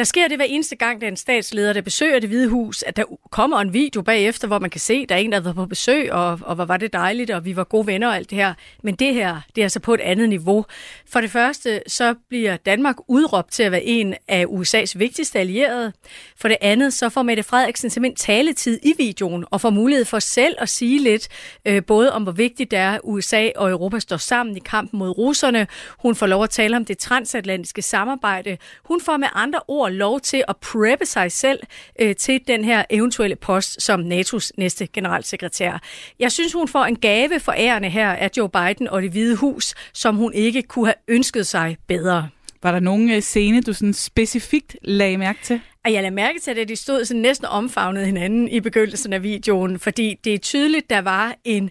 Der 0.00 0.04
sker 0.04 0.28
det 0.28 0.38
hver 0.38 0.44
eneste 0.44 0.76
gang, 0.76 1.00
der 1.00 1.06
er 1.06 1.10
en 1.10 1.16
statsleder, 1.16 1.72
der 1.72 1.80
besøger 1.80 2.18
det 2.18 2.28
hvide 2.28 2.48
hus, 2.48 2.82
at 2.82 2.96
der 2.96 3.04
kommer 3.30 3.60
en 3.60 3.72
video 3.72 4.02
bagefter, 4.02 4.48
hvor 4.48 4.58
man 4.58 4.70
kan 4.70 4.80
se, 4.80 5.06
der 5.06 5.14
er 5.14 5.18
en, 5.18 5.32
der 5.32 5.40
var 5.40 5.52
på 5.52 5.66
besøg, 5.66 6.12
og, 6.12 6.40
og 6.42 6.54
hvor 6.54 6.64
var 6.64 6.76
det 6.76 6.92
dejligt, 6.92 7.30
og 7.30 7.44
vi 7.44 7.56
var 7.56 7.64
gode 7.64 7.86
venner 7.86 8.08
og 8.08 8.16
alt 8.16 8.30
det 8.30 8.38
her. 8.38 8.54
Men 8.82 8.94
det 8.94 9.14
her, 9.14 9.40
det 9.54 9.62
er 9.62 9.64
altså 9.64 9.80
på 9.80 9.94
et 9.94 10.00
andet 10.00 10.28
niveau. 10.28 10.64
For 11.08 11.20
det 11.20 11.30
første, 11.30 11.82
så 11.86 12.14
bliver 12.28 12.56
Danmark 12.56 12.96
udråbt 13.08 13.52
til 13.52 13.62
at 13.62 13.72
være 13.72 13.84
en 13.84 14.14
af 14.28 14.44
USA's 14.44 14.98
vigtigste 14.98 15.38
allierede. 15.38 15.92
For 16.36 16.48
det 16.48 16.56
andet, 16.60 16.92
så 16.92 17.08
får 17.08 17.22
Mette 17.22 17.42
Frederiksen 17.42 17.90
simpelthen 17.90 18.16
taletid 18.16 18.78
i 18.82 18.94
videoen, 18.98 19.44
og 19.50 19.60
får 19.60 19.70
mulighed 19.70 20.04
for 20.04 20.18
selv 20.18 20.54
at 20.58 20.68
sige 20.68 21.02
lidt, 21.02 21.28
øh, 21.64 21.84
både 21.84 22.12
om 22.12 22.22
hvor 22.22 22.32
vigtigt 22.32 22.70
det 22.70 22.78
er, 22.78 22.92
at 22.92 23.00
USA 23.04 23.48
og 23.56 23.70
Europa 23.70 23.98
står 23.98 24.16
sammen 24.16 24.56
i 24.56 24.60
kampen 24.60 24.98
mod 24.98 25.10
russerne. 25.18 25.66
Hun 25.98 26.14
får 26.14 26.26
lov 26.26 26.42
at 26.42 26.50
tale 26.50 26.76
om 26.76 26.84
det 26.84 26.98
transatlantiske 26.98 27.82
samarbejde. 27.82 28.58
Hun 28.84 29.00
får 29.00 29.16
med 29.16 29.28
andre 29.34 29.60
ord 29.68 29.89
lov 29.90 30.20
til 30.20 30.44
at 30.48 30.56
preppe 30.56 31.06
sig 31.06 31.32
selv 31.32 31.60
øh, 32.00 32.16
til 32.16 32.40
den 32.48 32.64
her 32.64 32.84
eventuelle 32.90 33.36
post 33.36 33.82
som 33.82 34.00
NATO's 34.00 34.50
næste 34.56 34.86
generalsekretær. 34.86 35.82
Jeg 36.18 36.32
synes, 36.32 36.52
hun 36.52 36.68
får 36.68 36.84
en 36.84 36.96
gave 36.96 37.40
for 37.40 37.54
ærende 37.56 37.88
her 37.88 38.10
af 38.10 38.30
Joe 38.36 38.48
Biden 38.48 38.88
og 38.88 39.02
det 39.02 39.10
hvide 39.10 39.36
hus, 39.36 39.74
som 39.94 40.16
hun 40.16 40.32
ikke 40.32 40.62
kunne 40.62 40.86
have 40.86 40.94
ønsket 41.08 41.46
sig 41.46 41.76
bedre. 41.86 42.28
Var 42.62 42.72
der 42.72 42.80
nogen 42.80 43.10
øh, 43.10 43.22
scene, 43.22 43.60
du 43.60 43.72
sådan 43.72 43.92
specifikt 43.92 44.76
lagde 44.82 45.16
mærke 45.16 45.38
til? 45.42 45.60
Og 45.84 45.92
jeg 45.92 46.02
lagde 46.02 46.14
mærke 46.14 46.38
til, 46.40 46.58
at 46.58 46.68
de 46.68 46.76
stod 46.76 47.04
sådan 47.04 47.22
næsten 47.22 47.46
omfavnet 47.46 48.06
hinanden 48.06 48.48
i 48.48 48.60
begyndelsen 48.60 49.12
af 49.12 49.22
videoen, 49.22 49.78
fordi 49.78 50.16
det 50.24 50.34
er 50.34 50.38
tydeligt, 50.38 50.90
der 50.90 51.00
var 51.00 51.34
en 51.44 51.70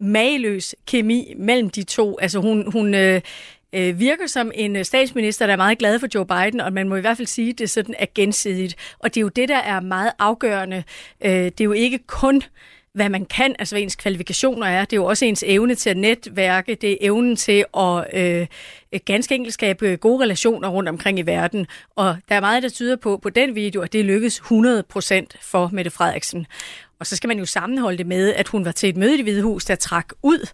mageløs 0.00 0.74
kemi 0.86 1.34
mellem 1.36 1.70
de 1.70 1.82
to. 1.82 2.18
Altså 2.18 2.38
hun, 2.38 2.72
hun 2.72 2.94
øh, 2.94 3.20
øh, 3.72 4.00
virker 4.00 4.26
som 4.26 4.50
en 4.54 4.76
øh, 4.76 4.84
statsminister, 4.84 5.46
der 5.46 5.52
er 5.52 5.56
meget 5.56 5.78
glad 5.78 5.98
for 5.98 6.06
Joe 6.14 6.26
Biden, 6.26 6.60
og 6.60 6.72
man 6.72 6.88
må 6.88 6.96
i 6.96 7.00
hvert 7.00 7.16
fald 7.16 7.28
sige, 7.28 7.50
at 7.50 7.58
det 7.58 7.70
sådan 7.70 7.94
er 7.98 8.06
gensidigt. 8.14 8.76
Og 8.98 9.14
det 9.14 9.20
er 9.20 9.22
jo 9.22 9.28
det, 9.28 9.48
der 9.48 9.58
er 9.58 9.80
meget 9.80 10.12
afgørende. 10.18 10.84
Øh, 11.24 11.30
det 11.30 11.60
er 11.60 11.64
jo 11.64 11.72
ikke 11.72 11.98
kun 11.98 12.42
hvad 12.98 13.08
man 13.08 13.24
kan, 13.24 13.56
altså 13.58 13.74
hvad 13.74 13.82
ens 13.82 13.96
kvalifikationer 13.96 14.66
er. 14.66 14.84
Det 14.84 14.92
er 14.92 15.00
jo 15.00 15.04
også 15.04 15.24
ens 15.24 15.44
evne 15.46 15.74
til 15.74 15.90
at 15.90 15.96
netværke, 15.96 16.74
det 16.74 16.92
er 16.92 16.96
evnen 17.00 17.36
til 17.36 17.64
at 17.76 18.06
øh, 18.14 18.46
ganske 19.04 19.34
enkelt 19.34 19.54
skabe 19.54 19.96
gode 19.96 20.22
relationer 20.22 20.68
rundt 20.68 20.88
omkring 20.88 21.18
i 21.18 21.22
verden. 21.22 21.66
Og 21.96 22.16
der 22.28 22.34
er 22.34 22.40
meget, 22.40 22.62
der 22.62 22.68
tyder 22.68 22.96
på 22.96 23.16
på 23.16 23.30
den 23.30 23.54
video, 23.54 23.80
at 23.82 23.92
det 23.92 24.04
lykkes 24.04 24.40
100% 24.40 25.26
for 25.42 25.70
Mette 25.72 25.90
Frederiksen. 25.90 26.46
Og 27.00 27.06
så 27.06 27.16
skal 27.16 27.28
man 27.28 27.38
jo 27.38 27.44
sammenholde 27.44 27.98
det 27.98 28.06
med, 28.06 28.34
at 28.34 28.48
hun 28.48 28.64
var 28.64 28.72
til 28.72 28.88
et 28.88 28.96
møde 28.96 29.14
i 29.14 29.16
det 29.16 29.24
Hvide 29.24 29.42
Hus, 29.42 29.64
der 29.64 29.74
trak 29.74 30.08
ud 30.22 30.48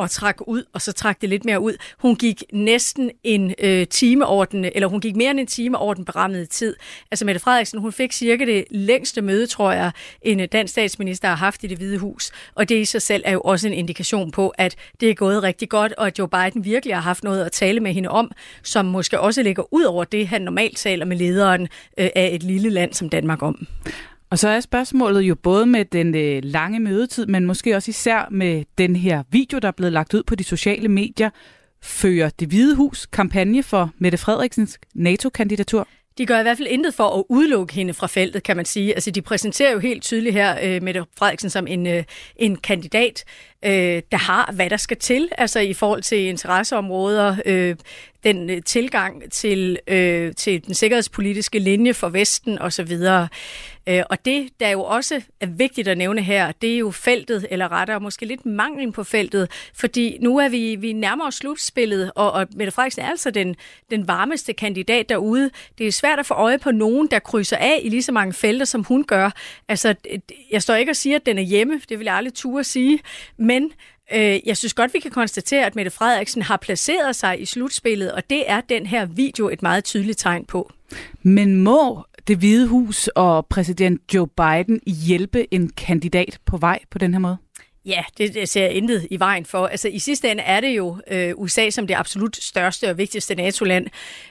og 0.00 0.10
trak 0.10 0.36
ud, 0.46 0.64
og 0.72 0.82
så 0.82 0.92
trak 0.92 1.20
det 1.20 1.28
lidt 1.28 1.44
mere 1.44 1.60
ud. 1.60 1.76
Hun 1.98 2.16
gik 2.16 2.42
næsten 2.52 3.10
en 3.24 3.54
øh, 3.58 3.86
time 3.86 4.26
over 4.26 4.44
den, 4.44 4.64
eller 4.64 4.88
hun 4.88 5.00
gik 5.00 5.16
mere 5.16 5.30
end 5.30 5.40
en 5.40 5.46
time 5.46 5.78
over 5.78 5.94
den 5.94 6.04
berammede 6.04 6.46
tid. 6.46 6.76
Altså 7.10 7.24
Mette 7.24 7.40
Frederiksen, 7.40 7.80
hun 7.80 7.92
fik 7.92 8.12
cirka 8.12 8.44
det 8.44 8.64
længste 8.70 9.22
møde, 9.22 9.46
tror 9.46 9.72
jeg, 9.72 9.90
en 10.22 10.40
øh, 10.40 10.48
dansk 10.52 10.72
statsminister 10.72 11.28
har 11.28 11.36
haft 11.36 11.64
i 11.64 11.66
det 11.66 11.78
hvide 11.78 11.98
hus. 11.98 12.32
Og 12.54 12.68
det 12.68 12.74
i 12.74 12.84
sig 12.84 13.02
selv 13.02 13.22
er 13.26 13.32
jo 13.32 13.40
også 13.40 13.66
en 13.66 13.72
indikation 13.74 14.30
på, 14.30 14.48
at 14.48 14.76
det 15.00 15.10
er 15.10 15.14
gået 15.14 15.42
rigtig 15.42 15.68
godt, 15.68 15.92
og 15.92 16.06
at 16.06 16.18
Joe 16.18 16.28
Biden 16.28 16.64
virkelig 16.64 16.94
har 16.94 17.02
haft 17.02 17.24
noget 17.24 17.44
at 17.44 17.52
tale 17.52 17.80
med 17.80 17.92
hende 17.92 18.08
om, 18.08 18.30
som 18.62 18.86
måske 18.86 19.20
også 19.20 19.42
ligger 19.42 19.74
ud 19.74 19.84
over 19.84 20.04
det, 20.04 20.28
han 20.28 20.42
normalt 20.42 20.76
taler 20.76 21.04
med 21.04 21.16
lederen 21.16 21.62
øh, 21.98 22.08
af 22.14 22.30
et 22.32 22.42
lille 22.42 22.70
land 22.70 22.94
som 22.94 23.08
Danmark 23.08 23.42
om. 23.42 23.66
Og 24.30 24.38
så 24.38 24.48
er 24.48 24.60
spørgsmålet 24.60 25.20
jo 25.20 25.34
både 25.34 25.66
med 25.66 25.84
den 25.84 26.14
øh, 26.14 26.40
lange 26.44 26.80
mødetid, 26.80 27.26
men 27.26 27.46
måske 27.46 27.76
også 27.76 27.88
især 27.88 28.28
med 28.30 28.64
den 28.78 28.96
her 28.96 29.22
video, 29.30 29.58
der 29.58 29.68
er 29.68 29.72
blevet 29.72 29.92
lagt 29.92 30.14
ud 30.14 30.22
på 30.22 30.34
de 30.34 30.44
sociale 30.44 30.88
medier. 30.88 31.30
Fører 31.82 32.28
det 32.28 32.48
hvide 32.48 32.74
hus 32.74 33.06
kampagne 33.06 33.62
for 33.62 33.90
Mette 33.98 34.18
Frederiksens 34.18 34.78
NATO-kandidatur? 34.94 35.88
De 36.18 36.26
gør 36.26 36.38
i 36.38 36.42
hvert 36.42 36.56
fald 36.56 36.68
intet 36.68 36.94
for 36.94 37.18
at 37.18 37.24
udelukke 37.28 37.74
hende 37.74 37.94
fra 37.94 38.06
feltet, 38.06 38.42
kan 38.42 38.56
man 38.56 38.64
sige. 38.64 38.94
Altså, 38.94 39.10
de 39.10 39.22
præsenterer 39.22 39.72
jo 39.72 39.78
helt 39.78 40.02
tydeligt 40.02 40.34
her 40.34 40.58
øh, 40.62 40.82
Mette 40.82 41.04
Frederiksen 41.18 41.50
som 41.50 41.66
en, 41.66 41.86
øh, 41.86 42.04
en 42.36 42.56
kandidat, 42.56 43.24
øh, 43.64 44.02
der 44.12 44.16
har, 44.16 44.52
hvad 44.52 44.70
der 44.70 44.76
skal 44.76 44.96
til, 44.96 45.28
altså 45.38 45.60
i 45.60 45.72
forhold 45.72 46.02
til 46.02 46.18
interesseområder, 46.18 47.36
øh, 47.46 47.76
den 48.24 48.50
øh, 48.50 48.62
tilgang 48.62 49.32
til, 49.32 49.78
øh, 49.86 50.34
til 50.34 50.66
den 50.66 50.74
sikkerhedspolitiske 50.74 51.58
linje 51.58 51.94
for 51.94 52.08
Vesten 52.08 52.58
osv. 52.58 52.98
Øh, 53.86 54.02
og 54.10 54.24
det, 54.24 54.48
der 54.60 54.68
jo 54.68 54.82
også 54.82 55.22
er 55.40 55.46
vigtigt 55.46 55.88
at 55.88 55.98
nævne 55.98 56.22
her, 56.22 56.52
det 56.52 56.74
er 56.74 56.78
jo 56.78 56.90
feltet, 56.90 57.46
eller 57.50 57.72
rettere 57.72 58.00
måske 58.00 58.26
lidt 58.26 58.46
manglen 58.46 58.92
på 58.92 59.04
feltet, 59.04 59.50
fordi 59.74 60.18
nu 60.20 60.38
er 60.38 60.48
vi, 60.48 60.76
vi 60.76 60.92
nærmere 60.92 61.32
slutspillet, 61.32 62.12
og, 62.14 62.32
og 62.32 62.46
Mette 62.54 62.72
Frederiksen 62.72 63.02
er 63.02 63.08
altså 63.08 63.30
den, 63.30 63.56
den 63.90 64.08
varmeste 64.08 64.52
kandidat 64.52 65.08
derude. 65.08 65.50
Det 65.78 65.86
er 65.86 65.92
svært 65.92 66.18
at 66.18 66.26
få 66.26 66.34
øje 66.34 66.58
på 66.58 66.70
nogen, 66.70 67.06
der 67.10 67.18
krydser 67.18 67.56
af 67.56 67.80
i 67.82 67.88
lige 67.88 68.02
så 68.02 68.12
mange 68.12 68.32
felter, 68.32 68.64
som 68.64 68.84
hun 68.84 69.04
gør. 69.04 69.30
Altså, 69.68 69.94
jeg 70.50 70.62
står 70.62 70.74
ikke 70.74 70.92
og 70.92 70.96
siger, 70.96 71.16
at 71.16 71.26
den 71.26 71.38
er 71.38 71.42
hjemme, 71.42 71.80
det 71.88 71.98
vil 71.98 72.04
jeg 72.04 72.14
aldrig 72.14 72.34
turde 72.34 72.64
sige, 72.64 73.00
men 73.50 73.72
øh, 74.12 74.38
jeg 74.46 74.56
synes 74.56 74.74
godt, 74.74 74.94
vi 74.94 74.98
kan 74.98 75.10
konstatere, 75.10 75.66
at 75.66 75.76
Mette 75.76 75.90
Frederiksen 75.90 76.42
har 76.42 76.56
placeret 76.56 77.16
sig 77.16 77.40
i 77.40 77.44
slutspillet, 77.44 78.12
og 78.12 78.30
det 78.30 78.50
er 78.50 78.60
den 78.60 78.86
her 78.86 79.06
video 79.06 79.48
et 79.48 79.62
meget 79.62 79.84
tydeligt 79.84 80.18
tegn 80.18 80.44
på. 80.44 80.72
Men 81.22 81.56
må 81.56 82.04
det 82.28 82.38
hvide 82.38 82.68
hus 82.68 83.08
og 83.08 83.46
præsident 83.46 84.14
Joe 84.14 84.28
Biden 84.28 84.80
hjælpe 84.86 85.54
en 85.54 85.68
kandidat 85.68 86.38
på 86.46 86.56
vej 86.56 86.78
på 86.90 86.98
den 86.98 87.14
her 87.14 87.18
måde? 87.18 87.36
Ja, 87.84 88.04
det, 88.18 88.34
det 88.34 88.48
ser 88.48 88.62
jeg 88.62 88.72
intet 88.72 89.06
i 89.10 89.18
vejen 89.18 89.44
for. 89.44 89.66
Altså 89.66 89.88
i 89.88 89.98
sidste 89.98 90.30
ende 90.30 90.42
er 90.42 90.60
det 90.60 90.76
jo 90.76 91.00
øh, 91.06 91.32
USA 91.36 91.70
som 91.70 91.86
det 91.86 91.94
absolut 91.94 92.36
største 92.36 92.90
og 92.90 92.98
vigtigste 92.98 93.34
NATO-land, 93.34 93.86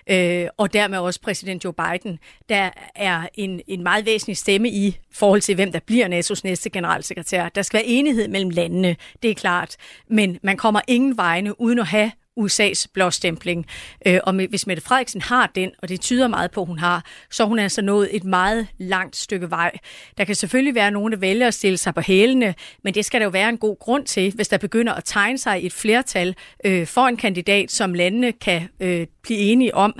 øh, 0.10 0.48
og 0.58 0.74
dermed 0.74 0.98
også 0.98 1.22
præsident 1.22 1.64
Joe 1.64 1.74
Biden, 1.74 2.20
der 2.50 2.70
er 2.96 3.28
en, 3.34 3.62
en 3.68 3.84
meget 3.84 4.06
væsentlig 4.06 4.38
stemme 4.38 4.70
i 4.70 4.98
forhold 5.12 5.42
til, 5.42 5.56
hvem 5.56 5.72
der 5.72 5.80
bliver 5.80 6.08
NATO's 6.08 6.42
næste 6.44 6.70
generalsekretær. 6.70 7.50
Der 7.50 7.62
skal 7.62 7.78
være 7.78 7.88
enighed 7.88 8.28
mellem 8.28 8.50
landene, 8.50 8.96
det 9.24 9.32
er 9.32 9.36
klart, 9.36 9.76
men 10.08 10.40
man 10.44 10.58
kommer 10.58 10.82
ingen 10.88 11.18
vegne 11.18 11.62
uden 11.62 11.80
at 11.80 11.88
have 11.88 12.12
USA's 12.39 12.86
blåstempling. 12.93 13.65
Øh, 14.06 14.19
og 14.23 14.34
hvis 14.34 14.67
Mette 14.67 14.84
Frederiksen 14.84 15.21
har 15.21 15.52
den, 15.56 15.71
og 15.82 15.89
det 15.89 16.02
tyder 16.02 16.28
meget 16.28 16.52
på, 16.52 16.62
at 16.62 16.67
hun 16.67 16.80
har, 16.80 17.06
så 17.32 17.45
hun 17.45 17.60
er 17.60 17.63
altså 17.63 17.82
nået 17.82 18.15
et 18.15 18.23
meget 18.23 18.67
langt 18.78 19.15
stykke 19.15 19.49
vej. 19.49 19.71
Der 20.17 20.23
kan 20.23 20.36
selvfølgelig 20.36 20.75
være 20.75 20.91
nogen, 20.91 21.13
der 21.13 21.19
vælger 21.19 21.47
at 21.47 21.54
stille 21.54 21.78
sig 21.78 21.93
på 21.93 22.02
hælene, 22.02 22.56
men 22.84 22.93
det 22.93 23.06
skal 23.06 23.21
der 23.21 23.25
jo 23.25 23.32
være 23.32 23.49
en 23.49 23.58
god 23.58 23.80
grund 23.80 24.06
til, 24.06 24.32
hvis 24.36 24.47
der 24.47 24.58
begynder 24.58 24.93
at 24.93 25.04
tegne 25.06 25.38
sig 25.38 25.60
et 25.65 25.73
flertal 25.73 26.36
øh, 26.65 26.88
for 26.88 27.08
en 27.08 27.17
kandidat, 27.17 27.71
som 27.71 27.93
landene 27.93 28.32
kan 28.32 28.69
øh, 28.80 29.08
blive 29.23 29.39
enige 29.39 29.75
om, 29.75 29.99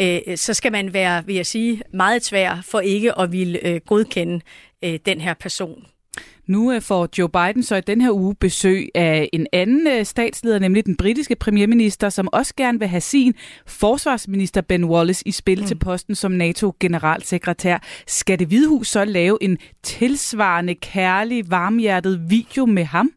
øh, 0.00 0.20
så 0.36 0.54
skal 0.54 0.72
man 0.72 0.92
være, 0.92 1.26
vil 1.26 1.34
jeg 1.34 1.46
sige, 1.46 1.82
meget 1.92 2.24
svær 2.24 2.60
for 2.64 2.80
ikke 2.80 3.18
at 3.18 3.32
ville 3.32 3.66
øh, 3.66 3.80
godkende 3.86 4.40
øh, 4.84 4.98
den 5.06 5.20
her 5.20 5.34
person. 5.34 5.86
Nu 6.48 6.72
øh, 6.72 6.82
får 6.82 7.08
Joe 7.18 7.28
Biden 7.28 7.62
så 7.62 7.76
i 7.76 7.80
den 7.80 8.00
her 8.00 8.10
uge 8.10 8.34
besøg 8.34 8.88
af 8.94 9.28
en 9.32 9.46
anden 9.52 9.86
øh, 9.86 10.04
statsleder, 10.04 10.58
nemlig 10.58 10.86
den 10.86 10.96
britiske 10.96 11.36
premierminister, 11.36 12.08
som 12.08 12.28
også 12.32 12.54
gerne 12.56 12.78
vil 12.78 12.88
have 12.88 13.00
sin 13.00 13.34
forsvarsminister 13.66 14.60
Ben 14.60 14.84
Wallace 14.84 15.22
i 15.28 15.32
spil 15.32 15.60
mm. 15.60 15.66
til 15.66 15.78
posten 15.78 16.14
som 16.14 16.32
NATO-generalsekretær. 16.32 17.78
Skal 18.06 18.38
det 18.38 18.48
Hvide 18.48 18.68
Hus 18.68 18.88
så 18.88 19.04
lave 19.04 19.38
en 19.40 19.58
tilsvarende, 19.82 20.74
kærlig, 20.74 21.50
varmhjertet 21.50 22.30
video 22.30 22.66
med 22.66 22.84
ham? 22.84 23.10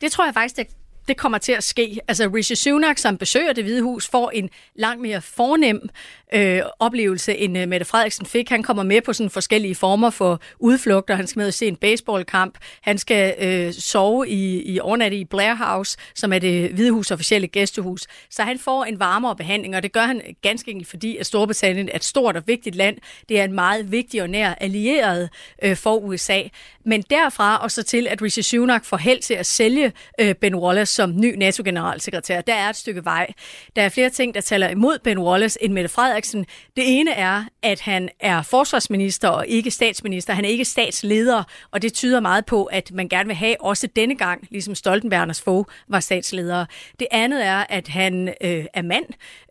Det 0.00 0.12
tror 0.12 0.24
jeg 0.24 0.34
faktisk, 0.34 0.56
det 0.56 0.66
det 1.10 1.16
kommer 1.16 1.38
til 1.38 1.52
at 1.52 1.64
ske. 1.64 1.98
Altså 2.08 2.30
Rishi 2.34 2.54
Sunak, 2.54 2.98
som 2.98 3.18
besøger 3.18 3.52
det 3.52 3.64
hvide 3.64 3.82
hus, 3.82 4.08
får 4.08 4.30
en 4.30 4.50
langt 4.74 5.02
mere 5.02 5.20
fornem 5.22 5.88
øh, 6.34 6.62
oplevelse, 6.78 7.36
end 7.36 7.58
øh, 7.58 7.68
Mette 7.68 7.86
Frederiksen 7.86 8.26
fik. 8.26 8.48
Han 8.48 8.62
kommer 8.62 8.82
med 8.82 9.00
på 9.00 9.12
sådan 9.12 9.30
forskellige 9.30 9.74
former 9.74 10.10
for 10.10 10.40
udflugter. 10.58 11.14
Han 11.14 11.26
skal 11.26 11.40
med 11.40 11.46
og 11.46 11.54
se 11.54 11.66
en 11.66 11.76
baseballkamp. 11.76 12.58
Han 12.80 12.98
skal 12.98 13.34
øh, 13.40 13.72
sove 13.72 14.28
i, 14.28 14.72
i 14.72 14.80
overnatte 14.80 15.16
i 15.16 15.24
Blair 15.24 15.54
House, 15.54 15.98
som 16.14 16.32
er 16.32 16.38
det 16.38 16.70
hvide 16.70 16.90
hus 16.90 17.10
officielle 17.10 17.48
gæstehus. 17.48 18.06
Så 18.30 18.42
han 18.42 18.58
får 18.58 18.84
en 18.84 19.00
varmere 19.00 19.36
behandling, 19.36 19.76
og 19.76 19.82
det 19.82 19.92
gør 19.92 20.00
han 20.00 20.22
ganske 20.42 20.70
enkelt, 20.70 20.88
fordi 20.88 21.16
at 21.16 21.26
Storbritannien 21.26 21.88
er 21.88 21.96
et 21.96 22.04
stort 22.04 22.36
og 22.36 22.42
vigtigt 22.46 22.76
land. 22.76 22.96
Det 23.28 23.40
er 23.40 23.44
en 23.44 23.52
meget 23.52 23.92
vigtig 23.92 24.22
og 24.22 24.30
nær 24.30 24.54
allieret 24.54 25.28
øh, 25.62 25.76
for 25.76 25.96
USA. 25.96 26.42
Men 26.84 27.02
derfra 27.10 27.56
og 27.56 27.70
så 27.70 27.82
til, 27.82 28.06
at 28.10 28.22
Rishi 28.22 28.42
Sunak 28.42 28.84
får 28.84 28.96
held 28.96 29.20
til 29.20 29.34
at 29.34 29.46
sælge 29.46 29.92
øh, 30.20 30.34
Ben 30.34 30.54
Wallace 30.54 30.99
som 31.00 31.12
ny 31.16 31.34
NATO-generalsekretær, 31.36 32.40
der 32.40 32.54
er 32.54 32.68
et 32.68 32.76
stykke 32.76 33.04
vej. 33.04 33.32
Der 33.76 33.82
er 33.82 33.88
flere 33.88 34.10
ting, 34.10 34.34
der 34.34 34.40
taler 34.40 34.68
imod 34.68 34.98
Ben 35.04 35.18
Wallace 35.18 35.64
end 35.64 35.72
Mette 35.72 35.88
Frederiksen. 35.88 36.46
Det 36.76 36.98
ene 36.98 37.12
er, 37.12 37.44
at 37.62 37.80
han 37.80 38.08
er 38.20 38.42
forsvarsminister 38.42 39.28
og 39.28 39.46
ikke 39.46 39.70
statsminister. 39.70 40.34
Han 40.34 40.44
er 40.44 40.48
ikke 40.48 40.64
statsleder, 40.64 41.42
og 41.70 41.82
det 41.82 41.92
tyder 41.92 42.20
meget 42.20 42.46
på, 42.46 42.64
at 42.64 42.90
man 42.94 43.08
gerne 43.08 43.26
vil 43.26 43.36
have 43.36 43.60
også 43.60 43.88
denne 43.96 44.14
gang, 44.14 44.48
ligesom 44.50 44.74
Stoltenbergers 44.74 45.40
få 45.40 45.66
var 45.88 46.00
statsleder. 46.00 46.66
Det 47.00 47.06
andet 47.10 47.46
er, 47.46 47.64
at 47.68 47.88
han 47.88 48.28
øh, 48.28 48.64
er 48.74 48.82
mand. 48.82 49.04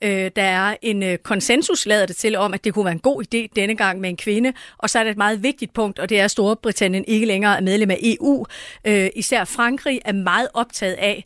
Øh, 0.04 0.32
der 0.36 0.44
er 0.44 0.76
en 0.82 1.04
øh, 1.04 1.18
konsensus, 1.18 1.86
lader 1.86 2.06
det 2.06 2.16
til, 2.16 2.36
om, 2.36 2.54
at 2.54 2.64
det 2.64 2.74
kunne 2.74 2.86
være 2.86 2.94
en 2.94 3.00
god 3.00 3.24
idé 3.24 3.48
denne 3.56 3.76
gang 3.76 4.00
med 4.00 4.10
en 4.10 4.18
kvinde. 4.18 4.54
Og 4.78 4.90
så 4.90 5.00
er 5.00 5.04
det 5.04 5.12
et 5.12 5.18
meget 5.18 5.44
vigtigt 5.44 5.74
punkt, 5.74 6.00
og 6.00 6.10
det 6.10 6.20
er, 6.20 6.24
at 6.24 6.32
Storbritannien 6.32 7.06
ikke 7.08 7.26
længere 7.26 7.58
er 7.58 7.62
medlem 7.62 7.92
af 7.92 8.00
EU. 8.04 8.46
Øh, 8.86 9.10
især 9.16 9.46
Frankrig 9.46 10.02
er 10.06 10.14
meget 10.14 10.48
optaget 10.54 10.94
af, 10.94 11.26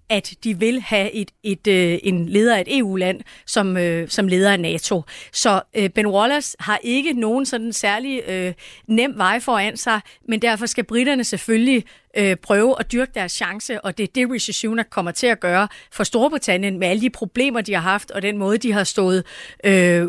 at 0.11 0.33
de 0.43 0.59
vil 0.59 0.81
have 0.81 1.11
et, 1.11 1.31
et, 1.43 1.67
øh, 1.67 1.99
en 2.03 2.29
leder 2.29 2.55
af 2.55 2.61
et 2.61 2.77
EU-land 2.77 3.21
som, 3.45 3.77
øh, 3.77 4.09
som 4.09 4.27
leder 4.27 4.51
af 4.51 4.59
NATO. 4.59 5.01
Så 5.31 5.61
øh, 5.73 5.89
Ben 5.89 6.07
Wallace 6.07 6.55
har 6.59 6.79
ikke 6.83 7.13
nogen 7.13 7.45
sådan 7.45 7.73
særlig 7.73 8.21
øh, 8.27 8.53
nem 8.87 9.17
vej 9.17 9.39
foran 9.39 9.77
sig, 9.77 10.01
men 10.27 10.41
derfor 10.41 10.65
skal 10.65 10.83
britterne 10.83 11.23
selvfølgelig 11.23 11.83
øh, 12.17 12.35
prøve 12.35 12.75
at 12.79 12.91
dyrke 12.91 13.11
deres 13.15 13.31
chance, 13.31 13.81
og 13.81 13.97
det 13.97 14.03
er 14.03 14.07
det, 14.15 14.31
Rishi 14.31 14.53
Sunak 14.53 14.87
kommer 14.89 15.11
til 15.11 15.27
at 15.27 15.39
gøre 15.39 15.67
for 15.91 16.03
Storbritannien 16.03 16.79
med 16.79 16.87
alle 16.87 17.01
de 17.01 17.09
problemer, 17.09 17.61
de 17.61 17.73
har 17.73 17.81
haft, 17.81 18.11
og 18.11 18.21
den 18.21 18.37
måde, 18.37 18.57
de 18.57 18.73
har 18.73 18.83
stået, 18.83 19.23
øh, 19.63 20.07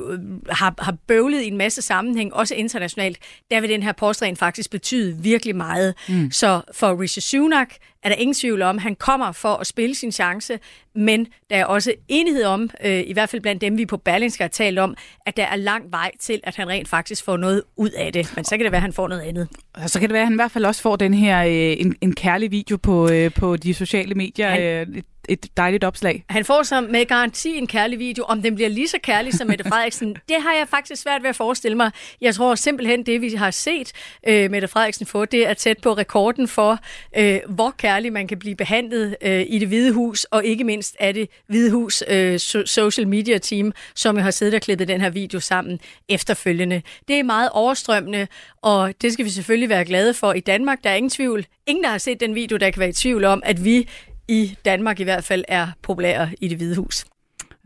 har, 0.50 0.74
har 0.78 0.96
bøvlet 1.06 1.42
i 1.42 1.46
en 1.46 1.56
masse 1.56 1.82
sammenhæng, 1.82 2.34
også 2.34 2.54
internationalt, 2.54 3.18
der 3.50 3.60
vil 3.60 3.70
den 3.70 3.82
her 3.82 3.92
postregn 3.92 4.36
faktisk 4.36 4.70
betyde 4.70 5.16
virkelig 5.18 5.56
meget. 5.56 5.94
Mm. 6.08 6.30
Så 6.30 6.60
for 6.72 7.00
Rishi 7.00 7.20
Sunak 7.20 7.74
er 8.02 8.08
der 8.08 8.16
ingen 8.16 8.34
tvivl 8.34 8.62
om, 8.62 8.78
han 8.78 8.94
kommer 8.94 9.32
for 9.32 9.54
at 9.54 9.66
spille 9.66 9.91
sin 9.94 10.12
chance, 10.12 10.58
men 10.94 11.26
der 11.50 11.56
er 11.56 11.64
også 11.64 11.94
enighed 12.08 12.44
om, 12.44 12.70
øh, 12.84 13.02
i 13.06 13.12
hvert 13.12 13.28
fald 13.28 13.42
blandt 13.42 13.60
dem, 13.60 13.78
vi 13.78 13.86
på 13.86 13.96
Berlingske 13.96 14.44
har 14.44 14.48
talt 14.48 14.78
om, 14.78 14.96
at 15.26 15.36
der 15.36 15.44
er 15.44 15.56
lang 15.56 15.92
vej 15.92 16.10
til, 16.20 16.40
at 16.44 16.56
han 16.56 16.68
rent 16.68 16.88
faktisk 16.88 17.24
får 17.24 17.36
noget 17.36 17.62
ud 17.76 17.90
af 17.90 18.12
det. 18.12 18.32
Men 18.36 18.44
så 18.44 18.56
kan 18.56 18.64
det 18.64 18.72
være, 18.72 18.78
at 18.78 18.82
han 18.82 18.92
får 18.92 19.08
noget 19.08 19.22
andet. 19.22 19.48
Og 19.74 19.90
så 19.90 20.00
kan 20.00 20.08
det 20.08 20.12
være, 20.12 20.22
at 20.22 20.26
han 20.26 20.34
i 20.34 20.36
hvert 20.36 20.50
fald 20.50 20.64
også 20.64 20.82
får 20.82 20.96
den 20.96 21.14
her 21.14 21.44
øh, 21.44 21.76
en, 21.80 21.96
en 22.00 22.14
kærlig 22.14 22.50
video 22.50 22.76
på, 22.76 23.10
øh, 23.10 23.34
på 23.34 23.56
de 23.56 23.74
sociale 23.74 24.14
medier. 24.14 24.48
Han, 24.48 24.62
øh, 24.62 25.02
et 25.28 25.46
dejligt 25.56 25.84
opslag. 25.84 26.24
Han 26.28 26.44
får 26.44 26.62
så 26.62 26.80
med 26.80 27.06
garanti 27.06 27.58
en 27.58 27.66
kærlig 27.66 27.98
video. 27.98 28.24
Om 28.24 28.42
den 28.42 28.54
bliver 28.54 28.68
lige 28.68 28.88
så 28.88 28.98
kærlig 29.02 29.34
som 29.34 29.46
Mette 29.46 29.64
Frederiksen, 29.64 30.16
det 30.28 30.36
har 30.42 30.52
jeg 30.52 30.68
faktisk 30.68 31.02
svært 31.02 31.22
ved 31.22 31.30
at 31.30 31.36
forestille 31.36 31.76
mig. 31.76 31.90
Jeg 32.20 32.34
tror 32.34 32.54
simpelthen, 32.54 33.06
det 33.06 33.20
vi 33.20 33.34
har 33.34 33.50
set 33.50 33.92
øh, 34.28 34.50
Mette 34.50 34.68
Frederiksen 34.68 35.06
få, 35.06 35.24
det 35.24 35.48
er 35.48 35.54
tæt 35.54 35.78
på 35.82 35.92
rekorden 35.92 36.48
for, 36.48 36.78
øh, 37.16 37.40
hvor 37.48 37.74
kærlig 37.78 38.12
man 38.12 38.28
kan 38.28 38.38
blive 38.38 38.56
behandlet 38.56 39.16
øh, 39.22 39.44
i 39.48 39.58
det 39.58 39.68
hvide 39.68 39.92
hus, 39.92 40.24
og 40.24 40.44
ikke 40.44 40.64
mindst 40.64 40.96
er 41.00 41.12
det 41.12 41.28
hvide 41.46 41.70
hus 41.70 42.02
øh, 42.08 42.38
social 42.66 43.08
media 43.08 43.38
team, 43.38 43.72
som 43.94 44.16
har 44.16 44.30
siddet 44.30 44.54
og 44.54 44.60
klippet 44.60 44.88
den 44.88 45.00
her 45.00 45.10
video 45.10 45.40
sammen 45.40 45.80
efterfølgende. 46.08 46.82
Det 47.08 47.18
er 47.18 47.22
meget 47.22 47.50
overstrømmende, 47.52 48.26
og 48.62 48.94
det 49.02 49.12
skal 49.12 49.24
vi 49.24 49.30
selvfølgelig 49.30 49.68
være 49.68 49.84
glade 49.84 50.14
for 50.14 50.32
i 50.32 50.40
Danmark. 50.40 50.84
Der 50.84 50.90
er 50.90 50.94
ingen 50.94 51.10
tvivl. 51.10 51.46
Ingen, 51.66 51.84
der 51.84 51.90
har 51.90 51.98
set 51.98 52.20
den 52.20 52.34
video, 52.34 52.56
der 52.56 52.70
kan 52.70 52.80
være 52.80 52.88
i 52.88 52.92
tvivl 52.92 53.24
om, 53.24 53.42
at 53.44 53.64
vi 53.64 53.88
i 54.28 54.56
Danmark 54.64 55.00
i 55.00 55.04
hvert 55.04 55.24
fald 55.24 55.44
er 55.48 55.66
populære 55.82 56.28
i 56.40 56.48
det 56.48 56.56
hvide 56.56 56.76
hus. 56.76 57.04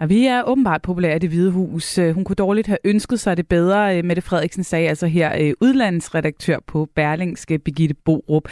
Ja, 0.00 0.06
vi 0.06 0.26
er 0.26 0.42
åbenbart 0.42 0.82
populære 0.82 1.16
i 1.16 1.18
det 1.18 1.30
hvide 1.30 1.50
hus. 1.50 1.98
Øh, 1.98 2.14
hun 2.14 2.24
kunne 2.24 2.36
dårligt 2.36 2.66
have 2.66 2.78
ønsket 2.84 3.20
sig 3.20 3.36
det 3.36 3.48
bedre. 3.48 3.98
Øh, 3.98 4.04
Mette 4.04 4.22
Frederiksen 4.22 4.64
sagde 4.64 4.88
altså 4.88 5.06
her 5.06 5.36
øh, 5.40 5.54
udlandsredaktør 5.60 6.58
på 6.66 6.88
Berlingske, 6.94 7.58
Birgitte 7.58 7.94
Borup. 8.04 8.48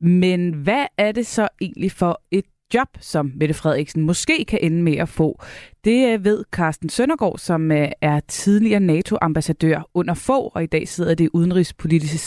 Men 0.00 0.54
hvad 0.54 0.86
er 0.98 1.12
det 1.12 1.26
så 1.26 1.48
egentlig 1.60 1.92
for 1.92 2.22
et 2.30 2.44
job, 2.74 2.88
som 3.00 3.32
Mette 3.34 3.54
Frederiksen 3.54 4.02
måske 4.02 4.44
kan 4.44 4.58
ende 4.62 4.82
med 4.82 4.96
at 4.96 5.08
få. 5.08 5.42
Det 5.84 6.24
ved 6.24 6.44
Carsten 6.52 6.88
Søndergaard, 6.88 7.38
som 7.38 7.70
er 8.00 8.20
tidligere 8.28 8.80
NATO-ambassadør 8.80 9.90
under 9.94 10.14
få, 10.14 10.40
og 10.54 10.62
i 10.62 10.66
dag 10.66 10.88
sidder 10.88 11.14
det 11.14 11.30
udenrigspolitiske 11.32 12.18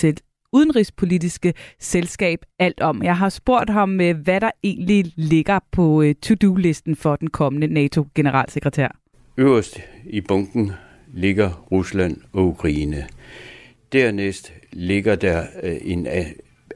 udenrigspolitiske 0.53 1.53
selskab 1.79 2.39
alt 2.59 2.81
om. 2.81 3.03
Jeg 3.03 3.17
har 3.17 3.29
spurgt 3.29 3.69
ham, 3.69 4.01
øh, 4.01 4.17
hvad 4.17 4.41
der 4.41 4.51
egentlig 4.63 5.13
ligger 5.15 5.59
på 5.71 6.01
øh, 6.01 6.15
to-do-listen 6.15 6.95
for 6.95 7.15
den 7.15 7.29
kommende 7.29 7.67
NATO-generalsekretær. 7.67 8.99
Øverst 9.37 9.79
i 10.05 10.21
bunken 10.21 10.71
ligger 11.13 11.67
Rusland 11.71 12.17
og 12.33 12.47
Ukraine. 12.47 13.07
Dernæst 13.93 14.53
ligger 14.71 15.15
der 15.15 15.43
øh, 15.63 15.77
en 15.81 16.07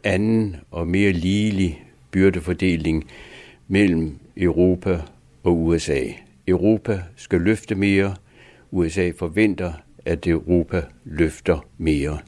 anden 0.04 0.56
og 0.72 0.88
mere 0.88 1.12
ligelig 1.12 1.84
byrdefordeling 2.12 3.04
mellem 3.68 4.20
Europa 4.38 5.02
og 5.44 5.64
USA. 5.64 6.00
Europa 6.48 7.02
skal 7.16 7.42
løfte 7.42 7.76
mere. 7.76 8.16
USA 8.72 9.12
forventer, 9.18 9.74
at 10.06 10.28
Europa 10.28 10.82
løfter 11.04 11.66
mere. 11.78 12.20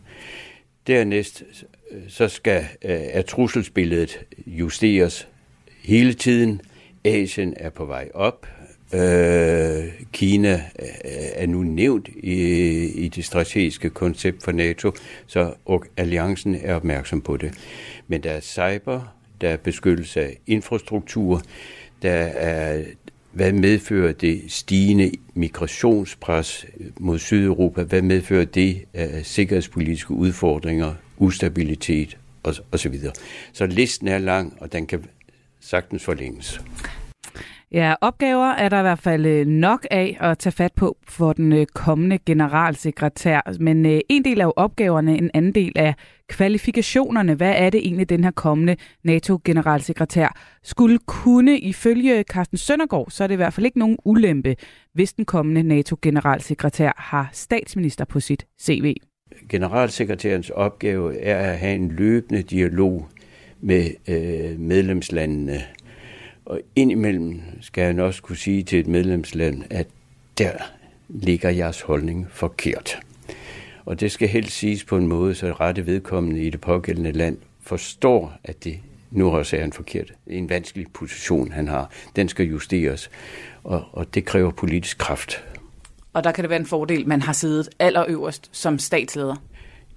Dernæst 0.87 1.43
så 2.07 2.27
skal 2.27 2.65
uh, 2.85 3.23
trusselsbilledet 3.27 4.19
justeres 4.47 5.27
hele 5.83 6.13
tiden. 6.13 6.61
Asien 7.05 7.53
er 7.57 7.69
på 7.69 7.85
vej 7.85 8.09
op. 8.13 8.47
Uh, 8.93 8.99
Kina 10.13 10.53
øh, 10.79 10.87
er 11.35 11.47
nu 11.47 11.63
nævnt 11.63 12.07
i, 12.07 12.33
i 12.85 13.07
det 13.07 13.25
strategiske 13.25 13.89
koncept 13.89 14.43
for 14.43 14.51
NATO, 14.51 14.91
så 15.27 15.53
og 15.65 15.85
alliancen 15.97 16.55
er 16.55 16.75
opmærksom 16.75 17.21
på 17.21 17.37
det. 17.37 17.53
Men 18.07 18.23
der 18.23 18.31
er 18.31 18.39
cyber, 18.39 19.15
der 19.41 19.49
er 19.49 19.57
beskyttelse 19.57 20.21
af 20.21 20.37
infrastruktur, 20.47 21.41
der 22.01 22.11
er 22.11 22.83
hvad 23.35 23.53
medfører 23.53 24.11
det 24.11 24.41
stigende 24.47 25.11
migrationspres 25.33 26.65
mod 26.99 27.19
Sydeuropa? 27.19 27.83
Hvad 27.83 28.01
medfører 28.01 28.45
det 28.45 28.85
af 28.93 29.25
sikkerhedspolitiske 29.25 30.11
udfordringer, 30.11 30.93
ustabilitet 31.17 32.17
osv.? 32.43 32.95
Så 33.53 33.65
listen 33.65 34.07
er 34.07 34.17
lang, 34.17 34.57
og 34.59 34.73
den 34.73 34.87
kan 34.87 35.05
sagtens 35.59 36.03
forlænges. 36.03 36.61
Ja, 37.71 37.93
opgaver 38.01 38.51
er 38.51 38.69
der 38.69 38.79
i 38.79 38.81
hvert 38.81 38.99
fald 38.99 39.25
øh, 39.25 39.47
nok 39.47 39.87
af 39.91 40.17
at 40.19 40.37
tage 40.37 40.53
fat 40.53 40.73
på 40.73 40.97
for 41.07 41.33
den 41.33 41.53
øh, 41.53 41.65
kommende 41.65 42.17
generalsekretær. 42.25 43.57
Men 43.59 43.85
øh, 43.85 43.99
en 44.09 44.25
del 44.25 44.41
af 44.41 44.51
opgaverne, 44.55 45.17
en 45.17 45.31
anden 45.33 45.55
del 45.55 45.71
af 45.75 45.95
kvalifikationerne. 46.29 47.33
Hvad 47.33 47.53
er 47.57 47.69
det 47.69 47.79
egentlig, 47.79 48.09
den 48.09 48.23
her 48.23 48.31
kommende 48.31 48.75
NATO-generalsekretær 49.03 50.59
skulle 50.63 50.99
kunne? 51.05 51.59
Ifølge 51.59 52.23
Carsten 52.23 52.57
Søndergaard, 52.57 53.07
så 53.09 53.23
er 53.23 53.27
det 53.27 53.35
i 53.35 53.35
hvert 53.35 53.53
fald 53.53 53.65
ikke 53.65 53.79
nogen 53.79 53.97
ulempe, 54.05 54.55
hvis 54.93 55.13
den 55.13 55.25
kommende 55.25 55.63
NATO-generalsekretær 55.63 56.91
har 56.97 57.29
statsminister 57.33 58.05
på 58.05 58.19
sit 58.19 58.45
CV. 58.61 58.95
Generalsekretærens 59.49 60.49
opgave 60.49 61.19
er 61.19 61.51
at 61.51 61.57
have 61.59 61.75
en 61.75 61.91
løbende 61.91 62.41
dialog 62.41 63.07
med 63.61 63.89
øh, 64.07 64.59
medlemslandene 64.59 65.61
Og 66.45 66.61
indimellem 66.75 67.41
skal 67.61 67.83
han 67.83 67.99
også 67.99 68.21
kunne 68.21 68.37
sige 68.37 68.63
til 68.63 68.79
et 68.79 68.87
medlemsland, 68.87 69.63
at 69.69 69.87
der 70.37 70.51
ligger 71.09 71.49
jeres 71.49 71.81
holdning 71.81 72.27
forkert. 72.31 72.99
Og 73.85 73.99
det 73.99 74.11
skal 74.11 74.27
helst 74.27 74.57
siges 74.57 74.83
på 74.83 74.97
en 74.97 75.07
måde, 75.07 75.35
så 75.35 75.51
rette 75.51 75.85
vedkommende 75.85 76.41
i 76.41 76.49
det 76.49 76.61
pågældende 76.61 77.11
land 77.11 77.37
forstår, 77.61 78.33
at 78.43 78.63
det 78.63 78.79
nu 79.11 79.31
også 79.31 79.57
er 79.57 79.63
en 79.63 79.73
forkert. 79.73 80.13
En 80.27 80.49
vanskelig 80.49 80.87
position, 80.93 81.51
han 81.51 81.67
har. 81.67 81.91
Den 82.15 82.29
skal 82.29 82.45
justeres, 82.45 83.09
og, 83.63 83.83
og 83.91 84.15
det 84.15 84.25
kræver 84.25 84.51
politisk 84.51 84.97
kraft. 84.97 85.43
Og 86.13 86.23
der 86.23 86.31
kan 86.31 86.43
det 86.43 86.49
være 86.49 86.59
en 86.59 86.65
fordel, 86.65 87.07
man 87.07 87.21
har 87.21 87.33
siddet 87.33 87.69
allerøverst 87.79 88.49
som 88.51 88.79
statsleder. 88.79 89.35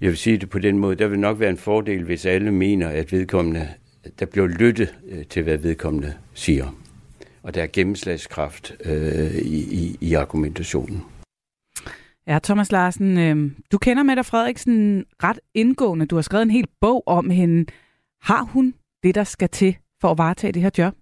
Jeg 0.01 0.09
vil 0.09 0.17
sige 0.17 0.37
det 0.37 0.49
på 0.49 0.59
den 0.59 0.77
måde. 0.77 0.95
Der 0.95 1.07
vil 1.07 1.19
nok 1.19 1.39
være 1.39 1.49
en 1.49 1.57
fordel, 1.57 2.03
hvis 2.03 2.25
alle 2.25 2.51
mener, 2.51 2.87
at 2.87 3.11
vedkommende, 3.11 3.67
der 4.19 4.25
bliver 4.25 4.47
lyttet 4.47 4.95
øh, 5.09 5.25
til, 5.25 5.43
hvad 5.43 5.57
vedkommende 5.57 6.13
siger. 6.33 6.75
Og 7.43 7.55
der 7.55 7.63
er 7.63 7.67
gennemslagskraft 7.73 8.73
øh, 8.85 9.35
i, 9.35 9.83
i, 9.83 9.97
i 10.01 10.13
argumentationen. 10.13 11.03
Ja, 12.29 12.39
Thomas 12.43 12.71
Larsen, 12.71 13.17
øh, 13.17 13.51
du 13.71 13.77
kender 13.77 14.03
Mette 14.03 14.23
Frederiksen 14.23 15.05
ret 15.23 15.39
indgående. 15.53 16.05
Du 16.05 16.15
har 16.15 16.21
skrevet 16.21 16.43
en 16.43 16.51
hel 16.51 16.67
bog 16.81 17.03
om 17.07 17.29
hende. 17.29 17.71
Har 18.21 18.43
hun 18.43 18.73
det, 19.03 19.15
der 19.15 19.23
skal 19.23 19.49
til 19.49 19.77
for 20.01 20.11
at 20.11 20.17
varetage 20.17 20.53
det 20.53 20.61
her 20.61 20.69
job? 20.77 20.93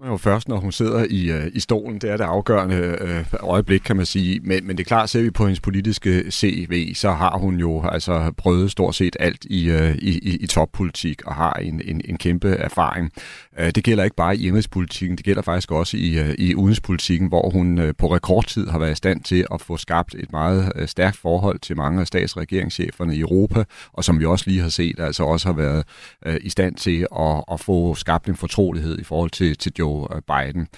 Man 0.00 0.10
jo 0.10 0.16
først, 0.16 0.48
når 0.48 0.56
hun 0.56 0.72
sidder 0.72 1.06
i, 1.10 1.30
øh, 1.30 1.46
i 1.54 1.60
stolen. 1.60 1.98
Det 1.98 2.10
er 2.10 2.16
det 2.16 2.24
afgørende 2.24 2.96
øh, 3.00 3.24
øjeblik, 3.40 3.80
kan 3.80 3.96
man 3.96 4.06
sige. 4.06 4.40
Men, 4.42 4.66
men 4.66 4.76
det 4.76 4.84
er 4.84 4.88
klart, 4.88 5.10
ser 5.10 5.22
vi 5.22 5.30
på 5.30 5.44
hendes 5.44 5.60
politiske 5.60 6.30
CV, 6.30 6.94
så 6.94 7.10
har 7.10 7.38
hun 7.38 7.56
jo 7.56 7.82
altså 7.88 8.32
prøvet 8.36 8.70
stort 8.70 8.94
set 8.94 9.16
alt 9.20 9.44
i, 9.44 9.70
øh, 9.70 9.94
i, 9.94 10.36
i 10.36 10.46
toppolitik 10.46 11.26
og 11.26 11.34
har 11.34 11.52
en, 11.52 11.80
en, 11.84 12.00
en 12.04 12.16
kæmpe 12.16 12.48
erfaring. 12.48 13.12
Øh, 13.58 13.70
det 13.70 13.84
gælder 13.84 14.04
ikke 14.04 14.16
bare 14.16 14.36
i 14.36 14.46
indrigspolitikken, 14.46 15.16
det 15.16 15.24
gælder 15.24 15.42
faktisk 15.42 15.72
også 15.72 15.96
i, 15.96 16.18
øh, 16.18 16.34
i 16.38 16.54
udenrigspolitikken, 16.54 17.28
hvor 17.28 17.50
hun 17.50 17.78
øh, 17.78 17.94
på 17.98 18.14
rekordtid 18.14 18.68
har 18.68 18.78
været 18.78 18.92
i 18.92 18.94
stand 18.94 19.22
til 19.22 19.46
at 19.54 19.60
få 19.60 19.76
skabt 19.76 20.14
et 20.14 20.32
meget 20.32 20.72
øh, 20.76 20.88
stærkt 20.88 21.16
forhold 21.16 21.58
til 21.58 21.76
mange 21.76 22.00
af 22.00 22.06
statsregeringscheferne 22.06 23.16
i 23.16 23.20
Europa, 23.20 23.64
og 23.92 24.04
som 24.04 24.20
vi 24.20 24.24
også 24.24 24.44
lige 24.46 24.60
har 24.60 24.68
set, 24.68 25.00
altså 25.00 25.22
også 25.22 25.48
har 25.48 25.56
været 25.56 25.84
øh, 26.26 26.36
i 26.40 26.50
stand 26.50 26.74
til 26.74 27.06
at, 27.18 27.44
at 27.52 27.60
få 27.60 27.94
skabt 27.94 28.28
en 28.28 28.36
fortrolighed 28.36 28.98
i 28.98 29.04
forhold 29.04 29.30
til, 29.30 29.56
til 29.56 29.72
Joe 29.78 29.87
Joe 29.88 30.06
øh, 30.14 30.22
Biden. 30.22 30.68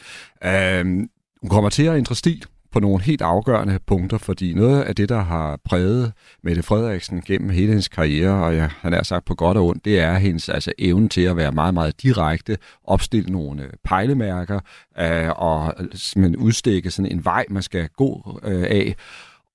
Øh, 0.45 0.85
hun 1.41 1.51
kommer 1.51 1.71
til 1.71 1.83
at 1.83 1.97
ændre 1.97 2.15
stil 2.15 2.45
på 2.73 2.81
nogle 2.81 3.03
helt 3.03 3.23
afgørende 3.23 3.79
punkter, 3.87 4.19
fordi 4.19 4.55
noget 4.55 4.83
af 4.83 4.97
det, 4.97 5.09
der 5.09 5.21
har 5.21 5.59
præget 5.65 6.13
Mette 6.43 6.63
Frederiksen 6.63 7.23
gennem 7.27 7.51
hele 7.51 7.69
hendes 7.69 7.89
karriere, 7.89 8.45
og 8.45 8.55
ja, 8.55 8.69
han 8.81 8.95
er 8.95 9.03
sagt 9.03 9.25
på 9.25 9.35
godt 9.35 9.57
og 9.57 9.67
ondt, 9.67 9.85
det 9.85 10.01
er 10.01 10.15
hendes 10.15 10.49
altså, 10.49 10.73
evne 10.79 11.09
til 11.09 11.21
at 11.21 11.37
være 11.37 11.53
meget, 11.53 11.75
meget 11.75 12.03
direkte, 12.03 12.57
opstille 12.85 13.33
nogle 13.33 13.63
øh, 13.63 13.71
pejlemærker 13.85 14.61
øh, 14.99 15.29
og 15.37 15.75
øh, 15.79 15.89
simpelthen 15.95 16.37
udstikke 16.37 16.91
sådan 16.91 17.13
en 17.13 17.25
vej, 17.25 17.45
man 17.51 17.63
skal 17.63 17.89
gå 17.89 18.41
øh, 18.45 18.63
af. 18.63 18.95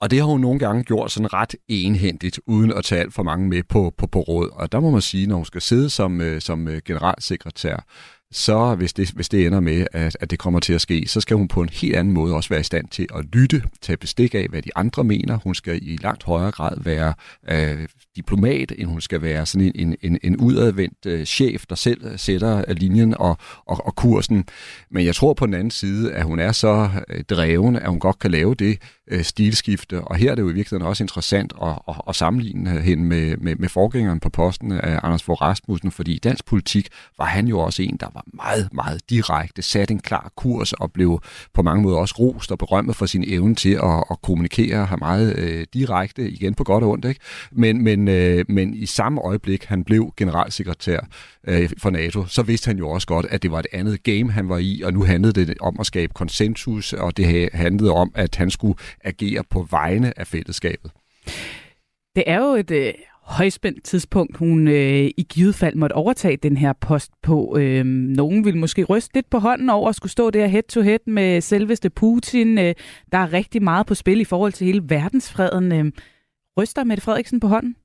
Og 0.01 0.11
det 0.11 0.19
har 0.19 0.25
hun 0.25 0.41
nogle 0.41 0.59
gange 0.59 0.83
gjort 0.83 1.11
sådan 1.11 1.33
ret 1.33 1.55
enhændigt, 1.67 2.39
uden 2.47 2.73
at 2.73 2.85
tage 2.85 3.01
alt 3.01 3.13
for 3.13 3.23
mange 3.23 3.47
med 3.47 3.63
på, 3.69 3.93
på, 3.97 4.07
på 4.07 4.19
råd. 4.19 4.49
Og 4.53 4.71
der 4.71 4.79
må 4.79 4.89
man 4.89 5.01
sige, 5.01 5.27
når 5.27 5.35
hun 5.35 5.45
skal 5.45 5.61
sidde 5.61 5.89
som, 5.89 6.21
øh, 6.21 6.41
som 6.41 6.69
generalsekretær, 6.85 7.85
så 8.31 8.75
hvis 8.75 8.93
det, 8.93 9.09
hvis 9.09 9.29
det 9.29 9.45
ender 9.45 9.59
med, 9.59 9.87
at, 9.91 10.17
at 10.19 10.31
det 10.31 10.39
kommer 10.39 10.59
til 10.59 10.73
at 10.73 10.81
ske, 10.81 11.07
så 11.07 11.21
skal 11.21 11.37
hun 11.37 11.47
på 11.47 11.61
en 11.61 11.69
helt 11.69 11.95
anden 11.95 12.13
måde 12.13 12.35
også 12.35 12.49
være 12.49 12.59
i 12.59 12.63
stand 12.63 12.87
til 12.87 13.07
at 13.15 13.25
lytte, 13.33 13.63
tage 13.81 13.97
bestik 13.97 14.35
af, 14.35 14.47
hvad 14.49 14.61
de 14.61 14.69
andre 14.75 15.03
mener. 15.03 15.39
Hun 15.43 15.55
skal 15.55 15.79
i 15.81 15.97
langt 16.01 16.23
højere 16.23 16.51
grad 16.51 16.77
være 16.81 17.13
øh, 17.49 17.87
diplomat, 18.15 18.73
end 18.77 18.89
hun 18.89 19.01
skal 19.01 19.21
være 19.21 19.45
sådan 19.45 19.71
en, 19.75 19.95
en, 20.01 20.17
en 20.23 20.37
udadvendt 20.37 21.05
øh, 21.05 21.25
chef, 21.25 21.65
der 21.69 21.75
selv 21.75 22.17
sætter 22.17 22.73
linjen 22.73 23.17
og, 23.17 23.37
og, 23.65 23.85
og 23.85 23.95
kursen. 23.95 24.45
Men 24.91 25.05
jeg 25.05 25.15
tror 25.15 25.33
på 25.33 25.45
den 25.45 25.53
anden 25.53 25.71
side, 25.71 26.13
at 26.13 26.23
hun 26.23 26.39
er 26.39 26.51
så 26.51 26.89
øh, 27.09 27.23
dreven, 27.23 27.75
at 27.75 27.89
hun 27.89 27.99
godt 27.99 28.19
kan 28.19 28.31
lave 28.31 28.55
det 28.55 28.79
øh, 29.07 29.23
stilskifte. 29.23 30.01
Og 30.01 30.15
her 30.15 30.31
er 30.31 30.35
det 30.35 30.41
jo 30.41 30.49
i 30.49 30.53
virkeligheden 30.53 30.87
også 30.87 31.03
interessant 31.03 31.53
at, 31.61 31.79
at, 31.87 31.95
at 32.09 32.15
sammenligne 32.15 32.81
hende 32.81 33.03
med, 33.03 33.37
med, 33.37 33.55
med 33.55 33.69
forgængeren 33.69 34.19
på 34.19 34.29
posten 34.29 34.71
af 34.71 34.99
Anders 35.03 35.23
Fogh 35.23 35.41
Rasmussen, 35.41 35.91
fordi 35.91 36.13
i 36.13 36.19
dansk 36.19 36.45
politik 36.45 36.87
var 37.17 37.25
han 37.25 37.47
jo 37.47 37.59
også 37.59 37.83
en, 37.83 37.97
der 37.99 38.07
var 38.13 38.23
meget, 38.33 38.69
meget 38.73 39.09
direkte, 39.09 39.61
satte 39.61 39.91
en 39.91 39.99
klar 39.99 40.31
kurs 40.35 40.73
og 40.73 40.91
blev 40.91 41.21
på 41.53 41.61
mange 41.61 41.83
måder 41.83 41.97
også 41.97 42.15
rost 42.19 42.51
og 42.51 42.57
berømmet 42.57 42.95
for 42.95 43.05
sin 43.05 43.23
evne 43.27 43.55
til 43.55 43.73
at, 43.73 44.03
at 44.11 44.21
kommunikere 44.23 44.85
her 44.85 44.97
meget 44.97 45.39
øh, 45.39 45.65
direkte, 45.73 46.29
igen 46.29 46.53
på 46.53 46.63
godt 46.63 46.83
og 46.83 46.89
ondt. 46.89 47.05
Ikke? 47.05 47.21
Men, 47.51 47.83
men, 47.83 48.04
øh, 48.07 48.45
men 48.49 48.73
i 48.73 48.85
samme 48.85 49.21
øjeblik, 49.21 49.63
han 49.63 49.83
blev 49.83 50.13
generalsekretær 50.17 50.99
øh, 51.47 51.69
for 51.77 51.89
NATO, 51.89 52.25
så 52.25 52.41
vidste 52.41 52.67
han 52.67 52.77
jo 52.77 52.89
også 52.89 53.07
godt, 53.07 53.25
at 53.29 53.43
det 53.43 53.51
var 53.51 53.59
et 53.59 53.67
andet 53.73 54.03
game, 54.03 54.31
han 54.31 54.49
var 54.49 54.57
i, 54.57 54.81
og 54.81 54.93
nu 54.93 55.03
handlede 55.03 55.45
det 55.45 55.57
om 55.61 55.75
at 55.79 55.85
skabe 55.85 56.13
konsensus, 56.13 56.93
og 56.93 57.17
det 57.17 57.49
handlede 57.53 57.91
om, 57.91 58.11
at 58.15 58.35
han 58.35 58.49
skulle 58.49 58.79
agere 59.03 59.43
på 59.49 59.67
vegne 59.71 60.19
af 60.19 60.27
fællesskabet. 60.27 60.91
Det 62.15 62.23
er 62.27 62.37
jo 62.37 62.53
et 62.53 62.71
øh, 62.71 62.93
højspændt 63.25 63.83
tidspunkt, 63.83 64.37
hun 64.37 64.67
øh, 64.67 65.09
i 65.17 65.25
givet 65.29 65.55
fald 65.55 65.75
måtte 65.75 65.93
overtage 65.93 66.37
den 66.37 66.57
her 66.57 66.73
post 66.73 67.11
på. 67.23 67.57
Øh, 67.57 67.85
nogen 67.85 68.45
vil 68.45 68.57
måske 68.57 68.83
ryste 68.83 69.13
lidt 69.13 69.29
på 69.29 69.39
hånden 69.39 69.69
over 69.69 69.89
at 69.89 69.95
skulle 69.95 70.11
stå 70.11 70.29
der 70.29 70.47
head-to-head 70.47 70.99
med 71.07 71.41
selveste 71.41 71.89
Putin. 71.89 72.57
Øh, 72.57 72.75
der 73.11 73.17
er 73.17 73.33
rigtig 73.33 73.63
meget 73.63 73.87
på 73.87 73.95
spil 73.95 74.21
i 74.21 74.25
forhold 74.25 74.53
til 74.53 74.67
hele 74.67 74.81
verdensfreden. 74.87 75.71
Øh, 75.71 75.91
ryster 76.59 76.83
Mette 76.83 77.03
Frederiksen 77.03 77.39
på 77.39 77.47
hånden? 77.47 77.75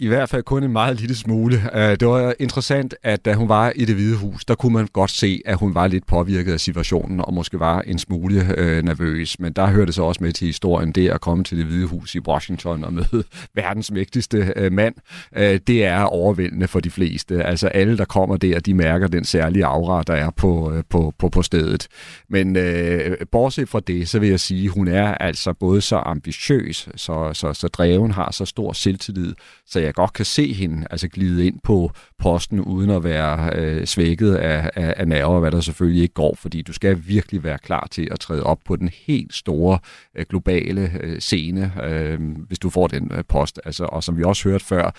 I 0.00 0.06
hvert 0.06 0.28
fald 0.28 0.42
kun 0.42 0.62
en 0.62 0.72
meget 0.72 1.00
lille 1.00 1.16
smule. 1.16 1.56
Øh, 1.74 1.96
det 2.00 2.08
var 2.08 2.34
interessant, 2.38 2.94
at 3.02 3.24
da 3.24 3.34
hun 3.34 3.48
var 3.48 3.72
i 3.76 3.84
det 3.84 3.94
hvide 3.94 4.16
hus, 4.16 4.44
der 4.44 4.54
kunne 4.54 4.72
man 4.72 4.88
godt 4.92 5.10
se, 5.10 5.42
at 5.44 5.56
hun 5.56 5.74
var 5.74 5.86
lidt 5.86 6.06
påvirket 6.06 6.52
af 6.52 6.60
situationen, 6.60 7.20
og 7.20 7.34
måske 7.34 7.60
var 7.60 7.80
en 7.80 7.98
smule 7.98 8.54
øh, 8.56 8.82
nervøs. 8.82 9.40
Men 9.40 9.52
der 9.52 9.66
hørte 9.66 9.92
så 9.92 10.02
også 10.02 10.24
med 10.24 10.32
til 10.32 10.46
historien, 10.46 10.92
det 10.92 11.08
at 11.08 11.20
komme 11.20 11.44
til 11.44 11.58
det 11.58 11.66
hvide 11.66 11.86
hus 11.86 12.14
i 12.14 12.18
Washington 12.18 12.84
og 12.84 12.92
møde 12.92 13.24
verdens 13.54 13.90
mægtigste 13.90 14.52
øh, 14.56 14.72
mand. 14.72 14.94
Øh, 15.36 15.60
det 15.66 15.84
er 15.84 16.02
overvældende 16.02 16.68
for 16.68 16.80
de 16.80 16.90
fleste. 16.90 17.44
Altså 17.44 17.68
alle, 17.68 17.98
der 17.98 18.04
kommer 18.04 18.36
der, 18.36 18.60
de 18.60 18.74
mærker 18.74 19.08
den 19.08 19.24
særlige 19.24 19.64
aura, 19.64 20.02
der 20.02 20.14
er 20.14 20.30
på, 20.30 20.72
øh, 20.72 20.82
på, 20.88 21.14
på, 21.18 21.28
på 21.28 21.42
stedet. 21.42 21.88
Men 22.28 22.56
øh, 22.56 23.16
bortset 23.32 23.68
fra 23.68 23.80
det, 23.80 24.08
så 24.08 24.18
vil 24.18 24.28
jeg 24.28 24.40
sige, 24.40 24.68
hun 24.68 24.88
er 24.88 25.14
altså 25.14 25.52
både 25.52 25.80
så 25.80 25.96
ambitiøs, 25.96 26.88
så, 26.96 27.30
så, 27.32 27.52
så 27.52 27.68
dreven, 27.68 28.10
har 28.10 28.30
så 28.32 28.44
stor 28.44 28.72
selvtillid, 28.72 29.34
så 29.66 29.80
jeg 29.80 29.89
godt 29.94 30.12
kan 30.12 30.24
se 30.24 30.52
hende 30.52 30.86
altså 30.90 31.08
glide 31.08 31.46
ind 31.46 31.60
på 31.64 31.90
posten 32.18 32.60
uden 32.60 32.90
at 32.90 33.04
være 33.04 33.50
øh, 33.54 33.86
svækket 33.86 34.34
af, 34.34 34.70
af, 34.76 34.94
af 34.96 35.08
nerver, 35.08 35.40
hvad 35.40 35.50
der 35.50 35.60
selvfølgelig 35.60 36.02
ikke 36.02 36.14
går, 36.14 36.34
fordi 36.34 36.62
du 36.62 36.72
skal 36.72 37.02
virkelig 37.06 37.44
være 37.44 37.58
klar 37.58 37.88
til 37.90 38.08
at 38.10 38.20
træde 38.20 38.42
op 38.42 38.58
på 38.64 38.76
den 38.76 38.90
helt 39.06 39.34
store 39.34 39.78
øh, 40.14 40.26
globale 40.28 40.90
øh, 41.00 41.20
scene, 41.20 41.72
øh, 41.84 42.20
hvis 42.48 42.58
du 42.58 42.70
får 42.70 42.86
den 42.86 43.10
øh, 43.14 43.24
post. 43.28 43.60
Altså, 43.64 43.84
og 43.84 44.04
som 44.04 44.16
vi 44.18 44.24
også 44.24 44.48
hørte 44.48 44.64
før, 44.64 44.90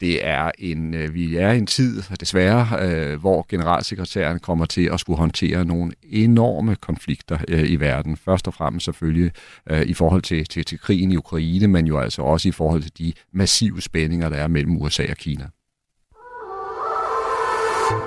det 0.00 0.26
er 0.26 0.50
en, 0.58 0.94
øh, 0.94 1.14
vi 1.14 1.36
er 1.36 1.52
i 1.52 1.58
en 1.58 1.66
tid, 1.66 2.02
desværre, 2.20 2.78
øh, 2.80 3.20
hvor 3.20 3.46
generalsekretæren 3.48 4.38
kommer 4.38 4.64
til 4.64 4.90
at 4.92 5.00
skulle 5.00 5.18
håndtere 5.18 5.64
nogle 5.64 5.92
enorme 6.02 6.76
konflikter 6.76 7.38
øh, 7.48 7.70
i 7.70 7.76
verden. 7.76 8.16
Først 8.16 8.46
og 8.46 8.54
fremmest 8.54 8.84
selvfølgelig 8.84 9.32
øh, 9.70 9.82
i 9.82 9.94
forhold 9.94 10.22
til, 10.22 10.44
til, 10.44 10.64
til 10.64 10.80
krigen 10.80 11.10
i 11.10 11.16
Ukraine, 11.16 11.66
men 11.66 11.86
jo 11.86 11.98
altså 11.98 12.22
også 12.22 12.48
i 12.48 12.52
forhold 12.52 12.82
til 12.82 12.98
de 12.98 13.12
massive 13.32 13.82
spændinger, 13.82 14.28
der 14.28 14.36
er 14.36 14.48
mellem 14.48 14.76
USA 14.76 15.06
og 15.10 15.16
Kina. 15.16 15.44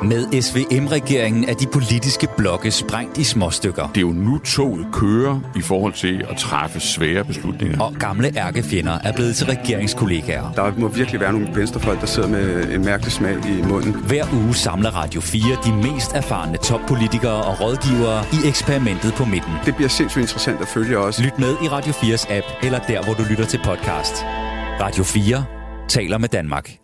Med 0.04 0.42
SVM-regeringen 0.42 1.50
er 1.50 1.54
de 1.54 1.68
politiske 1.68 2.28
blokke 2.38 2.72
sprængt 2.72 3.18
i 3.18 3.24
småstykker. 3.24 3.88
Det 3.88 3.98
er 3.98 4.02
jo 4.02 4.12
nu 4.12 4.38
toget 4.38 4.88
kører 4.94 5.40
i 5.56 5.62
forhold 5.62 5.94
til 5.94 6.26
at 6.30 6.38
træffe 6.38 6.80
svære 6.80 7.24
beslutninger. 7.24 7.82
Og 7.82 7.94
gamle 8.00 8.38
ærkefjender 8.38 9.00
er 9.04 9.14
blevet 9.14 9.36
til 9.36 9.46
regeringskollegaer. 9.46 10.52
Der 10.52 10.72
må 10.78 10.88
virkelig 10.88 11.22
være 11.22 11.32
nogle 11.34 11.48
venstrefolk, 11.56 12.02
der 12.02 12.06
sidder 12.06 12.30
med 12.30 12.74
en 12.74 12.86
mærkelig 12.86 13.12
smag 13.12 13.34
i 13.34 13.62
munden. 13.62 13.96
Hver 13.96 14.26
uge 14.34 14.56
samler 14.56 14.90
Radio 14.90 15.22
4 15.22 15.42
de 15.66 15.92
mest 15.92 16.12
erfarne 16.16 16.58
toppolitikere 16.58 17.44
og 17.44 17.62
rådgivere 17.62 18.24
i 18.34 18.48
eksperimentet 18.48 19.14
på 19.14 19.26
midten. 19.26 19.54
Det 19.66 19.76
bliver 19.76 19.90
sindssygt 19.90 20.22
interessant 20.22 20.62
at 20.62 20.68
følge 20.68 20.98
også. 20.98 21.24
Lyt 21.24 21.40
med 21.40 21.56
i 21.64 21.68
Radio 21.68 21.92
4's 21.94 22.34
app, 22.34 22.46
eller 22.64 22.80
der, 22.80 23.04
hvor 23.04 23.14
du 23.14 23.24
lytter 23.30 23.46
til 23.46 23.60
podcast. 23.64 24.16
Radio 24.82 25.04
4 25.04 25.46
taler 25.88 26.18
med 26.18 26.30
Danmark. 26.30 26.81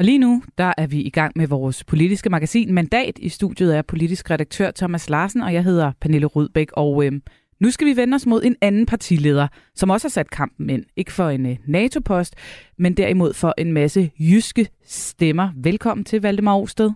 Og 0.00 0.04
lige 0.04 0.18
nu, 0.18 0.42
der 0.58 0.72
er 0.78 0.86
vi 0.86 1.00
i 1.00 1.10
gang 1.10 1.32
med 1.36 1.46
vores 1.46 1.84
politiske 1.84 2.30
magasin 2.30 2.74
Mandat. 2.74 3.18
I 3.18 3.28
studiet 3.28 3.76
er 3.76 3.82
politisk 3.82 4.30
redaktør 4.30 4.70
Thomas 4.70 5.10
Larsen, 5.10 5.40
og 5.40 5.54
jeg 5.54 5.64
hedder 5.64 5.92
Pernille 6.00 6.26
Rudbæk. 6.26 6.68
Og 6.72 7.04
øh, 7.04 7.12
nu 7.60 7.70
skal 7.70 7.86
vi 7.86 7.96
vende 7.96 8.14
os 8.14 8.26
mod 8.26 8.42
en 8.42 8.56
anden 8.60 8.86
partileder, 8.86 9.48
som 9.74 9.90
også 9.90 10.08
har 10.08 10.10
sat 10.10 10.30
kampen 10.30 10.70
ind. 10.70 10.84
Ikke 10.96 11.12
for 11.12 11.28
en 11.28 11.46
øh, 11.46 11.56
NATO-post, 11.66 12.34
men 12.78 12.96
derimod 12.96 13.34
for 13.34 13.54
en 13.58 13.72
masse 13.72 14.10
jyske 14.18 14.68
stemmer. 14.84 15.50
Velkommen 15.56 16.04
til 16.04 16.22
Valdemar 16.22 16.56
Osted. 16.56 16.90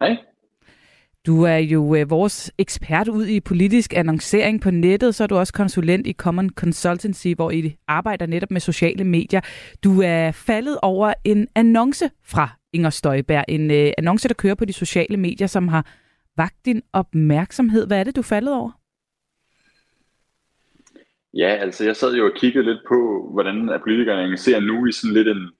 Hej. 0.00 0.16
Du 1.26 1.42
er 1.42 1.56
jo 1.56 1.94
øh, 1.94 2.10
vores 2.10 2.52
ekspert 2.58 3.08
ud 3.08 3.26
i 3.26 3.40
politisk 3.40 3.94
annoncering 3.96 4.60
på 4.60 4.70
nettet, 4.70 5.14
så 5.14 5.22
er 5.22 5.26
du 5.26 5.36
også 5.36 5.52
konsulent 5.52 6.06
i 6.06 6.12
Common 6.12 6.50
Consultancy, 6.50 7.28
hvor 7.36 7.50
I 7.50 7.76
arbejder 7.88 8.26
netop 8.26 8.50
med 8.50 8.60
sociale 8.60 9.04
medier. 9.04 9.40
Du 9.84 10.02
er 10.02 10.32
faldet 10.32 10.78
over 10.82 11.14
en 11.24 11.48
annonce 11.54 12.10
fra 12.24 12.48
Inger 12.72 12.90
Støjberg. 12.90 13.44
En 13.48 13.70
øh, 13.70 13.92
annonce, 13.98 14.28
der 14.28 14.34
kører 14.34 14.54
på 14.54 14.64
de 14.64 14.72
sociale 14.72 15.16
medier, 15.16 15.46
som 15.46 15.68
har 15.68 15.86
vagt 16.36 16.66
din 16.66 16.82
opmærksomhed. 16.92 17.86
Hvad 17.86 18.00
er 18.00 18.04
det, 18.04 18.16
du 18.16 18.22
faldet 18.22 18.54
over? 18.54 18.70
Ja, 21.34 21.48
altså 21.48 21.84
jeg 21.84 21.96
sad 21.96 22.14
jo 22.14 22.24
og 22.24 22.32
kiggede 22.36 22.64
lidt 22.64 22.80
på, 22.88 23.30
hvordan 23.32 23.80
politikerne 23.82 24.36
ser 24.36 24.60
nu 24.60 24.86
i 24.86 24.92
sådan 24.92 25.14
lidt 25.14 25.28
en, 25.28 25.50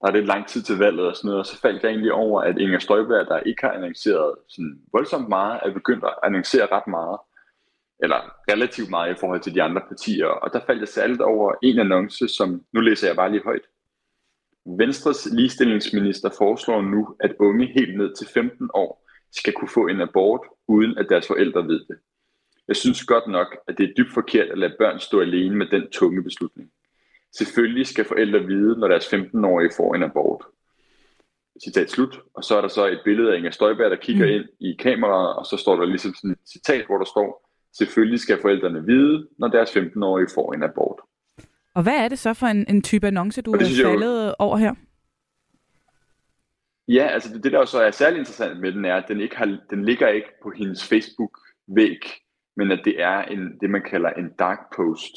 der 0.00 0.08
er 0.08 0.12
lidt 0.12 0.26
lang 0.26 0.46
tid 0.46 0.62
til 0.62 0.78
valget 0.78 1.06
og 1.06 1.16
sådan 1.16 1.28
noget, 1.28 1.40
og 1.40 1.46
så 1.46 1.60
faldt 1.60 1.82
jeg 1.82 1.90
egentlig 1.90 2.12
over, 2.12 2.40
at 2.42 2.58
Inger 2.58 2.78
Støjberg, 2.78 3.26
der 3.26 3.40
ikke 3.40 3.62
har 3.62 3.72
annonceret 3.72 4.34
sådan 4.48 4.80
voldsomt 4.92 5.28
meget, 5.28 5.60
er 5.62 5.72
begyndt 5.72 6.04
at 6.04 6.14
annoncere 6.24 6.68
ret 6.72 6.86
meget, 6.86 7.18
eller 8.02 8.20
relativt 8.50 8.90
meget 8.90 9.14
i 9.14 9.18
forhold 9.20 9.40
til 9.40 9.54
de 9.54 9.62
andre 9.62 9.82
partier, 9.88 10.26
og 10.26 10.52
der 10.52 10.60
faldt 10.66 10.80
jeg 10.80 10.88
særligt 10.88 11.20
over 11.20 11.54
en 11.62 11.78
annonce, 11.78 12.28
som, 12.28 12.64
nu 12.72 12.80
læser 12.80 13.06
jeg 13.06 13.16
bare 13.16 13.30
lige 13.30 13.44
højt. 13.44 13.66
Venstres 14.66 15.28
ligestillingsminister 15.32 16.30
foreslår 16.38 16.82
nu, 16.82 17.16
at 17.20 17.34
unge 17.38 17.66
helt 17.66 17.98
ned 17.98 18.14
til 18.14 18.26
15 18.34 18.70
år 18.74 19.08
skal 19.32 19.52
kunne 19.52 19.68
få 19.68 19.86
en 19.86 20.00
abort, 20.00 20.40
uden 20.68 20.98
at 20.98 21.06
deres 21.08 21.26
forældre 21.26 21.66
ved 21.66 21.80
det. 21.88 21.98
Jeg 22.68 22.76
synes 22.76 23.04
godt 23.04 23.26
nok, 23.26 23.56
at 23.68 23.78
det 23.78 23.84
er 23.88 23.94
dybt 23.96 24.14
forkert 24.14 24.48
at 24.50 24.58
lade 24.58 24.74
børn 24.78 24.98
stå 25.00 25.20
alene 25.20 25.56
med 25.56 25.66
den 25.66 25.90
tunge 25.90 26.22
beslutning. 26.22 26.70
Selvfølgelig 27.36 27.86
skal 27.86 28.04
forældre 28.04 28.46
vide, 28.46 28.78
når 28.78 28.88
deres 28.88 29.06
15-årige 29.14 29.70
får 29.76 29.94
en 29.94 30.02
abort. 30.02 30.44
Citat 31.64 31.90
slut. 31.90 32.20
Og 32.34 32.44
så 32.44 32.56
er 32.56 32.60
der 32.60 32.68
så 32.68 32.86
et 32.86 33.00
billede 33.04 33.32
af 33.32 33.36
Inger 33.36 33.50
Støjberg, 33.50 33.90
der 33.90 33.96
kigger 33.96 34.26
mm. 34.26 34.32
ind 34.32 34.44
i 34.60 34.76
kameraet, 34.78 35.36
og 35.36 35.46
så 35.46 35.56
står 35.56 35.76
der 35.76 35.84
ligesom 35.84 36.14
sådan 36.14 36.30
et 36.30 36.38
citat, 36.52 36.86
hvor 36.86 36.98
der 36.98 37.04
står, 37.04 37.50
selvfølgelig 37.78 38.20
skal 38.20 38.40
forældrene 38.40 38.84
vide, 38.86 39.28
når 39.38 39.48
deres 39.48 39.76
15-årige 39.76 40.28
får 40.34 40.52
en 40.52 40.62
abort. 40.62 41.00
Og 41.74 41.82
hvad 41.82 41.96
er 41.96 42.08
det 42.08 42.18
så 42.18 42.34
for 42.34 42.46
en, 42.46 42.66
en 42.68 42.82
type 42.82 43.06
annonce, 43.06 43.42
du 43.42 43.52
har 43.52 43.58
faldet 43.58 44.26
jo... 44.26 44.34
over 44.38 44.56
her? 44.56 44.74
Ja, 46.88 47.06
altså 47.06 47.32
det, 47.34 47.44
det 47.44 47.52
der 47.52 47.64
så 47.64 47.80
er 47.82 47.90
særlig 47.90 48.18
interessant 48.18 48.60
med 48.60 48.72
den 48.72 48.84
er, 48.84 48.96
at 48.96 49.04
den, 49.08 49.20
ikke 49.20 49.36
har, 49.36 49.58
den 49.70 49.84
ligger 49.84 50.08
ikke 50.08 50.28
på 50.42 50.50
hendes 50.50 50.88
Facebook-væg, 50.88 52.00
men 52.56 52.72
at 52.72 52.80
det 52.84 53.02
er 53.02 53.22
en, 53.22 53.58
det, 53.60 53.70
man 53.70 53.82
kalder 53.90 54.10
en 54.10 54.32
dark 54.38 54.58
post. 54.76 55.14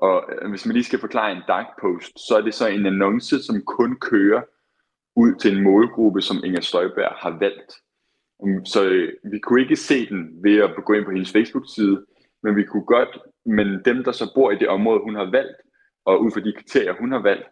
Og 0.00 0.24
øh, 0.32 0.50
hvis 0.50 0.66
man 0.66 0.72
lige 0.72 0.84
skal 0.84 0.98
forklare 0.98 1.32
en 1.32 1.42
dark 1.48 1.66
post, 1.80 2.28
så 2.28 2.36
er 2.36 2.40
det 2.40 2.54
så 2.54 2.66
en 2.66 2.86
annonce, 2.86 3.42
som 3.42 3.62
kun 3.64 3.98
kører 4.00 4.42
ud 5.16 5.34
til 5.34 5.56
en 5.56 5.62
målgruppe, 5.62 6.20
som 6.22 6.44
Inger 6.44 6.60
Støjberg 6.60 7.12
har 7.16 7.38
valgt. 7.38 7.72
Um, 8.38 8.64
så 8.64 8.84
øh, 8.84 9.12
vi 9.32 9.38
kunne 9.38 9.60
ikke 9.60 9.76
se 9.76 10.08
den 10.08 10.44
ved 10.44 10.56
at 10.58 10.84
gå 10.84 10.92
ind 10.92 11.04
på 11.04 11.10
hendes 11.10 11.32
Facebook-side, 11.32 12.06
men 12.42 12.56
vi 12.56 12.64
kunne 12.64 12.84
godt, 12.84 13.18
men 13.46 13.84
dem, 13.84 14.04
der 14.04 14.12
så 14.12 14.32
bor 14.34 14.50
i 14.50 14.58
det 14.58 14.68
område, 14.68 15.00
hun 15.00 15.14
har 15.14 15.30
valgt, 15.30 15.56
og 16.04 16.22
ud 16.22 16.30
fra 16.30 16.40
de 16.40 16.52
kriterier, 16.52 16.94
hun 17.00 17.12
har 17.12 17.22
valgt, 17.22 17.46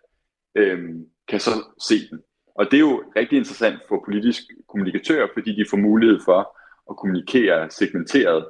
øh, 0.54 0.94
kan 1.28 1.40
så 1.40 1.50
se 1.88 1.94
den. 2.10 2.20
Og 2.54 2.64
det 2.64 2.76
er 2.76 2.80
jo 2.80 3.04
rigtig 3.16 3.38
interessant 3.38 3.78
for 3.88 4.02
politiske 4.04 4.54
kommunikatører, 4.68 5.28
fordi 5.34 5.50
de 5.56 5.66
får 5.70 5.76
mulighed 5.76 6.20
for 6.24 6.56
at 6.90 6.96
kommunikere 6.96 7.70
segmenteret. 7.70 8.48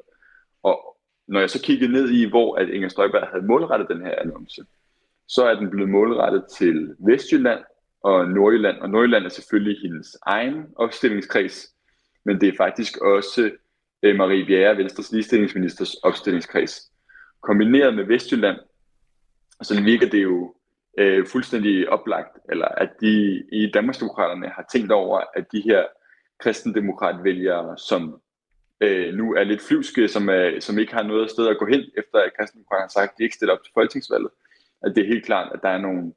Og 0.62 0.97
når 1.28 1.40
jeg 1.40 1.50
så 1.50 1.62
kiggede 1.62 1.92
ned 1.92 2.10
i, 2.10 2.24
hvor 2.24 2.56
at 2.56 2.68
Inger 2.68 2.88
Støjberg 2.88 3.28
havde 3.32 3.46
målrettet 3.46 3.88
den 3.88 4.00
her 4.06 4.14
annonce, 4.20 4.64
så 5.28 5.44
er 5.44 5.54
den 5.54 5.70
blevet 5.70 5.90
målrettet 5.90 6.44
til 6.58 6.94
Vestjylland 6.98 7.60
og 8.02 8.28
Nordjylland. 8.28 8.78
Og 8.78 8.90
Nordjylland 8.90 9.24
er 9.24 9.28
selvfølgelig 9.28 9.80
hendes 9.82 10.16
egen 10.26 10.66
opstillingskreds, 10.76 11.74
men 12.24 12.40
det 12.40 12.48
er 12.48 12.56
faktisk 12.56 12.96
også 12.96 13.50
øh, 14.02 14.16
Marie 14.16 14.46
Bjerre, 14.46 14.76
Venstres 14.76 15.12
ligestillingsministers 15.12 15.94
opstillingskreds. 15.94 16.92
Kombineret 17.40 17.94
med 17.94 18.04
Vestjylland, 18.04 18.58
så 19.62 19.82
virker 19.82 20.08
det 20.08 20.22
jo 20.22 20.54
øh, 20.98 21.26
fuldstændig 21.26 21.88
oplagt, 21.88 22.38
eller 22.50 22.66
at 22.66 22.90
de 23.00 23.44
i 23.52 23.70
Danmarksdemokraterne 23.74 24.48
har 24.48 24.66
tænkt 24.72 24.92
over, 24.92 25.20
at 25.34 25.52
de 25.52 25.60
her 25.60 25.84
kristendemokratvælgere, 26.38 27.78
som 27.78 28.20
øh, 28.80 29.14
nu 29.14 29.34
er 29.34 29.44
lidt 29.44 29.62
flyvske, 29.62 30.08
som, 30.08 30.28
er, 30.28 30.60
som 30.60 30.78
ikke 30.78 30.94
har 30.94 31.02
noget 31.02 31.30
sted 31.30 31.48
at 31.48 31.58
gå 31.58 31.66
hen, 31.66 31.80
efter 31.96 32.18
at 32.18 32.32
kristendemokraterne 32.38 32.84
har 32.84 32.88
sagt, 32.88 33.12
at 33.12 33.18
de 33.18 33.22
ikke 33.22 33.36
stiller 33.36 33.54
op 33.54 33.64
til 33.64 33.72
folketingsvalget, 33.74 34.30
at 34.82 34.92
det 34.96 35.02
er 35.02 35.08
helt 35.08 35.24
klart, 35.24 35.52
at 35.54 35.60
der 35.62 35.68
er 35.68 35.78
nogle, 35.78 36.12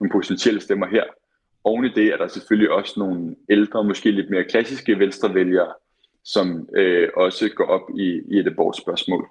nogle 0.00 0.12
potentielle 0.12 0.60
stemmer 0.60 0.86
her. 0.86 1.04
Oven 1.64 1.84
i 1.84 1.88
det 1.88 2.06
er 2.06 2.16
der 2.16 2.28
selvfølgelig 2.28 2.70
også 2.70 2.94
nogle 2.96 3.36
ældre, 3.50 3.84
måske 3.84 4.10
lidt 4.10 4.30
mere 4.30 4.44
klassiske 4.44 4.98
venstrevælgere, 4.98 5.74
som 6.24 6.68
øh, 6.76 7.08
også 7.16 7.48
går 7.48 7.64
op 7.64 7.90
i, 7.98 8.22
i 8.28 8.38
et 8.38 8.46
abortspørgsmål. 8.46 9.28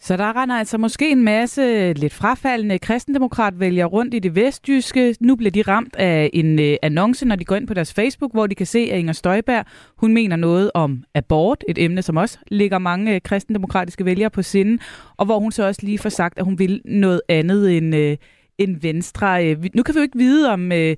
Så 0.00 0.16
der 0.16 0.42
render 0.42 0.56
altså 0.56 0.78
måske 0.78 1.10
en 1.10 1.24
masse 1.24 1.92
lidt 1.92 2.12
frafaldende 2.12 2.78
kristendemokratvælgere 2.78 3.86
rundt 3.86 4.14
i 4.14 4.18
det 4.18 4.34
vestjyske. 4.34 5.16
Nu 5.20 5.36
bliver 5.36 5.50
de 5.50 5.62
ramt 5.62 5.96
af 5.96 6.30
en 6.32 6.58
øh, 6.58 6.76
annonce, 6.82 7.26
når 7.26 7.36
de 7.36 7.44
går 7.44 7.56
ind 7.56 7.66
på 7.66 7.74
deres 7.74 7.94
Facebook, 7.94 8.32
hvor 8.32 8.46
de 8.46 8.54
kan 8.54 8.66
se, 8.66 8.78
at 8.78 8.98
Inger 8.98 9.12
Støjberg 9.12 9.64
hun 9.96 10.14
mener 10.14 10.36
noget 10.36 10.70
om 10.74 11.04
abort, 11.14 11.64
et 11.68 11.78
emne, 11.78 12.02
som 12.02 12.16
også 12.16 12.38
ligger 12.46 12.78
mange 12.78 13.14
øh, 13.14 13.20
kristendemokratiske 13.24 14.04
vælgere 14.04 14.30
på 14.30 14.42
sinde, 14.42 14.82
og 15.16 15.26
hvor 15.26 15.38
hun 15.38 15.52
så 15.52 15.66
også 15.66 15.80
lige 15.84 15.98
får 15.98 16.08
sagt, 16.08 16.38
at 16.38 16.44
hun 16.44 16.58
vil 16.58 16.80
noget 16.84 17.20
andet 17.28 17.76
end, 17.76 17.96
øh, 17.96 18.16
end 18.58 18.76
Venstre. 18.80 19.46
Øh, 19.46 19.64
nu 19.74 19.82
kan 19.82 19.94
vi 19.94 19.98
jo 19.98 20.02
ikke 20.02 20.18
vide, 20.18 20.52
om, 20.52 20.72
øh, 20.72 20.96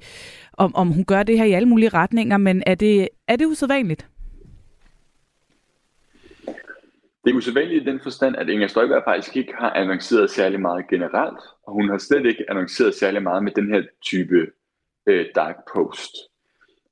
om, 0.52 0.76
om 0.76 0.88
hun 0.88 1.04
gør 1.04 1.22
det 1.22 1.38
her 1.38 1.44
i 1.44 1.52
alle 1.52 1.68
mulige 1.68 1.88
retninger, 1.88 2.36
men 2.36 2.62
er 2.66 2.74
det, 2.74 3.08
er 3.28 3.36
det 3.36 3.46
usædvanligt? 3.46 4.08
Det 7.26 7.32
er 7.32 7.36
usædvanligt 7.36 7.82
i 7.82 7.90
den 7.90 8.00
forstand, 8.00 8.36
at 8.36 8.48
Inger 8.48 8.66
Støjberg 8.66 9.02
faktisk 9.04 9.36
ikke 9.36 9.54
har 9.54 9.70
annonceret 9.70 10.30
særlig 10.30 10.60
meget 10.60 10.88
generelt, 10.88 11.40
og 11.62 11.72
hun 11.72 11.88
har 11.88 11.98
slet 11.98 12.26
ikke 12.26 12.50
annonceret 12.50 12.94
særlig 12.94 13.22
meget 13.22 13.44
med 13.44 13.52
den 13.52 13.74
her 13.74 13.82
type 14.02 14.46
øh, 15.06 15.26
dark 15.34 15.56
post. 15.74 16.12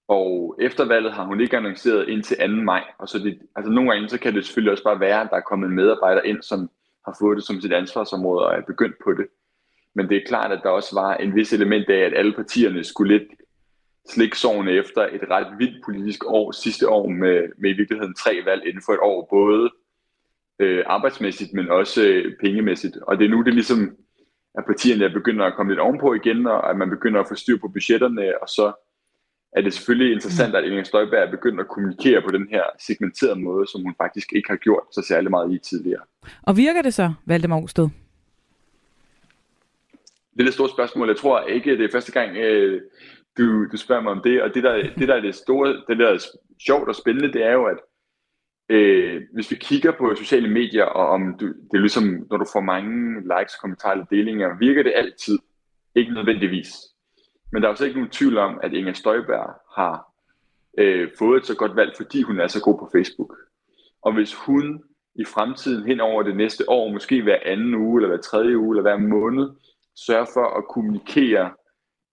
Og 0.08 0.56
efter 0.60 0.84
valget 0.84 1.12
har 1.12 1.24
hun 1.24 1.40
ikke 1.40 1.56
annonceret 1.56 2.08
indtil 2.08 2.36
2. 2.36 2.46
maj, 2.46 2.84
og 2.98 3.08
så 3.08 3.18
det, 3.18 3.38
altså 3.56 3.72
nogle 3.72 3.90
gange 3.90 4.08
så 4.08 4.18
kan 4.18 4.34
det 4.34 4.44
selvfølgelig 4.44 4.72
også 4.72 4.84
bare 4.84 5.00
være, 5.00 5.20
at 5.20 5.28
der 5.30 5.36
er 5.36 5.48
kommet 5.50 5.68
en 5.68 5.74
medarbejder 5.74 6.22
ind, 6.22 6.42
som 6.42 6.70
har 7.04 7.16
fået 7.20 7.36
det 7.36 7.44
som 7.44 7.60
sit 7.60 7.72
ansvarsområde 7.72 8.46
og 8.46 8.54
er 8.54 8.62
begyndt 8.66 8.96
på 9.04 9.12
det. 9.12 9.26
Men 9.94 10.08
det 10.08 10.16
er 10.16 10.26
klart, 10.26 10.52
at 10.52 10.60
der 10.62 10.68
også 10.68 10.94
var 10.94 11.16
en 11.16 11.34
vis 11.34 11.52
element 11.52 11.90
af, 11.90 11.98
at 11.98 12.14
alle 12.16 12.32
partierne 12.32 12.84
skulle 12.84 13.18
lidt 13.18 13.28
slikke 14.10 14.38
sårene 14.38 14.72
efter 14.72 15.02
et 15.02 15.30
ret 15.30 15.58
vildt 15.58 15.84
politisk 15.84 16.24
år 16.26 16.52
sidste 16.52 16.88
år 16.88 17.08
med, 17.08 17.48
med 17.58 17.70
i 17.70 17.76
virkeligheden 17.76 18.14
tre 18.14 18.42
valg 18.44 18.66
inden 18.66 18.82
for 18.86 18.92
et 18.92 19.00
år, 19.02 19.26
både 19.30 19.70
øh, 20.58 20.84
arbejdsmæssigt, 20.86 21.52
men 21.52 21.68
også 21.68 22.02
øh, 22.02 22.32
pengemæssigt. 22.40 22.96
Og 22.96 23.18
det 23.18 23.24
er 23.24 23.28
nu, 23.28 23.42
det 23.42 23.54
ligesom, 23.54 23.96
at 24.54 24.64
partierne 24.66 25.10
begynder 25.10 25.44
at 25.44 25.54
komme 25.54 25.72
lidt 25.72 25.80
ovenpå 25.80 26.14
igen, 26.14 26.46
og 26.46 26.70
at 26.70 26.76
man 26.76 26.90
begynder 26.90 27.20
at 27.20 27.28
få 27.28 27.34
styr 27.34 27.58
på 27.58 27.68
budgetterne, 27.68 28.42
og 28.42 28.48
så 28.48 28.72
er 29.52 29.60
det 29.62 29.74
selvfølgelig 29.74 30.12
interessant, 30.12 30.54
at 30.54 30.64
Inger 30.64 30.84
Støjberg 30.84 31.22
er 31.22 31.30
begyndt 31.30 31.60
at 31.60 31.68
kommunikere 31.68 32.22
på 32.22 32.30
den 32.30 32.48
her 32.50 32.62
segmenterede 32.78 33.40
måde, 33.40 33.66
som 33.66 33.82
hun 33.82 33.94
faktisk 34.02 34.32
ikke 34.32 34.48
har 34.48 34.56
gjort 34.56 34.82
så 34.92 35.02
særlig 35.02 35.30
meget 35.30 35.52
i 35.52 35.58
tidligere. 35.58 36.02
Og 36.42 36.56
virker 36.56 36.82
det 36.82 36.94
så, 36.94 37.12
Valdemar 37.26 37.62
Osted? 37.62 37.88
Det 40.34 40.40
er 40.40 40.44
det 40.44 40.54
store 40.54 40.68
spørgsmål. 40.68 41.08
Jeg 41.08 41.16
tror 41.16 41.40
ikke, 41.40 41.78
det 41.78 41.84
er 41.84 41.92
første 41.92 42.12
gang, 42.12 42.36
øh, 42.36 42.82
du, 43.38 43.66
du 43.72 43.76
spørger 43.76 44.02
mig 44.02 44.12
om 44.12 44.20
det. 44.24 44.42
Og 44.42 44.54
det 44.54 44.62
der, 44.62 44.82
det 44.98 45.08
der 45.08 45.14
er 45.14 45.20
det 45.20 45.34
store, 45.34 45.82
det 45.88 45.98
der 45.98 46.08
er 46.08 46.26
sjovt 46.66 46.88
og 46.88 46.94
spændende, 46.94 47.32
det 47.32 47.46
er 47.46 47.52
jo, 47.52 47.64
at 47.64 47.76
øh, 48.68 49.22
hvis 49.34 49.50
vi 49.50 49.56
kigger 49.56 49.92
på 49.92 50.14
sociale 50.14 50.48
medier, 50.48 50.84
og 50.84 51.08
om 51.08 51.38
du, 51.40 51.46
det 51.46 51.74
er 51.74 51.78
ligesom, 51.78 52.26
når 52.30 52.36
du 52.36 52.46
får 52.52 52.60
mange 52.60 53.20
likes, 53.20 53.56
kommentarer 53.60 53.92
eller 53.92 54.04
delinger, 54.04 54.58
virker 54.58 54.82
det 54.82 54.92
altid. 54.96 55.38
Ikke 55.94 56.14
nødvendigvis. 56.14 56.72
Men 57.52 57.62
der 57.62 57.68
er 57.68 57.72
også 57.72 57.84
ikke 57.84 57.98
nogen 57.98 58.10
tvivl 58.10 58.38
om, 58.38 58.60
at 58.62 58.72
Inger 58.72 58.92
Støjberg 58.92 59.50
har 59.76 60.06
øh, 60.78 61.08
fået 61.18 61.40
et 61.40 61.46
så 61.46 61.56
godt 61.56 61.76
valg, 61.76 61.92
fordi 61.96 62.22
hun 62.22 62.40
er 62.40 62.46
så 62.46 62.62
god 62.62 62.78
på 62.78 62.88
Facebook. 62.92 63.36
Og 64.02 64.14
hvis 64.14 64.34
hun 64.34 64.82
i 65.14 65.24
fremtiden 65.24 65.86
hen 65.86 66.00
over 66.00 66.22
det 66.22 66.36
næste 66.36 66.70
år, 66.70 66.92
måske 66.92 67.22
hver 67.22 67.38
anden 67.44 67.74
uge, 67.74 67.98
eller 67.98 68.08
hver 68.08 68.22
tredje 68.22 68.58
uge, 68.58 68.74
eller 68.76 68.82
hver 68.82 68.96
måned, 68.96 69.50
sørger 70.06 70.26
for 70.34 70.58
at 70.58 70.64
kommunikere 70.74 71.52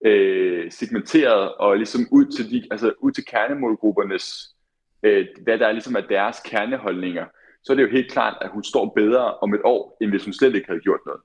øh, 0.06 0.72
segmenteret 0.72 1.54
og 1.54 1.76
ligesom 1.76 2.00
ud 2.10 2.24
til, 2.24 2.50
de, 2.50 2.68
altså 2.70 2.92
ud 3.00 3.12
til 3.12 3.24
kernemålgruppernes 3.24 4.54
øh, 5.02 5.26
hvad 5.42 5.58
der 5.58 5.66
er 5.66 5.72
ligesom 5.72 5.96
er 5.96 6.00
deres 6.00 6.36
kerneholdninger, 6.44 7.26
så 7.64 7.72
er 7.72 7.76
det 7.76 7.82
jo 7.82 7.90
helt 7.90 8.12
klart, 8.12 8.36
at 8.40 8.50
hun 8.50 8.64
står 8.64 8.92
bedre 8.96 9.34
om 9.34 9.54
et 9.54 9.60
år, 9.64 9.96
end 10.00 10.10
hvis 10.10 10.24
hun 10.24 10.32
slet 10.32 10.54
ikke 10.54 10.68
havde 10.68 10.80
gjort 10.80 11.00
noget. 11.06 11.20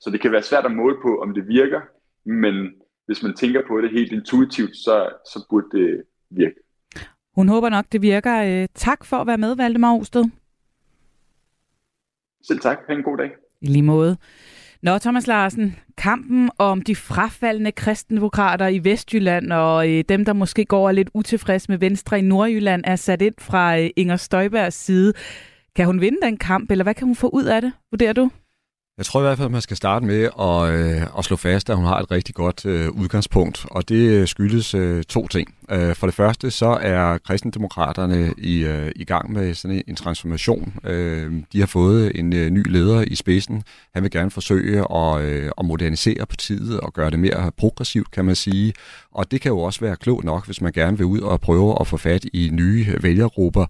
Så 0.00 0.10
det 0.10 0.20
kan 0.20 0.32
være 0.32 0.42
svært 0.42 0.64
at 0.64 0.72
måle 0.72 0.96
på, 1.02 1.20
om 1.22 1.34
det 1.34 1.48
virker, 1.48 1.80
men 2.24 2.54
hvis 3.06 3.22
man 3.22 3.34
tænker 3.34 3.62
på 3.68 3.80
det 3.80 3.90
helt 3.90 4.12
intuitivt, 4.12 4.76
så, 4.76 5.10
så 5.32 5.46
burde 5.50 5.78
det 5.78 6.02
virke. 6.30 6.60
Hun 7.34 7.48
håber 7.48 7.68
nok, 7.68 7.84
det 7.92 8.02
virker. 8.02 8.62
Øh, 8.62 8.68
tak 8.74 9.04
for 9.04 9.16
at 9.16 9.26
være 9.26 9.38
med, 9.38 9.56
Valdemar 9.56 9.94
Osted. 9.94 10.24
Selv 12.42 12.60
tak. 12.60 12.78
Ha' 12.86 12.94
en 12.94 13.02
god 13.02 13.16
dag. 13.16 13.30
I 13.60 13.66
lige 13.66 13.82
måde. 13.82 14.16
Nå, 14.82 14.98
Thomas 14.98 15.26
Larsen, 15.26 15.76
kampen 15.96 16.50
om 16.58 16.82
de 16.82 16.96
frafaldende 16.96 17.72
kristendemokrater 17.72 18.66
i 18.66 18.84
Vestjylland 18.84 19.52
og 19.52 19.90
øh, 19.90 20.04
dem, 20.08 20.24
der 20.24 20.32
måske 20.32 20.64
går 20.64 20.92
lidt 20.92 21.10
utilfreds 21.14 21.68
med 21.68 21.78
Venstre 21.78 22.18
i 22.18 22.22
Nordjylland, 22.22 22.84
er 22.86 22.96
sat 22.96 23.22
ind 23.22 23.34
fra 23.38 23.78
øh, 23.78 23.90
Inger 23.96 24.16
Støjbergs 24.16 24.76
side. 24.76 25.12
Kan 25.76 25.86
hun 25.86 26.00
vinde 26.00 26.18
den 26.22 26.36
kamp, 26.36 26.70
eller 26.70 26.82
hvad 26.82 26.94
kan 26.94 27.06
hun 27.06 27.16
få 27.16 27.28
ud 27.28 27.44
af 27.44 27.60
det, 27.60 27.72
vurderer 27.92 28.12
du? 28.12 28.30
Jeg 28.98 29.06
tror 29.06 29.20
i 29.20 29.22
hvert 29.22 29.38
fald, 29.38 29.46
at 29.46 29.52
man 29.52 29.60
skal 29.60 29.76
starte 29.76 30.06
med 30.06 30.22
at, 30.40 30.70
øh, 30.70 31.18
at 31.18 31.24
slå 31.24 31.36
fast, 31.36 31.70
at 31.70 31.76
hun 31.76 31.84
har 31.84 31.98
et 31.98 32.10
rigtig 32.10 32.34
godt 32.34 32.66
øh, 32.66 32.90
udgangspunkt, 32.90 33.66
og 33.70 33.88
det 33.88 34.08
øh, 34.08 34.28
skyldes 34.28 34.74
øh, 34.74 35.04
to 35.04 35.28
ting. 35.28 35.54
Øh, 35.70 35.94
for 35.94 36.06
det 36.06 36.14
første, 36.14 36.50
så 36.50 36.78
er 36.80 37.18
kristendemokraterne 37.18 38.34
i, 38.38 38.64
øh, 38.64 38.92
i 38.96 39.04
gang 39.04 39.32
med 39.32 39.54
sådan 39.54 39.76
en, 39.76 39.82
en 39.88 39.96
transformation. 39.96 40.74
Øh, 40.84 41.32
de 41.52 41.60
har 41.60 41.66
fået 41.66 42.18
en 42.18 42.32
øh, 42.32 42.50
ny 42.50 42.70
leder 42.70 43.02
i 43.02 43.14
spidsen. 43.14 43.62
Han 43.94 44.02
vil 44.02 44.10
gerne 44.10 44.30
forsøge 44.30 44.94
at, 44.94 45.20
øh, 45.20 45.50
at 45.58 45.64
modernisere 45.64 46.26
partiet 46.26 46.80
og 46.80 46.92
gøre 46.92 47.10
det 47.10 47.18
mere 47.18 47.52
progressivt, 47.56 48.10
kan 48.10 48.24
man 48.24 48.36
sige. 48.36 48.72
Og 49.12 49.30
det 49.30 49.40
kan 49.40 49.48
jo 49.48 49.58
også 49.58 49.80
være 49.80 49.96
klogt 49.96 50.24
nok, 50.24 50.46
hvis 50.46 50.60
man 50.60 50.72
gerne 50.72 50.96
vil 50.96 51.06
ud 51.06 51.20
og 51.20 51.40
prøve 51.40 51.76
at 51.80 51.86
få 51.86 51.96
fat 51.96 52.24
i 52.32 52.50
nye 52.52 52.86
vælgergrupper. 53.00 53.66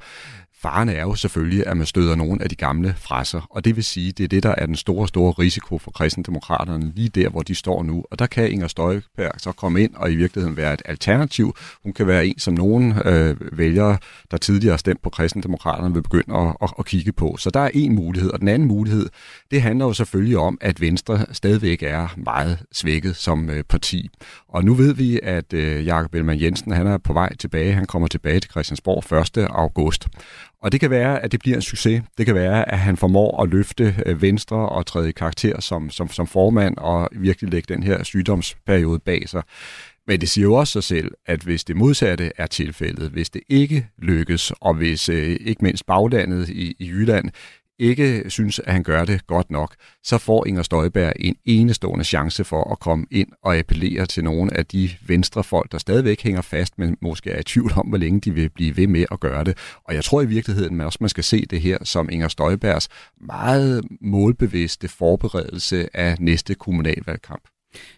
Faren 0.62 0.88
er 0.88 1.02
jo 1.02 1.14
selvfølgelig, 1.14 1.66
at 1.66 1.76
man 1.76 1.86
støder 1.86 2.14
nogle 2.14 2.42
af 2.42 2.48
de 2.48 2.54
gamle 2.54 2.94
fra 2.96 3.24
sig, 3.24 3.40
og 3.50 3.64
det 3.64 3.76
vil 3.76 3.84
sige, 3.84 4.12
det 4.12 4.24
er 4.24 4.28
det, 4.28 4.42
der 4.42 4.54
er 4.58 4.66
den 4.66 4.76
store, 4.76 5.08
store 5.08 5.32
risiko 5.32 5.78
for 5.78 5.90
kristendemokraterne, 5.90 6.92
lige 6.94 7.08
der, 7.08 7.28
hvor 7.28 7.42
de 7.42 7.54
står 7.54 7.82
nu. 7.82 8.04
Og 8.10 8.18
der 8.18 8.26
kan 8.26 8.50
Inger 8.50 8.68
Støjberg 8.68 9.32
så 9.38 9.52
komme 9.52 9.82
ind 9.82 9.94
og 9.94 10.12
i 10.12 10.16
virkeligheden 10.16 10.56
være 10.56 10.74
et 10.74 10.82
alternativ. 10.84 11.56
Hun 11.82 11.92
kan 11.92 12.06
være 12.06 12.26
en, 12.26 12.38
som 12.38 12.54
nogen 12.54 12.98
øh, 13.04 13.58
vælgere, 13.58 13.98
der 14.30 14.36
tidligere 14.36 14.72
har 14.72 14.78
stemt 14.78 15.02
på 15.02 15.10
kristendemokraterne, 15.10 15.94
vil 15.94 16.02
begynde 16.02 16.36
at, 16.36 16.56
at, 16.62 16.70
at 16.78 16.86
kigge 16.86 17.12
på. 17.12 17.36
Så 17.36 17.50
der 17.50 17.60
er 17.60 17.70
en 17.74 17.94
mulighed, 17.94 18.30
og 18.30 18.40
den 18.40 18.48
anden 18.48 18.68
mulighed, 18.68 19.08
det 19.50 19.62
handler 19.62 19.86
jo 19.86 19.92
selvfølgelig 19.92 20.38
om, 20.38 20.58
at 20.60 20.80
Venstre 20.80 21.26
stadigvæk 21.32 21.82
er 21.82 22.08
meget 22.16 22.58
svækket 22.72 23.16
som 23.16 23.50
øh, 23.50 23.64
parti. 23.64 24.10
Og 24.48 24.64
nu 24.64 24.74
ved 24.74 24.94
vi, 24.94 25.20
at 25.22 25.52
øh, 25.52 25.86
Jakob 25.86 26.14
Ellemann 26.14 26.40
Jensen, 26.40 26.72
han 26.72 26.86
er 26.86 26.98
på 26.98 27.12
vej 27.12 27.36
tilbage. 27.36 27.72
Han 27.72 27.86
kommer 27.86 28.08
tilbage 28.08 28.40
til 28.40 28.50
Christiansborg 28.50 29.38
1. 29.38 29.46
august. 29.50 30.08
Og 30.62 30.72
det 30.72 30.80
kan 30.80 30.90
være, 30.90 31.22
at 31.22 31.32
det 31.32 31.40
bliver 31.40 31.56
en 31.56 31.62
succes. 31.62 32.02
Det 32.18 32.26
kan 32.26 32.34
være, 32.34 32.72
at 32.72 32.78
han 32.78 32.96
formår 32.96 33.42
at 33.42 33.48
løfte 33.48 33.94
øh, 34.06 34.22
Venstre 34.22 34.68
og 34.68 34.86
træde 34.86 35.08
i 35.08 35.12
karakter 35.12 35.60
som, 35.60 35.90
som, 35.90 36.08
som 36.08 36.26
formand 36.26 36.76
og 36.76 37.08
virkelig 37.12 37.50
lægge 37.50 37.74
den 37.74 37.82
her 37.82 38.02
sygdomsperiode 38.02 38.98
bag 38.98 39.28
sig. 39.28 39.42
Men 40.06 40.20
det 40.20 40.28
siger 40.28 40.42
jo 40.42 40.54
også 40.54 40.72
sig 40.72 40.84
selv, 40.84 41.10
at 41.26 41.40
hvis 41.40 41.64
det 41.64 41.76
modsatte 41.76 42.32
er 42.36 42.46
tilfældet, 42.46 43.10
hvis 43.10 43.30
det 43.30 43.42
ikke 43.48 43.86
lykkes, 43.98 44.52
og 44.60 44.74
hvis 44.74 45.08
øh, 45.08 45.36
ikke 45.40 45.64
mindst 45.64 45.86
baglandet 45.86 46.48
i, 46.48 46.76
i 46.78 46.88
Jylland 46.88 47.30
ikke 47.78 48.24
synes, 48.30 48.58
at 48.58 48.72
han 48.72 48.82
gør 48.82 49.04
det 49.04 49.26
godt 49.26 49.50
nok, 49.50 49.74
så 50.04 50.18
får 50.18 50.46
Inger 50.46 50.62
Støjberg 50.62 51.12
en 51.16 51.36
enestående 51.44 52.04
chance 52.04 52.44
for 52.44 52.72
at 52.72 52.80
komme 52.80 53.06
ind 53.10 53.28
og 53.42 53.56
appellere 53.56 54.06
til 54.06 54.24
nogle 54.24 54.56
af 54.56 54.66
de 54.66 54.90
venstrefolk, 55.06 55.72
der 55.72 55.78
stadigvæk 55.78 56.22
hænger 56.22 56.42
fast, 56.42 56.78
men 56.78 56.96
måske 57.02 57.30
er 57.30 57.40
i 57.40 57.42
tvivl 57.42 57.72
om, 57.76 57.88
hvor 57.88 57.98
længe 57.98 58.20
de 58.20 58.34
vil 58.34 58.48
blive 58.48 58.76
ved 58.76 58.86
med 58.86 59.04
at 59.10 59.20
gøre 59.20 59.44
det. 59.44 59.58
Og 59.84 59.94
jeg 59.94 60.04
tror 60.04 60.22
i 60.22 60.26
virkeligheden, 60.26 60.80
at 60.80 60.86
også 60.86 60.98
man 61.00 61.08
skal 61.08 61.24
se 61.24 61.46
det 61.46 61.60
her 61.60 61.78
som 61.84 62.08
Inger 62.12 62.28
Støjbergs 62.28 62.88
meget 63.20 63.84
målbevidste 64.00 64.88
forberedelse 64.88 65.96
af 65.96 66.16
næste 66.20 66.54
kommunalvalgkamp. 66.54 67.42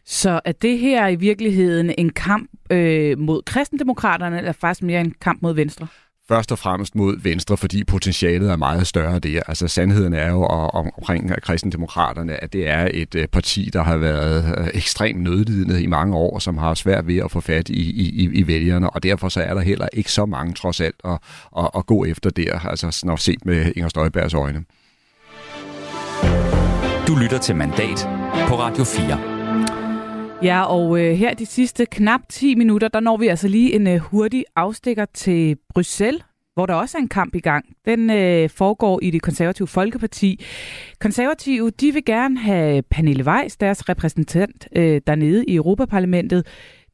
Så 0.04 0.40
er 0.44 0.52
det 0.52 0.78
her 0.78 1.08
i 1.08 1.16
virkeligheden 1.16 1.94
en 1.98 2.10
kamp 2.10 2.50
øh, 2.70 3.18
mod 3.18 3.42
kristendemokraterne, 3.42 4.38
eller 4.38 4.52
faktisk 4.52 4.82
mere 4.82 5.00
en 5.00 5.14
kamp 5.20 5.42
mod 5.42 5.54
Venstre? 5.54 5.86
Først 6.30 6.52
og 6.52 6.58
fremmest 6.58 6.94
mod 6.94 7.20
Venstre, 7.22 7.56
fordi 7.56 7.84
potentialet 7.84 8.50
er 8.50 8.56
meget 8.56 8.86
større 8.86 9.18
der. 9.18 9.42
Altså 9.48 9.68
sandheden 9.68 10.14
er 10.14 10.30
jo 10.30 10.42
og, 10.42 10.74
omkring 10.74 11.42
kristendemokraterne, 11.42 12.42
at 12.44 12.52
det 12.52 12.68
er 12.68 12.88
et 12.94 13.14
øh, 13.14 13.28
parti, 13.28 13.70
der 13.72 13.82
har 13.82 13.96
været 13.96 14.58
øh, 14.58 14.68
ekstremt 14.74 15.20
nødlidende 15.22 15.82
i 15.82 15.86
mange 15.86 16.16
år, 16.16 16.38
som 16.38 16.58
har 16.58 16.74
svært 16.74 17.06
ved 17.06 17.16
at 17.16 17.30
få 17.30 17.40
fat 17.40 17.68
i, 17.68 17.90
i, 17.90 18.30
i 18.32 18.46
vælgerne, 18.46 18.90
og 18.90 19.02
derfor 19.02 19.28
så 19.28 19.40
er 19.42 19.54
der 19.54 19.60
heller 19.60 19.88
ikke 19.92 20.12
så 20.12 20.26
mange 20.26 20.54
trods 20.54 20.80
alt 20.80 20.96
at, 21.04 21.18
at, 21.58 21.70
at 21.76 21.86
gå 21.86 22.04
efter 22.04 22.30
der, 22.30 22.58
altså 22.58 23.02
når 23.04 23.16
set 23.16 23.46
med 23.46 23.72
Inger 23.76 23.88
Støjbergs 23.88 24.34
øjne. 24.34 24.64
Du 27.06 27.16
lytter 27.16 27.38
til 27.38 27.56
Mandat 27.56 28.08
på 28.48 28.58
Radio 28.58 28.84
4. 28.84 29.39
Ja, 30.42 30.64
og 30.64 31.00
øh, 31.00 31.14
her 31.14 31.34
de 31.34 31.46
sidste 31.46 31.86
knap 31.86 32.20
10 32.28 32.54
minutter, 32.54 32.88
der 32.88 33.00
når 33.00 33.16
vi 33.16 33.28
altså 33.28 33.48
lige 33.48 33.74
en 33.74 33.86
øh, 33.86 33.98
hurtig 33.98 34.44
afstikker 34.56 35.04
til 35.14 35.56
Bruxelles, 35.74 36.22
hvor 36.54 36.66
der 36.66 36.74
også 36.74 36.98
er 36.98 37.02
en 37.02 37.08
kamp 37.08 37.34
i 37.34 37.40
gang. 37.40 37.64
Den 37.84 38.10
øh, 38.10 38.50
foregår 38.50 39.00
i 39.02 39.10
det 39.10 39.22
konservative 39.22 39.68
Folkeparti. 39.68 40.44
Konservative, 41.00 41.70
de 41.70 41.92
vil 41.92 42.04
gerne 42.04 42.38
have 42.38 42.82
Pernille 42.82 43.24
Weiss, 43.24 43.56
deres 43.56 43.88
repræsentant 43.88 44.68
øh, 44.76 45.00
dernede 45.06 45.44
i 45.44 45.54
Europaparlamentet, 45.54 46.46